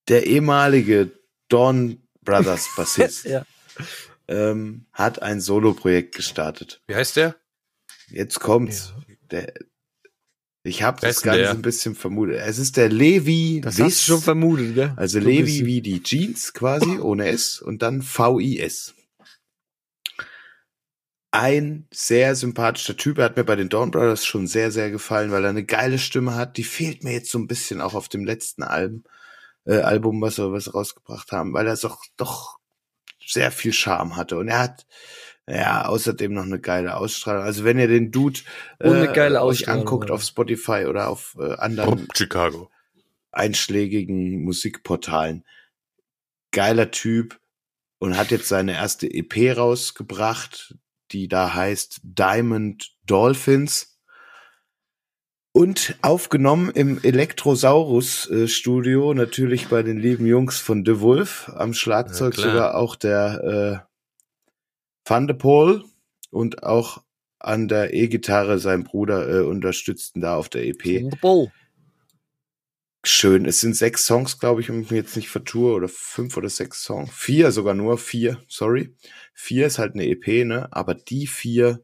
Der 0.07 0.27
ehemalige 0.27 1.19
Dawn 1.47 2.07
Brothers 2.21 2.69
Bassist 2.77 3.25
Ja. 3.25 3.43
ähm, 4.27 4.85
hat 4.93 5.23
ein 5.23 5.41
Solo-Projekt 5.41 6.13
gestartet. 6.13 6.83
Wie 6.85 6.93
heißt 6.93 7.15
der? 7.15 7.35
Jetzt 8.09 8.39
kommt's. 8.39 8.93
Der, 9.31 9.51
ich 10.63 10.81
habe 10.81 11.01
das 11.01 11.21
Ganze 11.21 11.41
der? 11.41 11.51
ein 11.51 11.61
bisschen 11.61 11.93
vermutet. 11.93 12.37
Es 12.37 12.57
ist 12.57 12.77
der 12.77 12.89
Levi 12.89 13.61
Das 13.63 13.77
Wiss. 13.77 13.85
hast 13.85 14.01
du 14.07 14.13
schon 14.13 14.21
vermutet, 14.21 14.75
gell? 14.75 14.93
Also 14.95 15.19
So 15.19 15.25
Levi 15.25 15.65
wie 15.65 15.81
die 15.81 16.01
Jeans 16.01 16.53
quasi, 16.53 16.97
ohne 16.99 17.27
S 17.27 17.61
und 17.61 17.81
dann 17.81 18.01
V-I-S. 18.01 18.95
Ein 21.31 21.87
sehr 21.91 22.35
sympathischer 22.35 22.95
Typ. 22.95 23.17
Er 23.17 23.25
hat 23.25 23.37
mir 23.37 23.43
bei 23.43 23.55
den 23.55 23.67
Dawn 23.67 23.91
Brothers 23.91 24.23
schon 24.23 24.47
sehr, 24.47 24.71
sehr 24.71 24.91
gefallen, 24.91 25.31
weil 25.31 25.43
er 25.43 25.49
eine 25.49 25.65
geile 25.65 25.97
Stimme 25.97 26.35
hat. 26.35 26.57
Die 26.57 26.63
fehlt 26.63 27.03
mir 27.03 27.11
jetzt 27.11 27.31
so 27.31 27.39
ein 27.39 27.47
bisschen 27.47 27.81
auch 27.81 27.95
auf 27.95 28.07
dem 28.07 28.23
letzten 28.23 28.61
Album, 28.63 29.03
äh, 29.65 29.77
Album 29.77 30.21
was, 30.21 30.37
wir, 30.37 30.51
was 30.51 30.73
rausgebracht 30.73 31.31
haben, 31.31 31.53
weil 31.53 31.67
er 31.67 31.75
doch, 31.75 32.03
doch 32.17 32.59
sehr 33.25 33.51
viel 33.51 33.73
Charme 33.73 34.15
hatte. 34.15 34.37
Und 34.37 34.47
er 34.47 34.59
hat 34.59 34.85
ja 35.47 35.85
außerdem 35.85 36.33
noch 36.33 36.43
eine 36.43 36.59
geile 36.59 36.95
Ausstrahlung. 36.95 37.43
Also 37.43 37.63
wenn 37.63 37.79
ihr 37.79 37.87
den 37.87 38.11
Dude 38.11 38.39
äh, 38.79 38.89
Und 38.89 38.97
eine 38.97 39.11
geile 39.11 39.43
euch 39.43 39.67
anguckt 39.69 40.09
ja. 40.09 40.15
auf 40.15 40.23
Spotify 40.23 40.85
oder 40.87 41.09
auf 41.09 41.35
äh, 41.39 41.53
anderen 41.55 42.07
Chicago. 42.15 42.69
einschlägigen 43.31 44.43
Musikportalen. 44.43 45.43
Geiler 46.51 46.91
Typ 46.91 47.39
und 47.99 48.17
hat 48.17 48.31
jetzt 48.31 48.47
seine 48.47 48.73
erste 48.73 49.07
EP 49.07 49.57
rausgebracht, 49.57 50.75
die 51.11 51.27
da 51.27 51.53
heißt 51.53 52.01
Diamond 52.03 52.95
Dolphins. 53.05 53.97
Und 55.55 55.95
aufgenommen 56.01 56.71
im 56.71 56.99
Elektrosaurus 57.03 58.27
äh, 58.29 58.47
Studio, 58.47 59.13
natürlich 59.13 59.67
bei 59.67 59.83
den 59.83 59.99
lieben 59.99 60.25
Jungs 60.25 60.59
von 60.59 60.83
The 60.83 60.99
Wolf, 60.99 61.51
am 61.55 61.75
Schlagzeug 61.75 62.33
sogar 62.33 62.75
auch 62.75 62.95
der 62.95 63.85
äh, 63.85 63.92
Van 65.05 65.27
de 65.27 65.35
Pol 65.35 65.83
und 66.31 66.63
auch 66.63 67.03
an 67.39 67.67
der 67.67 67.93
E-Gitarre 67.93 68.59
sein 68.59 68.83
Bruder 68.83 69.29
äh, 69.29 69.41
unterstützten 69.41 70.21
da 70.21 70.35
auf 70.35 70.49
der 70.49 70.65
EP 70.65 71.11
schön. 73.03 73.45
Es 73.45 73.59
sind 73.59 73.75
sechs 73.75 74.05
Songs, 74.05 74.39
glaube 74.39 74.61
ich, 74.61 74.69
wenn 74.69 74.81
ich 74.81 74.91
mich 74.91 74.97
jetzt 74.97 75.15
nicht 75.15 75.29
vertue, 75.29 75.73
oder 75.73 75.87
fünf 75.89 76.37
oder 76.37 76.49
sechs 76.49 76.83
Songs. 76.83 77.11
Vier 77.13 77.51
sogar 77.51 77.73
nur, 77.73 77.97
vier, 77.97 78.41
sorry. 78.47 78.95
Vier 79.33 79.67
ist 79.67 79.77
halt 79.77 79.93
eine 79.93 80.07
EP, 80.07 80.45
ne? 80.45 80.69
Aber 80.71 80.95
die 80.95 81.27
vier, 81.27 81.83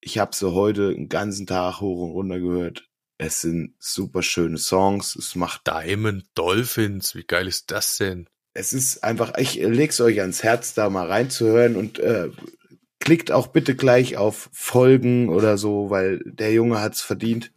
ich 0.00 0.18
habe 0.18 0.34
sie 0.36 0.52
heute 0.52 0.90
einen 0.90 1.08
ganzen 1.08 1.46
Tag 1.46 1.80
hoch 1.80 2.02
und 2.02 2.12
runter 2.12 2.38
gehört. 2.38 2.88
Es 3.18 3.40
sind 3.40 3.74
super 3.78 4.22
schöne 4.22 4.58
Songs. 4.58 5.16
Es 5.16 5.34
macht, 5.34 5.66
Diamond 5.66 6.26
Dolphins, 6.34 7.14
wie 7.14 7.24
geil 7.24 7.46
ist 7.46 7.70
das 7.70 7.96
denn? 7.96 8.28
Es 8.56 8.72
ist 8.72 9.04
einfach, 9.04 9.36
ich 9.36 9.54
leg's 9.56 10.00
euch 10.00 10.20
ans 10.20 10.42
Herz, 10.42 10.74
da 10.74 10.88
mal 10.88 11.06
reinzuhören 11.06 11.76
und 11.76 11.98
äh, 11.98 12.30
klickt 13.00 13.30
auch 13.30 13.48
bitte 13.48 13.76
gleich 13.76 14.16
auf 14.16 14.48
Folgen 14.52 15.28
oder 15.28 15.58
so, 15.58 15.90
weil 15.90 16.20
der 16.24 16.52
Junge 16.52 16.80
hat's 16.80 17.02
verdient, 17.02 17.52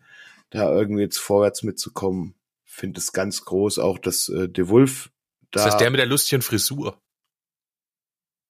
da 0.50 0.72
irgendwie 0.72 1.02
jetzt 1.02 1.18
vorwärts 1.18 1.64
mitzukommen. 1.64 2.36
Finde 2.66 3.00
es 3.00 3.14
ganz 3.14 3.46
groß, 3.46 3.80
auch 3.80 3.98
dass 3.98 4.30
äh, 4.30 4.50
De 4.50 4.68
Wolf 4.68 5.10
da. 5.52 5.64
Das 5.64 5.66
heißt, 5.66 5.82
der 5.82 5.90
mit 5.90 6.00
der 6.00 6.08
lustigen 6.08 6.42
Frisur. 6.42 7.02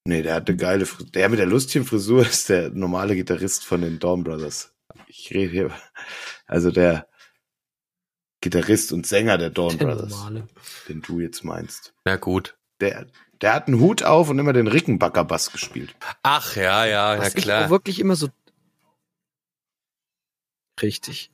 nee, 0.06 0.22
der 0.22 0.36
hatte 0.36 0.56
geile 0.56 0.86
Frisur. 0.86 1.12
Der 1.12 1.30
mit 1.30 1.40
der 1.40 1.46
lustigen 1.46 1.86
Frisur 1.86 2.22
ist 2.28 2.50
der 2.50 2.72
normale 2.72 3.16
Gitarrist 3.16 3.64
von 3.64 3.82
den 3.82 4.00
Dawn 4.00 4.24
Brothers. 4.24 4.74
Ich 5.08 5.32
rede 5.32 5.52
hier, 5.52 5.72
also 6.48 6.72
der 6.72 7.09
Gitarrist 8.41 8.91
und 8.93 9.06
Sänger 9.06 9.38
der 9.38 9.49
Dawn 9.49 9.78
Der 9.78 9.86
Brothers, 9.86 10.10
normale. 10.12 10.47
den 10.88 11.02
du 11.02 11.19
jetzt 11.19 11.43
meinst. 11.43 11.93
Na 12.06 12.15
gut. 12.15 12.58
Der, 12.80 13.06
der 13.41 13.54
hat 13.54 13.67
einen 13.67 13.80
Hut 13.80 14.04
auf 14.04 14.30
und 14.30 14.39
immer 14.39 14.54
den 14.54 14.67
Rickenbacker-Bass 14.67 15.52
gespielt. 15.52 15.93
Ach 16.23 16.56
ja, 16.56 16.86
ja, 16.86 17.15
ja 17.15 17.19
Was 17.19 17.30
ich 17.30 17.39
auch 17.39 17.43
klar. 17.43 17.69
wirklich 17.69 17.99
immer 17.99 18.15
so. 18.15 18.30
Richtig. 20.82 21.32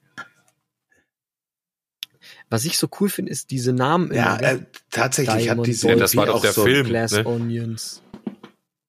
Was 2.50 2.66
ich 2.66 2.78
so 2.78 2.88
cool 3.00 3.10
finde, 3.10 3.32
ist 3.32 3.52
diese 3.52 3.74
Namen. 3.74 4.14
Ja, 4.14 4.38
ne? 4.38 4.48
äh, 4.48 4.60
tatsächlich 4.92 5.44
Diamond 5.44 5.60
hat 5.60 5.68
diese 5.68 5.88
Dolby. 5.88 6.00
Das 6.00 6.16
war 6.16 6.26
doch 6.28 6.36
auch 6.36 6.42
der 6.42 6.54
so 6.54 6.64
Film. 6.64 6.88
Glass 6.88 7.12
ne? 7.12 7.26
Onions. 7.26 8.02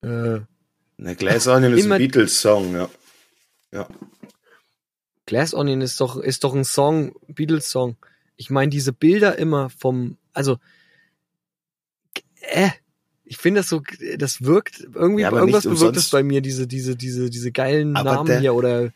Äh, 0.03 0.41
Ne, 0.99 1.15
Glass 1.15 1.47
Onion 1.47 1.75
ist 1.75 1.91
ein 1.91 1.99
Beatles-Song, 1.99 2.75
ja. 2.75 2.89
Ja. 3.71 3.87
Glass 5.27 5.53
Onion 5.55 5.81
ist 5.81 6.01
doch, 6.01 6.17
ist 6.17 6.45
doch 6.45 6.55
ein 6.55 6.65
Song, 6.65 7.15
Beatles-Song. 7.29 7.97
Ich 8.37 8.51
meine, 8.51 8.71
diese 8.71 8.93
Bilder 8.93 9.39
immer 9.39 9.71
vom, 9.71 10.17
also, 10.33 10.59
äh, 12.41 12.69
ich 13.25 13.39
finde 13.39 13.61
das 13.61 13.69
so, 13.69 13.83
das 14.19 14.43
wirkt, 14.43 14.87
irgendwie, 14.95 15.23
Ja, 15.23 15.33
irgendwas 15.33 15.65
bewirkt 15.65 15.97
es 15.97 16.11
bei 16.11 16.23
mir, 16.23 16.41
diese, 16.41 16.67
diese, 16.69 16.95
diese, 16.97 17.29
diese 17.29 17.51
geilen 17.51 17.97
Aber 17.97 18.15
Namen 18.15 18.27
der- 18.29 18.41
hier 18.41 18.55
oder 18.55 18.93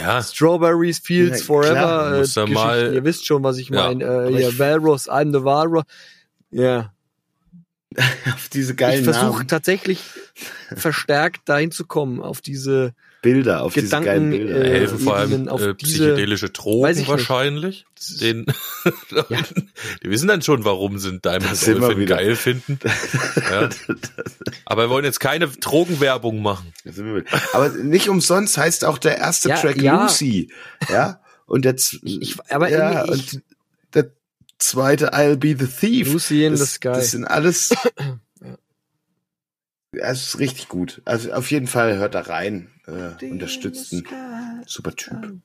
Ja. 0.00 0.22
Strawberries, 0.22 1.00
Fields, 1.00 1.40
Ja, 1.40 1.44
Forever, 1.46 2.22
äh, 2.22 2.24
ja 2.24 2.46
mal- 2.46 2.94
ihr 2.94 3.02
wisst 3.04 3.26
schon, 3.26 3.42
was 3.42 3.58
ich 3.58 3.68
Ja, 3.70 3.88
meine, 3.88 4.04
äh, 4.04 4.40
ich- 4.48 4.58
Valros, 4.60 5.08
I'm 5.10 5.32
the 5.36 5.42
Walrus, 5.44 5.82
ja. 6.52 6.92
Auf 8.34 8.48
diese 8.50 8.72
Ich 8.72 8.76
geilen 8.78 9.02
versuche 9.04 9.38
Namen, 9.38 9.48
tatsächlich 9.48 10.00
verstärkt 10.76 11.48
dahin 11.48 11.72
zu 11.72 11.84
kommen, 11.84 12.20
auf 12.20 12.40
diese, 12.40 12.94
Bilder, 13.32 13.62
auf 13.62 13.74
diese 13.74 13.86
Gedanken, 13.86 14.06
geilen 14.06 14.30
Bilder. 14.30 14.64
äh, 14.64 14.68
helfen 14.70 14.98
vor 15.00 15.16
allem 15.16 15.48
auf 15.48 15.60
äh, 15.60 15.74
diese- 15.74 15.98
psychedelische 16.14 16.50
Drogen 16.50 17.06
wahrscheinlich. 17.06 17.84
Den 18.20 18.46
Die 20.02 20.10
wissen 20.10 20.28
dann 20.28 20.42
schon, 20.42 20.64
warum 20.64 20.98
sie 20.98 21.18
Diamond 21.18 21.56
sind 21.56 21.80
wir 21.80 21.88
Dolphin 21.88 22.06
geil 22.06 22.36
finden. 22.36 22.78
Ja. 23.50 23.68
Aber 24.64 24.84
wir 24.84 24.90
wollen 24.90 25.04
jetzt 25.04 25.18
keine 25.20 25.48
Drogenwerbung 25.48 26.40
machen. 26.42 26.72
Aber 27.52 27.70
nicht 27.70 28.08
umsonst 28.08 28.56
heißt 28.58 28.84
auch 28.84 28.98
der 28.98 29.18
erste 29.18 29.48
Ja, 29.48 29.56
Track 29.60 29.80
ja. 29.82 30.02
Lucy. 30.02 30.50
Ja. 30.88 31.20
Und 31.46 31.64
der, 31.64 31.76
z- 31.76 32.00
ich, 32.04 32.36
aber 32.50 32.68
ja, 32.70 33.04
irgendwie, 33.04 33.14
ich, 33.22 33.32
und 33.34 33.42
der 33.94 34.10
zweite 34.58 35.14
I'll 35.14 35.36
Be 35.36 35.56
the 35.58 35.66
Thief. 35.66 36.12
Lucy 36.12 36.44
in 36.44 36.54
the 36.56 36.60
das, 36.60 36.74
Sky. 36.74 36.88
das 36.88 37.10
sind 37.12 37.24
alles. 37.24 37.70
Ja, 39.94 40.10
es 40.10 40.26
ist 40.28 40.38
richtig 40.38 40.68
gut. 40.68 41.02
Also 41.04 41.32
auf 41.32 41.50
jeden 41.50 41.66
Fall 41.66 41.96
hört 41.96 42.14
da 42.14 42.20
rein, 42.22 42.70
äh, 42.86 43.24
unterstützt 43.24 43.92
ihn. 43.92 44.06
Super 44.66 44.94
Typ. 44.94 45.40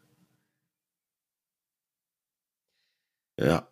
Ja. 3.40 3.68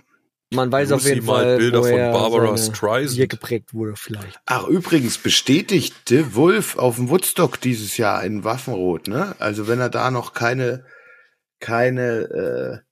Man 0.51 0.71
weiß 0.71 0.91
auf 0.93 1.03
Lucy 1.03 1.13
jeden 1.13 1.25
malt 1.27 1.45
Fall, 1.45 1.57
Bilder 1.57 1.83
von 1.83 1.97
Barbara 2.11 2.57
Streisand. 2.57 3.17
Hier 3.17 3.27
geprägt 3.27 3.73
wurde 3.73 3.95
vielleicht. 3.95 4.39
Ach, 4.47 4.67
übrigens 4.67 5.19
bestätigte 5.19 6.33
Wolf 6.33 6.75
auf 6.77 6.95
dem 6.95 7.09
Woodstock 7.09 7.61
dieses 7.61 7.97
Jahr 7.97 8.23
in 8.23 8.43
Waffenrot, 8.43 9.07
ne? 9.07 9.35
Also 9.37 9.67
wenn 9.67 9.79
er 9.79 9.89
da 9.89 10.09
noch 10.09 10.33
keine, 10.33 10.85
keine 11.59 12.83
äh, 12.83 12.89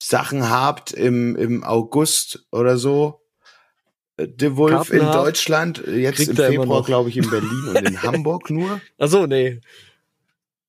Sachen 0.00 0.48
habt 0.48 0.92
im, 0.92 1.34
im 1.34 1.64
August 1.64 2.46
oder 2.52 2.76
so, 2.76 3.21
De 4.28 4.56
Wolf 4.56 4.90
in 4.92 5.00
Deutschland, 5.00 5.86
äh, 5.86 5.96
jetzt 5.98 6.26
im 6.28 6.36
Februar, 6.36 6.82
glaube 6.82 7.08
ich, 7.08 7.16
in 7.16 7.28
Berlin 7.28 7.68
und 7.68 7.76
in 7.88 8.02
Hamburg 8.02 8.50
nur. 8.50 8.80
Ach 8.98 9.08
so, 9.08 9.26
nee. 9.26 9.60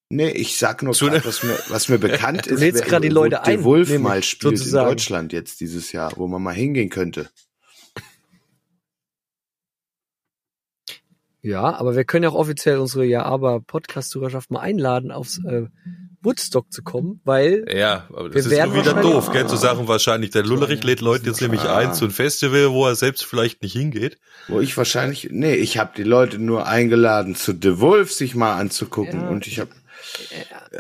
Nee, 0.10 0.30
ich 0.30 0.58
sag 0.58 0.84
nur 0.84 0.94
grad, 0.94 1.26
was 1.26 1.42
mir, 1.44 1.58
was 1.70 1.90
mir 1.90 1.98
bekannt 1.98 2.46
ist, 2.48 2.60
lädst 2.60 2.86
grad 2.86 3.04
die 3.04 3.10
Leute 3.10 3.42
De 3.44 3.54
ein, 3.54 3.64
Wolf 3.64 3.90
nämlich, 3.90 4.04
mal 4.04 4.24
spielt 4.24 4.58
sozusagen. 4.58 4.86
in 4.88 4.92
Deutschland 4.92 5.34
jetzt 5.34 5.60
dieses 5.60 5.92
Jahr, 5.92 6.14
wo 6.18 6.28
man 6.28 6.42
mal 6.44 6.54
hingehen 6.54 6.90
könnte. 6.90 7.30
Ja, 11.42 11.76
aber 11.76 11.96
wir 11.96 12.06
können 12.06 12.24
ja 12.24 12.30
auch 12.30 12.36
offiziell 12.36 12.78
unsere 12.78 13.06
Ja, 13.06 13.24
aber 13.24 13.60
Podcast-Hörerschaft 13.60 14.50
mal 14.50 14.62
einladen, 14.62 15.12
aufs 15.12 15.44
äh, 15.46 15.66
Woodstock 16.24 16.72
zu 16.72 16.84
kommen, 16.84 17.20
weil 17.26 17.66
Ja, 17.70 18.08
aber 18.10 18.30
das 18.30 18.34
Wir 18.36 18.40
ist 18.42 18.50
werden 18.52 18.74
nur 18.74 18.82
wieder 18.82 18.94
doof, 19.02 19.30
gell, 19.32 19.46
zu 19.48 19.56
sagen 19.58 19.88
wahrscheinlich, 19.88 20.32
der 20.32 20.44
Lullerich 20.44 20.84
lädt 20.84 21.02
Leute 21.02 21.26
jetzt 21.28 21.42
nämlich 21.42 21.62
Ah. 21.62 21.78
ein 21.78 21.94
zu 21.94 22.06
einem 22.06 22.14
Festival, 22.14 22.72
wo 22.72 22.88
er 22.88 22.96
selbst 22.96 23.26
vielleicht 23.26 23.62
nicht 23.62 23.74
hingeht. 23.74 24.18
Wo 24.48 24.60
ich 24.62 24.76
wahrscheinlich, 24.78 25.30
nee, 25.32 25.56
ich 25.56 25.78
habe 25.78 25.92
die 25.98 26.04
Leute 26.04 26.40
nur 26.40 26.66
eingeladen, 26.68 27.36
zu 27.36 27.52
The 27.52 27.80
Wolf 27.80 28.12
sich 28.14 28.36
mal 28.36 28.56
anzugucken. 28.58 29.22
Ja. 29.22 29.28
und 29.30 29.48
ich 29.48 29.60
habe. 29.60 29.72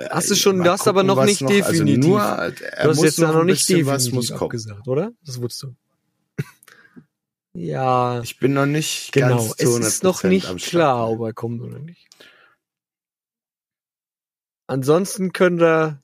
hast 0.10 0.30
du 0.32 0.36
schon, 0.36 0.64
du 0.64 0.70
hast 0.72 0.88
aber 0.88 1.04
noch 1.04 1.24
nicht 1.26 1.42
definitiv. 1.42 1.66
Also 1.66 1.84
nur, 1.84 2.52
du 2.84 2.90
hast 2.90 3.04
jetzt 3.04 3.20
noch 3.20 3.34
noch 3.34 3.44
nicht 3.44 3.68
definitiv 3.70 4.14
muss 4.14 4.30
kommen. 4.30 4.42
abgesagt, 4.44 4.88
oder? 4.88 5.12
Das 5.26 5.42
Woodstock. 5.42 5.72
ja, 7.54 8.22
Ich 8.22 8.40
bin 8.40 8.54
noch 8.54 8.66
nicht 8.66 9.12
genau. 9.12 9.38
ganz 9.38 9.50
zu 9.50 9.56
Es 9.58 9.68
100 9.70 9.88
ist 9.88 10.04
noch 10.04 10.24
nicht 10.24 10.58
klar, 10.68 11.10
ob 11.10 11.22
er 11.22 11.34
kommt 11.34 11.62
oder 11.62 11.80
nicht. 11.80 12.08
Ansonsten 14.74 15.34
könnt 15.34 15.62
ihr 15.62 16.02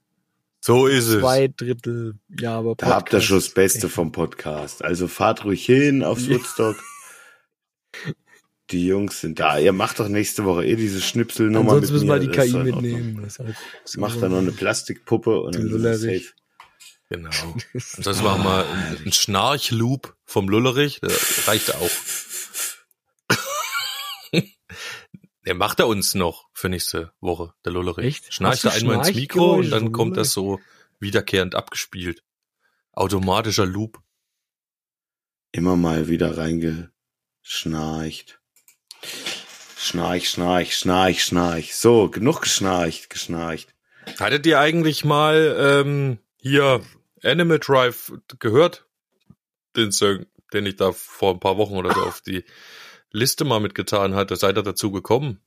So 0.62 0.86
ist 0.86 1.08
es. 1.08 1.20
zwei 1.22 1.48
Drittel, 1.48 2.20
ja, 2.40 2.58
aber 2.60 2.76
Da 2.76 2.88
habt 2.88 3.12
ihr 3.14 3.20
schon 3.22 3.38
das 3.38 3.46
Podcast- 3.46 3.56
Beste 3.56 3.90
vom 3.90 4.12
Podcast. 4.12 4.84
Also 4.84 5.08
fahrt 5.08 5.44
ruhig 5.44 5.66
hin 5.66 6.04
aufs. 6.04 6.30
Woodstock. 6.30 6.76
Die 8.70 8.86
Jungs 8.86 9.20
sind 9.22 9.40
da. 9.40 9.58
Ihr 9.58 9.74
macht 9.74 10.00
doch 10.00 10.08
nächste 10.08 10.46
Woche 10.46 10.64
eh 10.66 10.76
diese 10.76 11.02
Ansonsten 11.88 11.94
müssen 11.94 12.08
mit 12.08 12.22
wir 12.22 12.28
mir. 12.28 12.32
die 12.32 12.38
Das 12.38 12.46
KI 12.46 12.58
mitnehmen. 12.72 13.22
Das 13.24 13.40
halt- 13.40 13.56
das 13.84 13.98
Macht 13.98 14.22
da 14.22 14.30
noch 14.30 14.38
eine 14.38 14.52
Plastikpuppe 14.52 15.42
und 15.42 15.56
dann 15.56 15.64
ist 15.64 15.72
es 15.74 15.74
Lullerich. 16.04 16.24
safe. 16.28 16.34
Genau. 17.10 17.56
Ansonsten 17.98 18.24
machen 18.24 18.44
wir 18.44 18.66
einen 19.00 19.12
Schnarchloop 19.12 20.16
vom 20.26 20.48
Lullerich, 20.48 21.00
der 21.02 21.10
reicht 21.48 21.74
auch. 21.74 21.90
Der 25.46 25.56
macht 25.56 25.80
er 25.80 25.88
uns 25.88 26.16
noch 26.16 26.50
für 26.54 26.70
nächste 26.70 27.14
Woche, 27.22 27.54
der 27.64 27.72
Lullerich. 27.72 28.06
Echt? 28.06 28.34
Schnarcht 28.34 28.66
er 28.66 28.74
einmal 28.74 28.98
ins 28.98 29.16
Mikro 29.16 29.56
und 29.56 29.70
dann 29.70 29.92
kommt 29.92 30.18
das 30.18 30.34
so 30.34 30.60
wiederkehrend 31.00 31.56
abgespielt. 31.56 32.24
Automatischer 32.92 33.66
Loop. 33.66 34.00
Immer 35.52 35.78
mal 35.78 36.10
wieder 36.10 36.38
reingeschnarcht. 36.38 38.40
Schnarch, 39.78 40.30
schnarch, 40.30 40.78
schnarch, 40.78 41.24
schnarch. 41.24 41.76
So, 41.76 42.10
genug 42.10 42.42
geschnarcht, 42.42 43.10
geschnarcht. 43.10 43.74
Hattet 44.20 44.46
ihr 44.46 44.60
eigentlich 44.60 45.06
mal 45.06 45.56
ähm, 45.58 46.20
hier 46.38 46.84
Animal 47.24 47.60
Drive 47.60 48.12
gehört? 48.40 48.86
Den 49.76 49.92
Song, 49.92 50.26
den 50.52 50.66
ich 50.66 50.76
da 50.76 50.92
vor 50.92 51.34
ein 51.34 51.40
paar 51.40 51.58
Wochen 51.58 51.76
oder 51.76 51.94
so 51.94 52.02
auf 52.02 52.22
die 52.22 52.44
Liste 53.12 53.46
mal 53.46 53.60
mitgetan 53.60 54.14
hatte. 54.16 54.36
Seid 54.36 54.58
ihr 54.58 54.64
dazu 54.64 54.92
gekommen? 54.92 55.40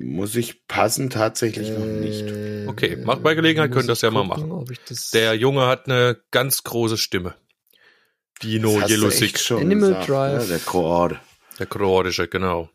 Muss 0.00 0.36
ich 0.36 0.66
passen? 0.68 1.10
Tatsächlich 1.10 1.70
noch 1.70 1.84
nicht. 1.84 2.22
Äh, 2.22 2.66
Okay, 2.68 2.96
macht 2.96 3.22
bei 3.22 3.34
Gelegenheit, 3.34 3.72
könnt 3.72 3.86
ihr 3.86 3.88
das 3.88 4.02
ja 4.02 4.10
mal 4.10 4.28
gucken, 4.28 4.48
machen. 4.48 4.66
ich 4.70 4.78
das 4.86 5.10
Der 5.10 5.34
Junge 5.34 5.66
hat 5.66 5.86
eine 5.86 6.20
ganz 6.30 6.62
große 6.64 6.98
Stimme. 6.98 7.34
Dino 8.42 8.78
Yellow 8.86 9.10
Six, 9.10 9.50
Animal 9.50 9.88
gesagt, 9.90 10.08
Drive. 10.08 10.42
Ne? 10.42 10.46
Der 10.48 10.58
Kroate. 10.58 11.20
der 11.58 11.66
kroatische, 11.66 12.28
genau. 12.28 12.68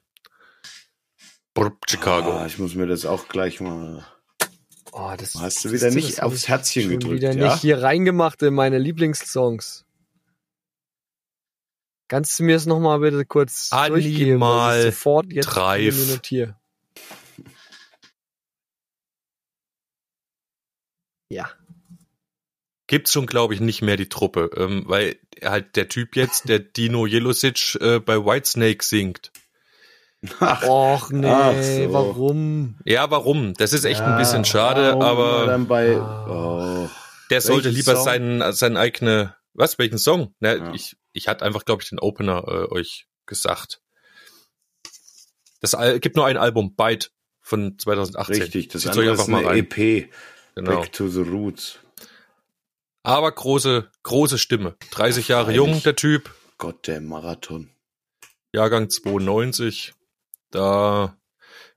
Brr, 1.54 1.72
Chicago. 1.88 2.32
Ah, 2.32 2.46
ich 2.48 2.58
muss 2.58 2.74
mir 2.76 2.88
das 2.88 3.06
auch 3.06 3.28
gleich 3.28 3.62
mal. 3.62 4.04
Oh, 4.92 5.14
das 5.18 5.36
Hast 5.36 5.64
du 5.64 5.72
wieder 5.72 5.86
das 5.86 5.96
nicht 5.96 6.22
aufs 6.22 6.48
Herzchen 6.48 6.84
schon 6.84 6.92
gedrückt, 6.94 7.16
wieder 7.16 7.34
ja? 7.34 7.52
nicht 7.54 7.62
hier 7.62 7.82
reingemacht 7.82 8.42
in 8.42 8.54
meine 8.56 8.80
Lieblingssongs. 8.80 9.83
Kannst 12.14 12.38
du 12.38 12.44
mir 12.44 12.56
es 12.58 12.68
nochmal 12.68 13.00
bitte 13.00 13.26
kurz 13.26 13.70
Animal 13.72 13.90
durchgeben? 14.04 14.44
ich 14.44 14.84
sofort 14.94 15.34
jetzt 15.34 15.56
mir 15.56 16.14
notiere. 16.14 16.56
Ja. 21.30 21.50
Gibt's 22.86 23.14
schon, 23.14 23.26
glaube 23.26 23.56
ich, 23.56 23.62
nicht 23.62 23.82
mehr 23.82 23.98
die 23.98 24.10
Truppe, 24.10 24.52
ähm, 24.56 24.84
weil 24.86 25.16
halt 25.44 25.76
der 25.76 25.90
Typ 25.90 26.16
jetzt, 26.16 26.50
der 26.50 26.60
Dino 26.78 27.08
Jelosic 27.08 27.80
äh, 27.82 28.00
bei 28.00 28.18
Whitesnake 28.24 28.84
singt. 28.84 29.32
Ach, 30.40 30.62
Och 30.68 31.10
nee, 31.10 31.28
Ach 31.28 31.56
so. 31.64 31.94
warum? 31.94 32.76
Ja, 32.86 33.10
warum? 33.10 33.56
Das 33.56 33.74
ist 33.74 33.86
echt 33.86 34.02
ein 34.02 34.12
Ja, 34.12 34.18
bisschen 34.20 34.46
schade, 34.46 34.94
aber 35.02 35.48
dann 35.48 35.68
bei, 35.68 35.98
Ah. 35.98 36.84
oh. 36.86 36.90
der 37.32 37.42
sollte 37.42 37.70
lieber 37.70 37.96
Song? 37.96 38.06
seinen, 38.06 38.54
seine 38.54 38.80
eigene 38.80 39.36
Was? 39.56 39.80
Welchen 39.80 39.98
Song? 39.98 40.36
Na, 40.40 40.56
Ja. 40.58 40.74
ich, 40.76 40.96
ich 41.14 41.28
hatte 41.28 41.46
einfach, 41.46 41.64
glaube 41.66 41.82
ich, 41.84 41.90
den 41.90 42.00
Opener 42.00 42.44
äh, 42.48 42.72
euch 42.72 43.08
gesagt. 43.26 43.82
Das 45.62 45.76
Al 45.76 46.00
gibt 46.00 46.16
nur 46.16 46.26
ein 46.26 46.38
Album, 46.38 46.76
Byte 46.76 47.12
von 47.42 47.78
2018. 47.80 48.42
Richtig, 48.42 48.68
das 48.70 48.82
Zieht's 48.82 48.98
andere 48.98 49.14
euch 49.14 49.20
ist 49.20 49.30
eine 49.30 49.58
EP. 49.58 50.10
Genau. 50.56 50.82
Back 50.82 50.92
to 50.92 51.08
the 51.08 51.22
Roots. 51.22 51.80
Aber 53.04 53.32
große, 53.32 53.90
große 54.04 54.38
Stimme. 54.38 54.76
30 54.92 55.28
Jahre 55.28 55.46
Freilich. 55.46 55.58
jung, 55.58 55.84
der 55.84 55.96
Typ. 55.96 56.34
Gott, 56.58 56.88
der 56.88 57.02
Marathon. 57.02 57.70
Jahrgang 58.54 58.90
92. 58.90 59.94
Da 60.52 61.18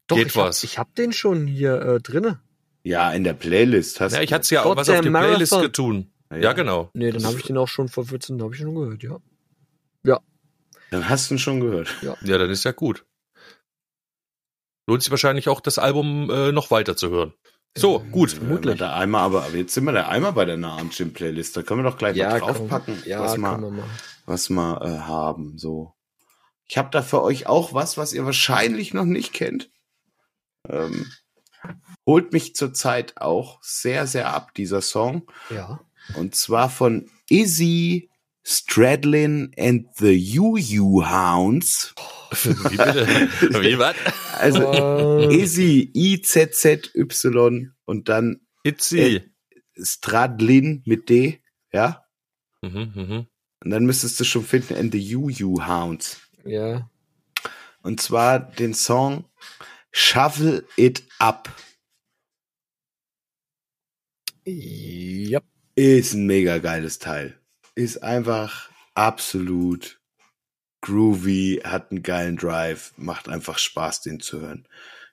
Doch, 0.07 0.16
geht 0.16 0.28
ich 0.28 0.37
hab, 0.37 0.49
was. 0.49 0.62
ich 0.62 0.78
hab 0.78 0.95
den 0.95 1.12
schon 1.12 1.47
hier 1.47 1.80
äh, 1.80 2.01
drinne. 2.01 2.41
Ja, 2.82 3.11
in 3.12 3.24
der 3.24 3.32
Playlist 3.32 4.01
hast 4.01 4.12
ja, 4.12 4.20
ich 4.20 4.28
du- 4.28 4.34
hatte 4.34 4.43
es 4.43 4.51
ja 4.51 4.62
Gott, 4.62 4.76
was 4.76 4.89
auf 4.89 4.95
der 4.97 5.03
die 5.03 5.11
Playlist 5.11 5.53
Marathon. 5.53 5.62
getun. 5.62 6.12
Ja, 6.31 6.37
Ja, 6.37 6.53
genau. 6.53 6.91
Nee, 6.95 7.11
dann 7.11 7.24
habe 7.24 7.37
ich 7.37 7.45
den 7.45 7.57
auch 7.59 7.68
schon 7.68 7.89
vor 7.89 8.05
14, 8.05 8.41
habe 8.43 8.55
ich 8.55 8.61
schon 8.61 8.74
gehört, 8.74 9.03
ja. 9.03 9.18
Dann 10.91 11.09
hast 11.09 11.31
du 11.31 11.35
ihn 11.35 11.39
schon 11.39 11.61
gehört. 11.61 11.89
Ja, 12.03 12.39
dann 12.39 12.51
ist 12.51 12.64
ja 12.64 12.72
gut. 12.72 13.05
Lohnt 14.87 15.03
sich 15.03 15.11
wahrscheinlich 15.11 15.49
auch, 15.49 15.61
das 15.61 15.79
Album 15.79 16.31
äh, 16.31 16.53
noch 16.53 16.70
weiter 16.70 16.97
zu 16.97 17.11
hören. 17.11 17.35
So, 17.77 17.99
gut. 17.99 18.31
Vermutlich. 18.33 18.74
Wenn 18.74 18.81
wir 18.81 18.87
Da 18.87 18.95
einmal, 18.97 19.22
aber, 19.22 19.49
jetzt 19.51 19.74
sind 19.74 19.85
wir 19.85 19.93
da 19.93 20.09
einmal 20.09 20.33
bei 20.33 20.45
der 20.45 20.57
Nahen-Gym-Playlist. 20.57 21.57
Da 21.57 21.62
können 21.62 21.83
wir 21.83 21.91
doch 21.91 21.99
gleich 21.99 22.16
mal 22.16 22.39
draufpacken, 22.39 23.03
ja, 23.05 23.20
was, 23.20 23.37
machen. 23.37 23.83
was 24.24 24.49
wir 24.49 24.81
äh, 24.83 24.99
haben. 25.01 25.59
So. 25.59 25.95
Ich 26.68 26.79
habe 26.79 26.89
da 26.91 27.03
für 27.03 27.22
euch 27.22 27.47
auch 27.47 27.74
was, 27.74 27.97
was 27.99 28.12
ihr 28.12 28.24
wahrscheinlich 28.24 28.95
noch 28.95 29.05
nicht 29.05 29.33
kennt. 29.33 29.70
Ähm, 30.68 31.11
holt 32.07 32.33
mich 32.33 32.55
zurzeit 32.55 33.20
auch 33.20 33.59
sehr, 33.62 34.07
sehr 34.07 34.33
ab, 34.33 34.55
dieser 34.55 34.81
Song. 34.81 35.31
Ja. 35.51 35.81
Und 36.14 36.34
zwar 36.34 36.70
von 36.70 37.11
Izzy 37.28 38.11
Stradlin 38.44 39.52
and 39.59 39.88
the 39.96 40.12
Yu-Yu 40.12 41.04
Hounds. 41.04 41.94
Wie 42.42 42.76
bitte? 42.76 43.62
Wie 43.62 43.78
was? 43.78 43.96
Also 44.34 44.72
Äh, 44.72 45.42
Izzy, 45.42 45.90
I-Z-Z-Y 45.94 47.72
und 47.84 48.09
dann 48.09 48.40
Itzy. 48.62 49.22
Stradlin 49.80 50.82
mit 50.86 51.09
D, 51.09 51.42
ja? 51.72 52.04
Mhm, 52.62 52.92
mhm. 52.94 53.26
Und 53.64 53.70
dann 53.70 53.84
müsstest 53.84 54.18
du 54.20 54.24
schon 54.24 54.44
finden, 54.44 54.74
and 54.76 54.92
the 54.92 54.98
Yu-Yu 55.00 55.66
Hounds. 55.66 56.20
ja. 56.44 56.88
Und 57.82 58.00
zwar 58.00 58.40
den 58.40 58.74
Song 58.74 59.24
Shuffle 59.92 60.64
It 60.76 61.04
Up. 61.20 61.48
Ja. 64.44 65.40
Ist 65.79 66.14
ein 66.14 66.24
mega 66.24 66.57
geiles 66.57 66.99
Teil. 66.99 67.39
Ist 67.74 68.03
einfach 68.03 68.70
absolut 68.95 70.01
groovy, 70.81 71.61
hat 71.64 71.91
einen 71.91 72.03
geilen 72.03 72.39
Drive, 72.39 72.95
macht 72.97 73.29
einfach 73.29 73.59
Spaß, 73.59 74.01
den 74.01 74.20
zu 74.20 74.41
hören. 74.41 74.66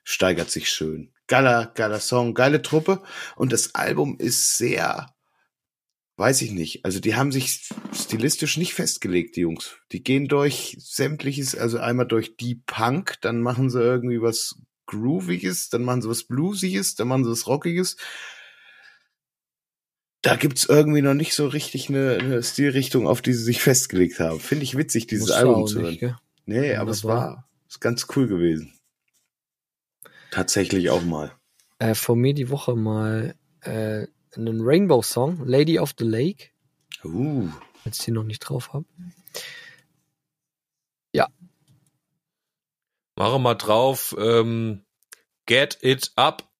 Steigert 0.04 0.50
sich 0.50 0.70
schön. 0.70 1.12
Geiler, 1.26 1.70
geiler 1.74 2.00
Song, 2.00 2.32
geile 2.32 2.62
Truppe. 2.62 3.02
Und 3.36 3.52
das 3.52 3.74
Album 3.74 4.16
ist 4.18 4.56
sehr, 4.56 5.14
weiß 6.16 6.40
ich 6.40 6.52
nicht. 6.52 6.82
Also 6.86 6.98
die 6.98 7.14
haben 7.14 7.30
sich 7.30 7.68
stilistisch 7.92 8.56
nicht 8.56 8.72
festgelegt, 8.72 9.36
die 9.36 9.42
Jungs. 9.42 9.76
Die 9.92 10.02
gehen 10.02 10.28
durch 10.28 10.78
sämtliches, 10.80 11.54
also 11.54 11.76
einmal 11.76 12.06
durch 12.06 12.38
die 12.38 12.54
Punk, 12.54 13.20
dann 13.20 13.42
machen 13.42 13.68
sie 13.68 13.82
irgendwie 13.82 14.22
was 14.22 14.58
Grooviges, 14.86 15.68
dann 15.68 15.82
machen 15.82 16.00
sie 16.00 16.08
was 16.08 16.24
Bluesiges, 16.24 16.94
dann 16.94 17.08
machen 17.08 17.24
sie 17.24 17.30
was 17.30 17.46
Rockiges 17.46 17.98
da 20.24 20.36
gibt's 20.36 20.64
irgendwie 20.64 21.02
noch 21.02 21.14
nicht 21.14 21.34
so 21.34 21.46
richtig 21.46 21.88
eine, 21.88 22.18
eine 22.20 22.42
Stilrichtung, 22.42 23.06
auf 23.06 23.22
die 23.22 23.32
sie 23.32 23.44
sich 23.44 23.60
festgelegt 23.60 24.18
haben. 24.20 24.40
Finde 24.40 24.64
ich 24.64 24.76
witzig, 24.76 25.06
dieses 25.06 25.28
Muss 25.28 25.36
Album 25.36 25.66
zu 25.66 25.80
hören. 25.80 25.90
nicht, 25.90 26.00
gell? 26.00 26.16
Nee, 26.46 26.72
Ja, 26.72 26.80
aber 26.80 26.90
das 26.90 26.98
es 26.98 27.04
war 27.04 27.48
ist 27.68 27.80
ganz 27.80 28.06
cool 28.16 28.26
gewesen. 28.26 28.72
Tatsächlich 30.30 30.90
auch 30.90 31.02
mal. 31.02 31.32
Äh, 31.78 31.94
vor 31.94 32.16
mir 32.16 32.34
die 32.34 32.50
Woche 32.50 32.74
mal 32.74 33.34
äh, 33.60 34.06
einen 34.34 34.60
Rainbow-Song, 34.60 35.46
Lady 35.46 35.78
of 35.78 35.94
the 35.98 36.04
Lake, 36.04 36.48
Uh, 37.04 37.50
als 37.84 37.98
ich 37.98 38.06
die 38.06 38.10
noch 38.12 38.24
nicht 38.24 38.40
drauf 38.40 38.72
habe. 38.72 38.86
Mache 43.16 43.38
mal 43.38 43.54
drauf. 43.54 44.14
Ähm, 44.18 44.84
Get 45.46 45.78
It 45.82 46.12
Up 46.16 46.50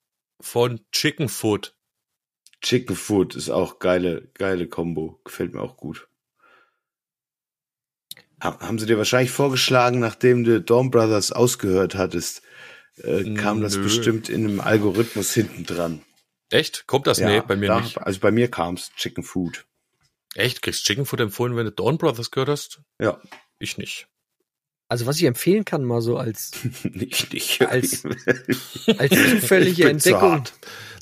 von 0.41 0.81
Chicken 0.93 1.29
Foot. 1.29 1.75
Chicken 2.65 2.97
Food 2.97 3.35
ist 3.37 3.51
auch 3.51 3.79
geile, 3.79 4.29
geile 4.35 4.67
Combo. 4.67 5.21
Gefällt 5.25 5.53
mir 5.55 5.61
auch 5.61 5.77
gut. 5.77 6.09
Ha- 8.43 8.59
Haben 8.61 8.79
sie 8.79 8.87
dir 8.87 8.99
wahrscheinlich 8.99 9.31
vorgeschlagen, 9.31 10.01
nachdem 10.01 10.45
du 10.45 10.61
Dawn 10.61 10.91
Brothers 10.91 11.31
ausgehört 11.33 11.95
hattest, 11.95 12.43
äh, 12.97 13.35
kam 13.35 13.61
das 13.61 13.77
Nö. 13.77 13.83
bestimmt 13.85 14.29
in 14.29 14.45
einem 14.47 14.61
Algorithmus 14.61 15.33
hinten 15.35 15.65
dran. 15.65 16.03
Echt? 16.51 16.87
Kommt 16.87 17.07
das? 17.07 17.19
nee, 17.19 17.41
bei 17.47 17.57
mir 17.57 17.69
da, 17.69 17.81
nicht. 17.81 17.99
Also 17.99 18.21
bei 18.21 18.31
mir 18.31 18.51
kam's 18.51 18.93
Chicken 18.97 19.25
Food. 19.25 19.67
Echt? 20.35 20.63
Kriegst 20.63 20.85
Chicken 20.85 21.07
Foot 21.07 21.21
empfohlen, 21.21 21.57
wenn 21.57 21.67
du 21.67 21.73
Dawn 21.73 21.99
Brothers 21.99 22.31
gehört 22.31 22.49
hast? 22.49 22.81
Ja, 23.01 23.21
Ich 23.59 23.79
nicht. 23.79 24.09
Also 24.89 25.07
was 25.07 25.17
ich 25.17 25.25
empfehlen 25.25 25.65
kann, 25.65 25.83
mal 25.85 26.03
so 26.03 26.17
als, 26.19 26.53
nicht, 26.85 27.33
nicht. 27.33 27.61
Als- 27.63 28.05
als 28.99 29.11
zufällige 29.11 29.89
Entdeckung. 29.89 30.45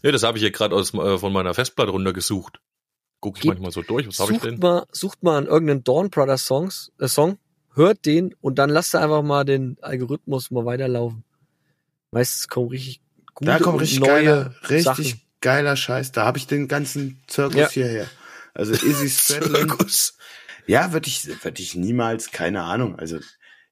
Nee, 0.03 0.13
das 0.13 0.23
habe 0.23 0.39
ich 0.39 0.43
hier 0.43 0.51
gerade 0.53 0.75
aus 0.75 0.95
äh, 0.95 1.19
von 1.19 1.33
meiner 1.33 1.55
Festplatte 1.55 1.91
runtergesucht. 1.91 2.61
Guck 3.21 3.37
ich 3.37 3.43
Gib- 3.43 3.51
manchmal 3.51 3.71
so 3.73 3.83
durch. 3.83 4.07
Was 4.09 4.19
habe 4.21 4.33
ich 4.33 4.39
Sucht 4.39 4.51
denn? 4.51 4.59
mal, 4.59 4.87
sucht 4.93 5.23
mal 5.23 5.39
an 5.39 5.47
irgendeinen 5.47 5.85
Dawn 5.85 6.11
Brothers 6.11 6.47
Songs, 6.47 6.93
äh, 6.99 7.09
Song, 7.09 7.39
hört 7.75 8.05
den 8.07 8.35
und 8.41 8.59
dann 8.59 8.71
lasst 8.71 8.95
einfach 8.95 9.23
mal 9.23 9.45
den 9.45 9.77
Algorithmus 9.81 10.51
mal 10.51 10.65
weiterlaufen. 10.65 11.25
Meistens 12.11 12.49
kommen 12.49 12.69
richtig 12.69 13.01
gute 13.35 13.51
Da 13.51 13.59
kommt 13.59 13.75
und 13.75 13.81
richtig 13.81 14.01
neue 14.01 14.09
geiler, 14.25 14.55
richtig 14.69 14.85
Sachen. 15.11 15.21
geiler 15.41 15.77
Scheiß. 15.77 16.13
Da 16.13 16.25
habe 16.25 16.39
ich 16.39 16.47
den 16.47 16.69
ganzen 16.69 17.23
Zirkus 17.27 17.57
Ja. 17.57 17.69
hierher. 17.69 18.07
Also 18.55 18.73
Izzy 18.75 19.09
Stradlin. 19.39 19.55
Zirkus. 19.69 20.19
ja, 20.67 20.93
würde 20.93 21.09
ich, 21.09 21.27
würde 21.45 21.63
ich 21.63 21.75
niemals, 21.75 22.31
keine 22.33 22.63
Ahnung. 22.65 22.97
Also 22.99 23.19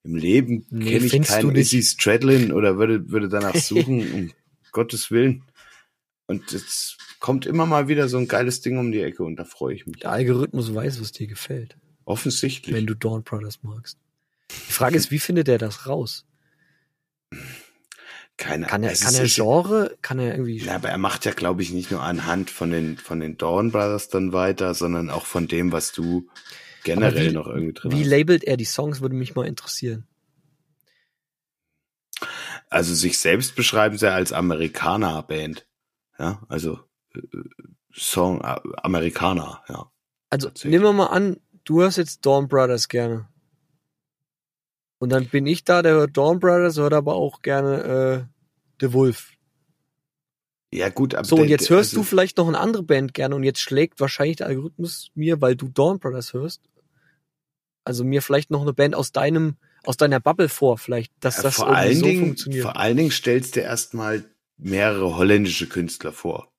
im 0.03 0.16
Leben 0.16 0.66
Nee, 0.70 0.98
kenne 0.98 1.07
ich 1.07 1.28
keinen. 1.28 1.57
Izzy 1.57 1.82
Stradlin 1.82 2.53
oder 2.53 2.78
würde, 2.78 3.11
würde 3.11 3.28
danach 3.28 3.55
suchen, 3.57 4.12
um 4.12 4.32
Gottes 4.72 5.11
Willen. 5.11 5.44
Und 6.26 6.53
jetzt 6.53 6.98
kommt 7.18 7.44
immer 7.46 7.66
mal 7.66 7.88
wieder 7.88 8.09
so 8.09 8.16
ein 8.16 8.28
geiles 8.28 8.61
Ding 8.61 8.78
um 8.78 8.92
die 8.92 9.01
Ecke 9.01 9.24
und 9.24 9.36
da 9.36 9.44
freue 9.44 9.74
ich 9.74 9.86
mich. 9.86 10.01
Der 10.01 10.12
Algorithmus 10.12 10.74
weiß, 10.74 11.01
was 11.01 11.12
dir 11.12 11.26
gefällt, 11.26 11.76
Offensichtlich. 12.05 12.74
wenn 12.74 12.86
du 12.86 12.94
Dawn 12.94 13.24
Brothers 13.24 13.62
magst. 13.62 13.98
Die 14.68 14.72
Frage 14.72 14.96
ist, 14.96 15.11
wie 15.11 15.18
findet 15.18 15.48
er 15.48 15.59
das 15.59 15.86
raus? 15.86 16.24
keine 18.40 18.66
Kann 18.66 18.82
er, 18.82 18.94
kann 18.94 19.14
er 19.14 19.26
Genre, 19.26 19.96
kann 20.01 20.18
er 20.18 20.32
irgendwie, 20.32 20.57
Ja, 20.59 20.76
aber 20.76 20.88
er 20.88 20.98
macht 20.98 21.26
ja, 21.26 21.32
glaube 21.32 21.62
ich, 21.62 21.72
nicht 21.72 21.90
nur 21.90 22.03
anhand 22.03 22.51
von 22.51 22.70
den, 22.70 22.96
von 22.96 23.20
den 23.20 23.36
Dawn 23.36 23.70
Brothers 23.70 24.09
dann 24.09 24.32
weiter, 24.32 24.74
sondern 24.74 25.11
auch 25.11 25.26
von 25.26 25.46
dem, 25.46 25.72
was 25.72 25.92
du 25.92 26.26
generell 26.85 27.31
wie- 27.31 27.35
noch 27.35 27.47
irgendwie 27.47 27.72
drin 27.72 27.93
wie 27.93 28.03
labelt 28.05 28.45
er 28.45 28.57
die 28.57 28.64
Songs, 28.64 29.01
würde 29.01 29.14
mich 29.14 29.35
mal 29.35 29.47
interessieren. 29.47 30.07
Also 32.68 32.95
sich 32.95 33.18
selbst 33.18 33.57
beschreiben 33.57 33.99
sie 33.99 34.11
als 34.11 34.33
Amerikaner-Band. 34.33 35.66
Ja, 36.18 36.43
also 36.49 36.81
äh, 37.14 37.20
Song 37.93 38.41
äh, 38.43 38.57
Amerikaner, 38.83 39.64
ja. 39.68 39.91
Also 40.28 40.51
nehmen 40.64 40.85
wir 40.85 40.93
mal 40.93 41.07
an, 41.07 41.41
du 41.64 41.81
hörst 41.83 41.99
jetzt 41.99 42.24
Dawn 42.24 42.47
Brothers 42.47 42.89
gerne. 42.89 43.28
Und 44.99 45.09
dann 45.11 45.26
bin 45.28 45.47
ich 45.47 45.64
da, 45.64 45.83
der 45.83 45.95
hört 45.95 46.16
Dawn 46.16 46.39
Brothers, 46.39 46.76
hört 46.76 46.93
aber 46.93 47.14
auch 47.14 47.43
gerne 47.43 47.83
äh, 47.83 48.24
The 48.81 48.93
Wolf. 48.93 49.33
Ja, 50.72 50.88
gut, 50.88 51.14
aber 51.14 51.24
So, 51.24 51.36
und 51.36 51.48
jetzt 51.48 51.68
hörst 51.68 51.94
du 51.94 51.98
also, 52.00 52.08
vielleicht 52.08 52.36
noch 52.38 52.46
eine 52.46 52.58
andere 52.58 52.84
Band 52.84 53.12
gerne 53.12 53.34
und 53.34 53.42
jetzt 53.42 53.60
schlägt 53.60 53.98
wahrscheinlich 53.98 54.36
der 54.36 54.46
Algorithmus 54.46 55.10
mir, 55.14 55.40
weil 55.40 55.56
du 55.56 55.68
Dawn 55.68 55.98
Brothers 55.98 56.32
hörst, 56.32 56.62
also 57.84 58.04
mir 58.04 58.22
vielleicht 58.22 58.50
noch 58.50 58.62
eine 58.62 58.72
Band 58.72 58.94
aus 58.94 59.10
deinem, 59.10 59.56
aus 59.84 59.96
deiner 59.96 60.20
Bubble 60.20 60.48
vor, 60.48 60.78
vielleicht, 60.78 61.12
dass 61.20 61.38
ja, 61.38 61.42
das 61.44 61.56
vor 61.56 61.66
irgendwie 61.66 61.80
allen 61.80 61.96
so 61.96 62.04
Dingen, 62.06 62.24
funktioniert. 62.26 62.62
vor 62.62 62.76
allen 62.76 62.96
Dingen 62.96 63.10
stellst 63.10 63.56
du 63.56 63.60
erstmal 63.60 64.24
mehrere 64.58 65.16
holländische 65.16 65.68
Künstler 65.68 66.12
vor. 66.12 66.52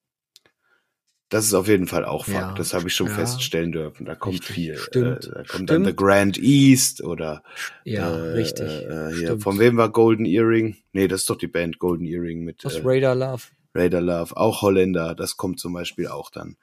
Das 1.29 1.45
ist 1.45 1.53
auf 1.53 1.69
jeden 1.69 1.87
Fall 1.87 2.03
auch 2.03 2.25
Fakt. 2.25 2.35
Ja, 2.37 2.53
das 2.55 2.73
habe 2.73 2.89
ich 2.89 2.93
schon 2.93 3.07
ja. 3.07 3.13
feststellen 3.13 3.71
dürfen. 3.71 4.05
Da 4.05 4.15
kommt 4.15 4.33
Richtig, 4.41 4.53
viel. 4.53 4.77
stimmt, 4.77 5.27
Äh, 5.27 5.29
da 5.29 5.43
kommt 5.43 5.69
dann 5.69 5.83
stimmt. 5.83 5.85
The 5.87 5.95
Grand 5.95 6.37
East 6.37 7.01
oder 7.01 7.43
ja, 7.85 8.09
äh, 8.13 8.31
richtig. 8.31 8.67
Äh, 8.69 9.11
hier. 9.13 9.15
stimmt. 9.15 9.43
Von 9.43 9.57
wem 9.57 9.77
war 9.77 9.89
Golden 9.89 10.25
Earring? 10.25 10.75
Nee, 10.91 11.07
das 11.07 11.21
ist 11.21 11.29
doch 11.29 11.37
die 11.37 11.47
Band 11.47 11.79
Golden 11.79 12.05
Earring 12.05 12.43
mit 12.43 12.65
Aus 12.65 12.75
äh, 12.75 12.81
Radar 12.83 13.15
Love. 13.15 13.43
Raider 13.73 14.01
Love, 14.01 14.35
auch 14.37 14.61
Holländer, 14.61 15.15
das 15.15 15.37
kommt 15.37 15.59
zum 15.59 15.73
Beispiel 15.73 16.07
auch 16.07 16.29
dann. 16.29 16.57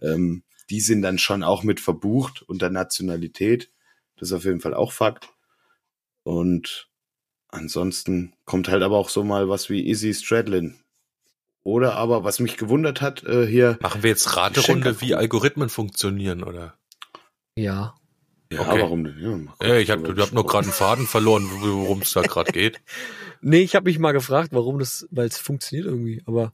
Ähm, 0.00 0.42
die 0.70 0.80
sind 0.80 1.02
dann 1.02 1.18
schon 1.18 1.42
auch 1.42 1.62
mit 1.62 1.80
verbucht 1.80 2.42
unter 2.42 2.70
Nationalität. 2.70 3.70
Das 4.16 4.28
ist 4.30 4.34
auf 4.34 4.44
jeden 4.44 4.60
Fall 4.60 4.74
auch 4.74 4.92
Fakt. 4.92 5.28
Und 6.22 6.88
ansonsten 7.48 8.34
kommt 8.44 8.68
halt 8.68 8.82
aber 8.82 8.96
auch 8.96 9.08
so 9.08 9.24
mal 9.24 9.48
was 9.48 9.68
wie 9.68 9.88
Izzy 9.88 10.14
Stradlin. 10.14 10.78
Oder 11.64 11.94
aber, 11.94 12.24
was 12.24 12.40
mich 12.40 12.56
gewundert 12.56 13.00
hat, 13.00 13.22
äh, 13.24 13.46
hier, 13.46 13.78
Machen 13.80 14.02
wir 14.02 14.10
jetzt 14.10 14.36
Raterunde, 14.36 15.00
wie 15.00 15.14
Algorithmen 15.14 15.68
funktionieren, 15.68 16.42
oder? 16.42 16.76
Ja. 17.56 17.94
Ja, 18.54 18.60
Okay. 18.60 18.80
warum 18.82 19.04
denn? 19.04 19.48
Ja, 19.60 19.68
Ja, 19.68 19.76
ich 19.76 19.90
hab, 19.90 20.04
drüber 20.04 20.22
ich 20.22 20.28
hab 20.28 20.34
noch 20.34 20.46
gerade 20.46 20.64
einen 20.64 20.72
Faden 20.72 21.06
verloren, 21.06 21.48
worum 21.60 22.00
es 22.02 22.12
da 22.12 22.22
gerade 22.22 22.52
geht. 22.52 22.80
Nee, 23.44 23.62
ich 23.62 23.74
habe 23.74 23.86
mich 23.90 23.98
mal 23.98 24.12
gefragt, 24.12 24.50
warum 24.52 24.78
das, 24.78 25.08
weil 25.10 25.26
es 25.26 25.36
funktioniert 25.36 25.86
irgendwie, 25.88 26.22
aber 26.26 26.52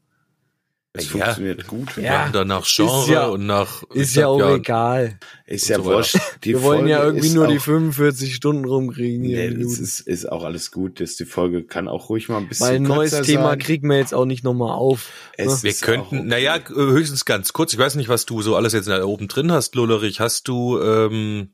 Es 0.95 1.05
Ja. 1.13 1.27
funktioniert 1.27 1.67
gut. 1.67 1.97
Ja. 1.99 2.25
Und 2.27 2.35
dann 2.35 2.49
nach 2.49 2.65
Genre 2.67 3.13
ja- 3.13 3.27
und 3.27 3.45
nach. 3.47 3.83
ist 3.93 4.17
ja 4.17 4.27
auch 4.27 4.55
egal. 4.57 5.19
Ist 5.47 5.69
ja 5.69 5.77
so 5.77 5.85
wurscht. 5.85 6.17
Die 6.45 6.55
Wir 6.55 6.63
wollen 6.63 6.89
ja 6.89 7.01
Folge 7.01 7.19
irgendwie 7.19 7.35
nur 7.37 7.47
die 7.47 7.59
auch- 7.59 7.63
45 7.63 8.35
Stunden 8.35 8.65
rumkriegen 8.65 9.23
hier. 9.23 9.37
Nee, 9.51 9.55
in 9.55 9.63
das 9.63 9.79
ist, 9.79 10.01
ist 10.01 10.33
auch 10.33 10.45
alles 10.45 10.71
gut. 10.73 10.99
Das, 10.99 11.17
die 11.17 11.27
Folge 11.27 11.63
kann 11.65 11.89
auch 11.89 12.09
ruhig 12.09 12.31
mal 12.31 12.39
ein 12.39 12.49
bisschen 12.49 12.67
Weil 12.67 12.77
ein 12.77 12.83
neues 12.85 13.21
Thema 13.21 13.51
sein. 13.51 13.59
kriegen 13.59 13.89
wir 13.91 13.99
jetzt 13.99 14.15
auch 14.15 14.25
nicht 14.25 14.45
nochmal 14.45 14.73
auf. 14.73 15.11
Es 15.37 15.63
Wir 15.63 15.71
ist 15.71 15.83
auch 15.83 15.87
könnten, 15.89 16.19
okay. 16.21 16.27
naja, 16.27 16.59
höchstens 16.69 17.27
ganz 17.27 17.53
kurz. 17.53 17.75
Ich 17.75 17.79
weiß 17.79 17.95
nicht, 17.97 18.09
was 18.09 18.25
du 18.25 18.41
so 18.41 18.57
alles 18.57 18.73
jetzt 18.73 18.89
da 18.89 19.05
oben 19.05 19.29
drin 19.29 19.53
hast, 19.53 19.75
Lullerich. 19.75 20.21
Hast 20.21 20.49
du 20.49 20.81
ähm, 20.81 21.51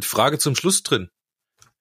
Frage 0.00 0.38
zum 0.38 0.54
Schluss 0.56 0.82
drin? 0.82 1.08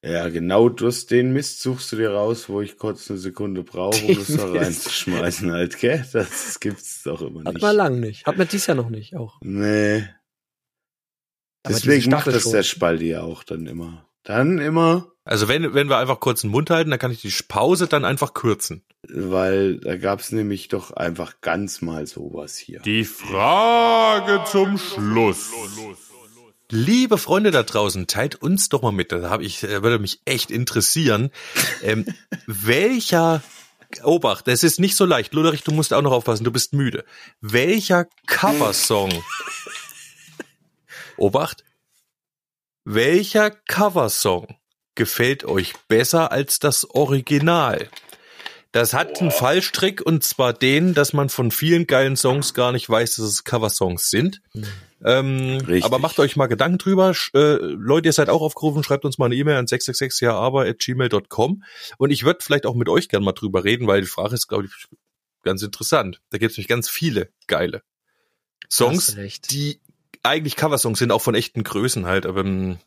Ja, 0.03 0.29
genau 0.29 0.67
durch 0.69 1.05
den 1.05 1.31
Mist 1.31 1.61
suchst 1.61 1.91
du 1.91 1.95
dir 1.97 2.09
raus, 2.11 2.49
wo 2.49 2.59
ich 2.61 2.77
kurz 2.77 3.09
eine 3.11 3.19
Sekunde 3.19 3.63
brauche, 3.63 4.03
um 4.03 4.15
das 4.15 4.35
da 4.35 4.51
reinzuschmeißen 4.51 5.51
halt, 5.51 5.77
gell? 5.77 6.03
Das 6.11 6.59
gibt's 6.59 7.03
doch 7.03 7.21
immer 7.21 7.43
Hat 7.45 7.53
nicht. 7.53 7.61
man 7.61 7.75
lang 7.75 7.99
nicht. 7.99 8.25
Hat 8.25 8.37
man 8.37 8.47
dies 8.47 8.65
Jahr 8.65 8.75
noch 8.75 8.89
nicht 8.89 9.15
auch. 9.15 9.37
Nee. 9.41 10.07
Aber 11.63 11.75
Deswegen 11.75 12.09
macht 12.09 12.25
das 12.25 12.41
schon. 12.43 12.53
der 12.53 12.63
Spaldi 12.63 13.09
ja 13.09 13.21
auch 13.21 13.43
dann 13.43 13.67
immer. 13.67 14.09
Dann 14.23 14.57
immer, 14.57 15.11
Also 15.23 15.47
wenn, 15.47 15.75
wenn 15.75 15.87
wir 15.89 15.97
einfach 15.97 16.19
kurz 16.19 16.41
den 16.41 16.49
Mund 16.49 16.71
halten, 16.71 16.89
dann 16.89 16.99
kann 16.99 17.11
ich 17.11 17.21
die 17.21 17.33
Pause 17.47 17.87
dann 17.87 18.03
einfach 18.05 18.33
kürzen. 18.33 18.83
weil 19.07 19.77
da 19.79 19.97
gab's 19.97 20.31
nämlich 20.31 20.67
doch 20.67 20.91
einfach 20.91 21.41
ganz 21.41 21.81
mal 21.83 22.07
sowas 22.07 22.57
hier. 22.57 22.79
Die 22.81 23.03
Frage 23.05 24.43
zum 24.49 24.79
Schluss. 24.79 25.51
Liebe 26.73 27.17
Freunde 27.17 27.51
da 27.51 27.63
draußen, 27.63 28.07
teilt 28.07 28.35
uns 28.35 28.69
doch 28.69 28.81
mal 28.81 28.93
mit. 28.93 29.11
Da 29.11 29.29
habe 29.29 29.43
ich, 29.43 29.61
äh, 29.63 29.83
würde 29.83 29.99
mich 29.99 30.21
echt 30.23 30.49
interessieren. 30.49 31.29
Ähm, 31.83 32.05
welcher 32.47 33.43
Obacht, 34.03 34.47
das 34.47 34.63
ist 34.63 34.79
nicht 34.79 34.95
so 34.95 35.03
leicht. 35.03 35.33
Luderich, 35.33 35.63
du 35.63 35.73
musst 35.73 35.93
auch 35.93 36.01
noch 36.01 36.13
aufpassen, 36.13 36.45
du 36.45 36.51
bist 36.51 36.71
müde. 36.71 37.03
Welcher 37.41 38.07
Coversong? 38.25 39.11
Obacht. 41.17 41.65
Welcher 42.85 43.51
Coversong 43.51 44.55
gefällt 44.95 45.43
euch 45.43 45.73
besser 45.89 46.31
als 46.31 46.59
das 46.59 46.89
Original? 46.89 47.89
Das 48.73 48.93
hat 48.93 49.19
einen 49.19 49.31
Fallstrick 49.31 50.01
und 50.01 50.23
zwar 50.23 50.53
den, 50.53 50.93
dass 50.93 51.11
man 51.13 51.27
von 51.29 51.51
vielen 51.51 51.87
geilen 51.87 52.15
Songs 52.15 52.53
gar 52.53 52.71
nicht 52.71 52.89
weiß, 52.89 53.15
dass 53.17 53.25
es 53.25 53.43
Coversongs 53.43 54.09
sind. 54.09 54.41
Ähm, 55.03 55.57
Richtig. 55.67 55.83
aber 55.83 55.99
macht 55.99 56.19
euch 56.19 56.35
mal 56.37 56.47
Gedanken 56.47 56.77
drüber. 56.77 57.09
Sch- 57.11 57.33
Äh, 57.35 57.57
Leute, 57.57 58.07
ihr 58.09 58.13
seid 58.13 58.29
auch 58.29 58.41
aufgerufen, 58.41 58.83
schreibt 58.83 59.03
uns 59.03 59.17
mal 59.17 59.25
eine 59.25 59.35
E-Mail 59.35 59.57
an 59.57 59.65
666jaaber.gmail.com 59.65 61.63
und 61.97 62.11
ich 62.11 62.23
würde 62.23 62.39
vielleicht 62.43 62.65
auch 62.65 62.75
mit 62.75 62.87
euch 62.89 63.09
gern 63.09 63.23
mal 63.23 63.31
drüber 63.33 63.63
reden, 63.63 63.87
weil 63.87 64.01
die 64.01 64.07
Frage 64.07 64.35
ist, 64.35 64.47
glaube 64.47 64.65
ich, 64.65 64.71
ganz 65.43 65.61
interessant. 65.63 66.21
Da 66.29 66.37
gibt 66.37 66.51
es 66.51 66.57
nämlich 66.57 66.67
ganz 66.67 66.87
viele 66.89 67.29
geile 67.47 67.81
Songs, 68.69 69.15
die 69.49 69.81
eigentlich 70.23 70.55
Coversongs 70.55 70.99
sind, 70.99 71.11
auch 71.11 71.21
von 71.21 71.33
echten 71.35 71.63
Größen 71.63 72.05
halt, 72.05 72.25
aber 72.27 72.41
ähm, 72.41 72.77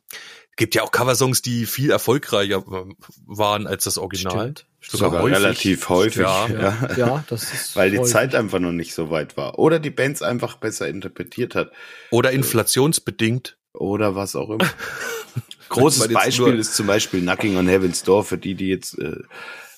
gibt 0.57 0.75
ja 0.75 0.83
auch 0.83 0.93
Coversongs, 0.93 1.43
die 1.43 1.67
viel 1.67 1.91
erfolgreicher 1.91 2.59
äh, 2.59 2.95
waren 3.27 3.67
als 3.67 3.85
das 3.85 3.99
Original. 3.99 4.55
Stimmt. 4.81 5.01
Sogar 5.01 5.25
relativ 5.25 5.89
häufig. 5.89 6.23
Ja. 6.23 6.47
Ja, 6.47 6.89
ja, 6.97 7.25
das 7.29 7.43
ist. 7.53 7.77
Weil 7.77 7.91
die 7.91 7.99
häufig. 7.99 8.13
Zeit 8.13 8.35
einfach 8.35 8.59
noch 8.59 8.73
nicht 8.73 8.95
so 8.95 9.11
weit 9.11 9.37
war. 9.37 9.59
Oder 9.59 9.79
die 9.79 9.91
Bands 9.91 10.23
einfach 10.23 10.57
besser 10.57 10.89
interpretiert 10.89 11.55
hat. 11.55 11.73
Oder 12.11 12.33
inflationsbedingt. 12.33 13.57
Oder 13.73 14.15
was 14.15 14.37
auch 14.37 14.51
immer. 14.51 14.69
Großes 15.71 16.13
Beispiel 16.13 16.59
ist 16.59 16.75
zum 16.75 16.87
Beispiel 16.87 17.23
Knocking 17.23 17.57
on 17.57 17.67
Heaven's 17.67 18.03
Door, 18.05 18.25
für 18.25 18.39
die, 18.39 18.55
die 18.55 18.69
jetzt 18.69 18.97
äh, 18.99 19.17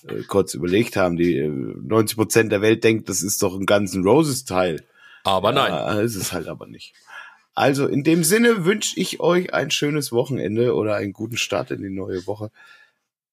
äh, 0.09 0.23
kurz 0.27 0.55
überlegt 0.55 0.97
haben. 0.97 1.17
Die 1.17 1.39
äh, 1.39 1.49
90 1.49 2.17
Prozent 2.17 2.53
der 2.53 2.61
Welt 2.61 2.85
denkt, 2.85 3.09
das 3.09 3.23
ist 3.23 3.43
doch 3.43 3.55
ein 3.55 3.65
ganzen 3.65 4.03
Roses 4.05 4.45
Teil. 4.45 4.85
Aber 5.25 5.53
nein. 5.53 5.73
Ja, 5.73 6.01
ist 6.01 6.17
es 6.17 6.33
halt 6.33 6.49
aber 6.49 6.67
nicht. 6.67 6.95
Also 7.57 7.87
in 7.87 8.05
dem 8.05 8.23
Sinne 8.23 8.67
wünsche 8.67 9.01
ich 9.01 9.19
euch 9.19 9.55
ein 9.55 9.71
schönes 9.71 10.13
Wochenende 10.13 10.75
oder 10.75 10.95
einen 10.97 11.15
guten 11.15 11.39
Start 11.39 11.71
in 11.71 11.83
die 11.83 11.89
neue 11.91 12.27
Woche. 12.27 12.51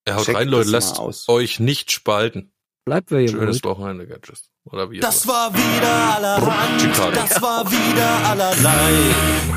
Ja, 0.08 0.16
haut 0.16 0.26
checkt 0.26 0.38
rein, 0.38 0.48
Leute, 0.48 0.70
lasst 0.70 0.98
aus. 0.98 1.28
euch 1.28 1.60
nicht 1.60 1.92
spalten. 1.92 2.52
Bleibt 2.86 3.12
wer 3.12 3.20
ihr 3.20 3.30
Schönes 3.30 3.64
wollt. 3.64 3.78
Wochenende, 3.78 4.08
tschüss. 4.22 4.50
Oder 4.66 4.90
wie 4.90 5.00
Das 5.02 5.18
es 5.18 5.28
war 5.28 5.54
wieder 5.54 6.16
allerhand, 6.16 7.16
das 7.16 7.42
war 7.42 7.70
wieder 7.70 8.30
allerlei. 8.30 8.92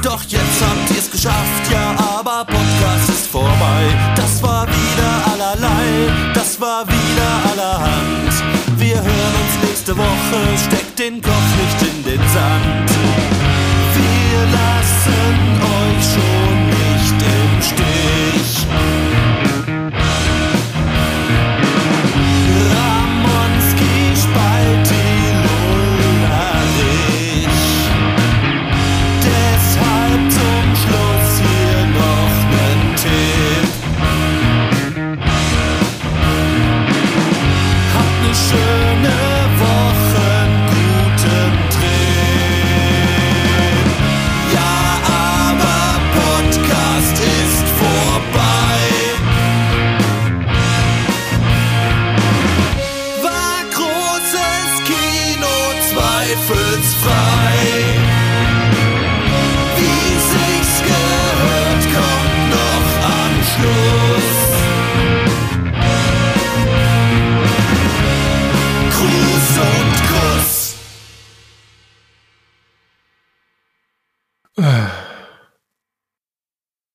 Doch 0.03 0.23
jetzt 0.25 0.61
habt 0.61 0.91
ihr's 0.97 1.11
geschafft, 1.13 1.71
ja, 1.71 1.97
aber 2.19 2.45
Podcast 2.45 3.09
ist 3.09 3.27
vorbei. 3.29 4.15
Das 4.17 4.43
war 4.43 4.67
wieder 4.67 5.33
allerlei, 5.33 6.33
das 6.35 6.61
war 6.61 6.85
wieder 6.89 7.51
allerhand. 7.51 8.33
Wir 8.81 8.97
hören 8.97 9.35
uns 9.45 9.69
nächste 9.69 9.97
Woche, 9.97 10.59
steckt 10.67 10.99
den 10.99 11.23
Kopf 11.23 11.57
nicht 11.57 11.95
in 11.95 12.05
den 12.05 12.29
Sand. 12.29 13.66
Wir 14.37 14.45
lassen 14.53 15.63
euch 15.63 16.05
schon 16.13 16.67
nicht 16.69 17.23
im 17.23 17.63
Stich. 17.63 18.67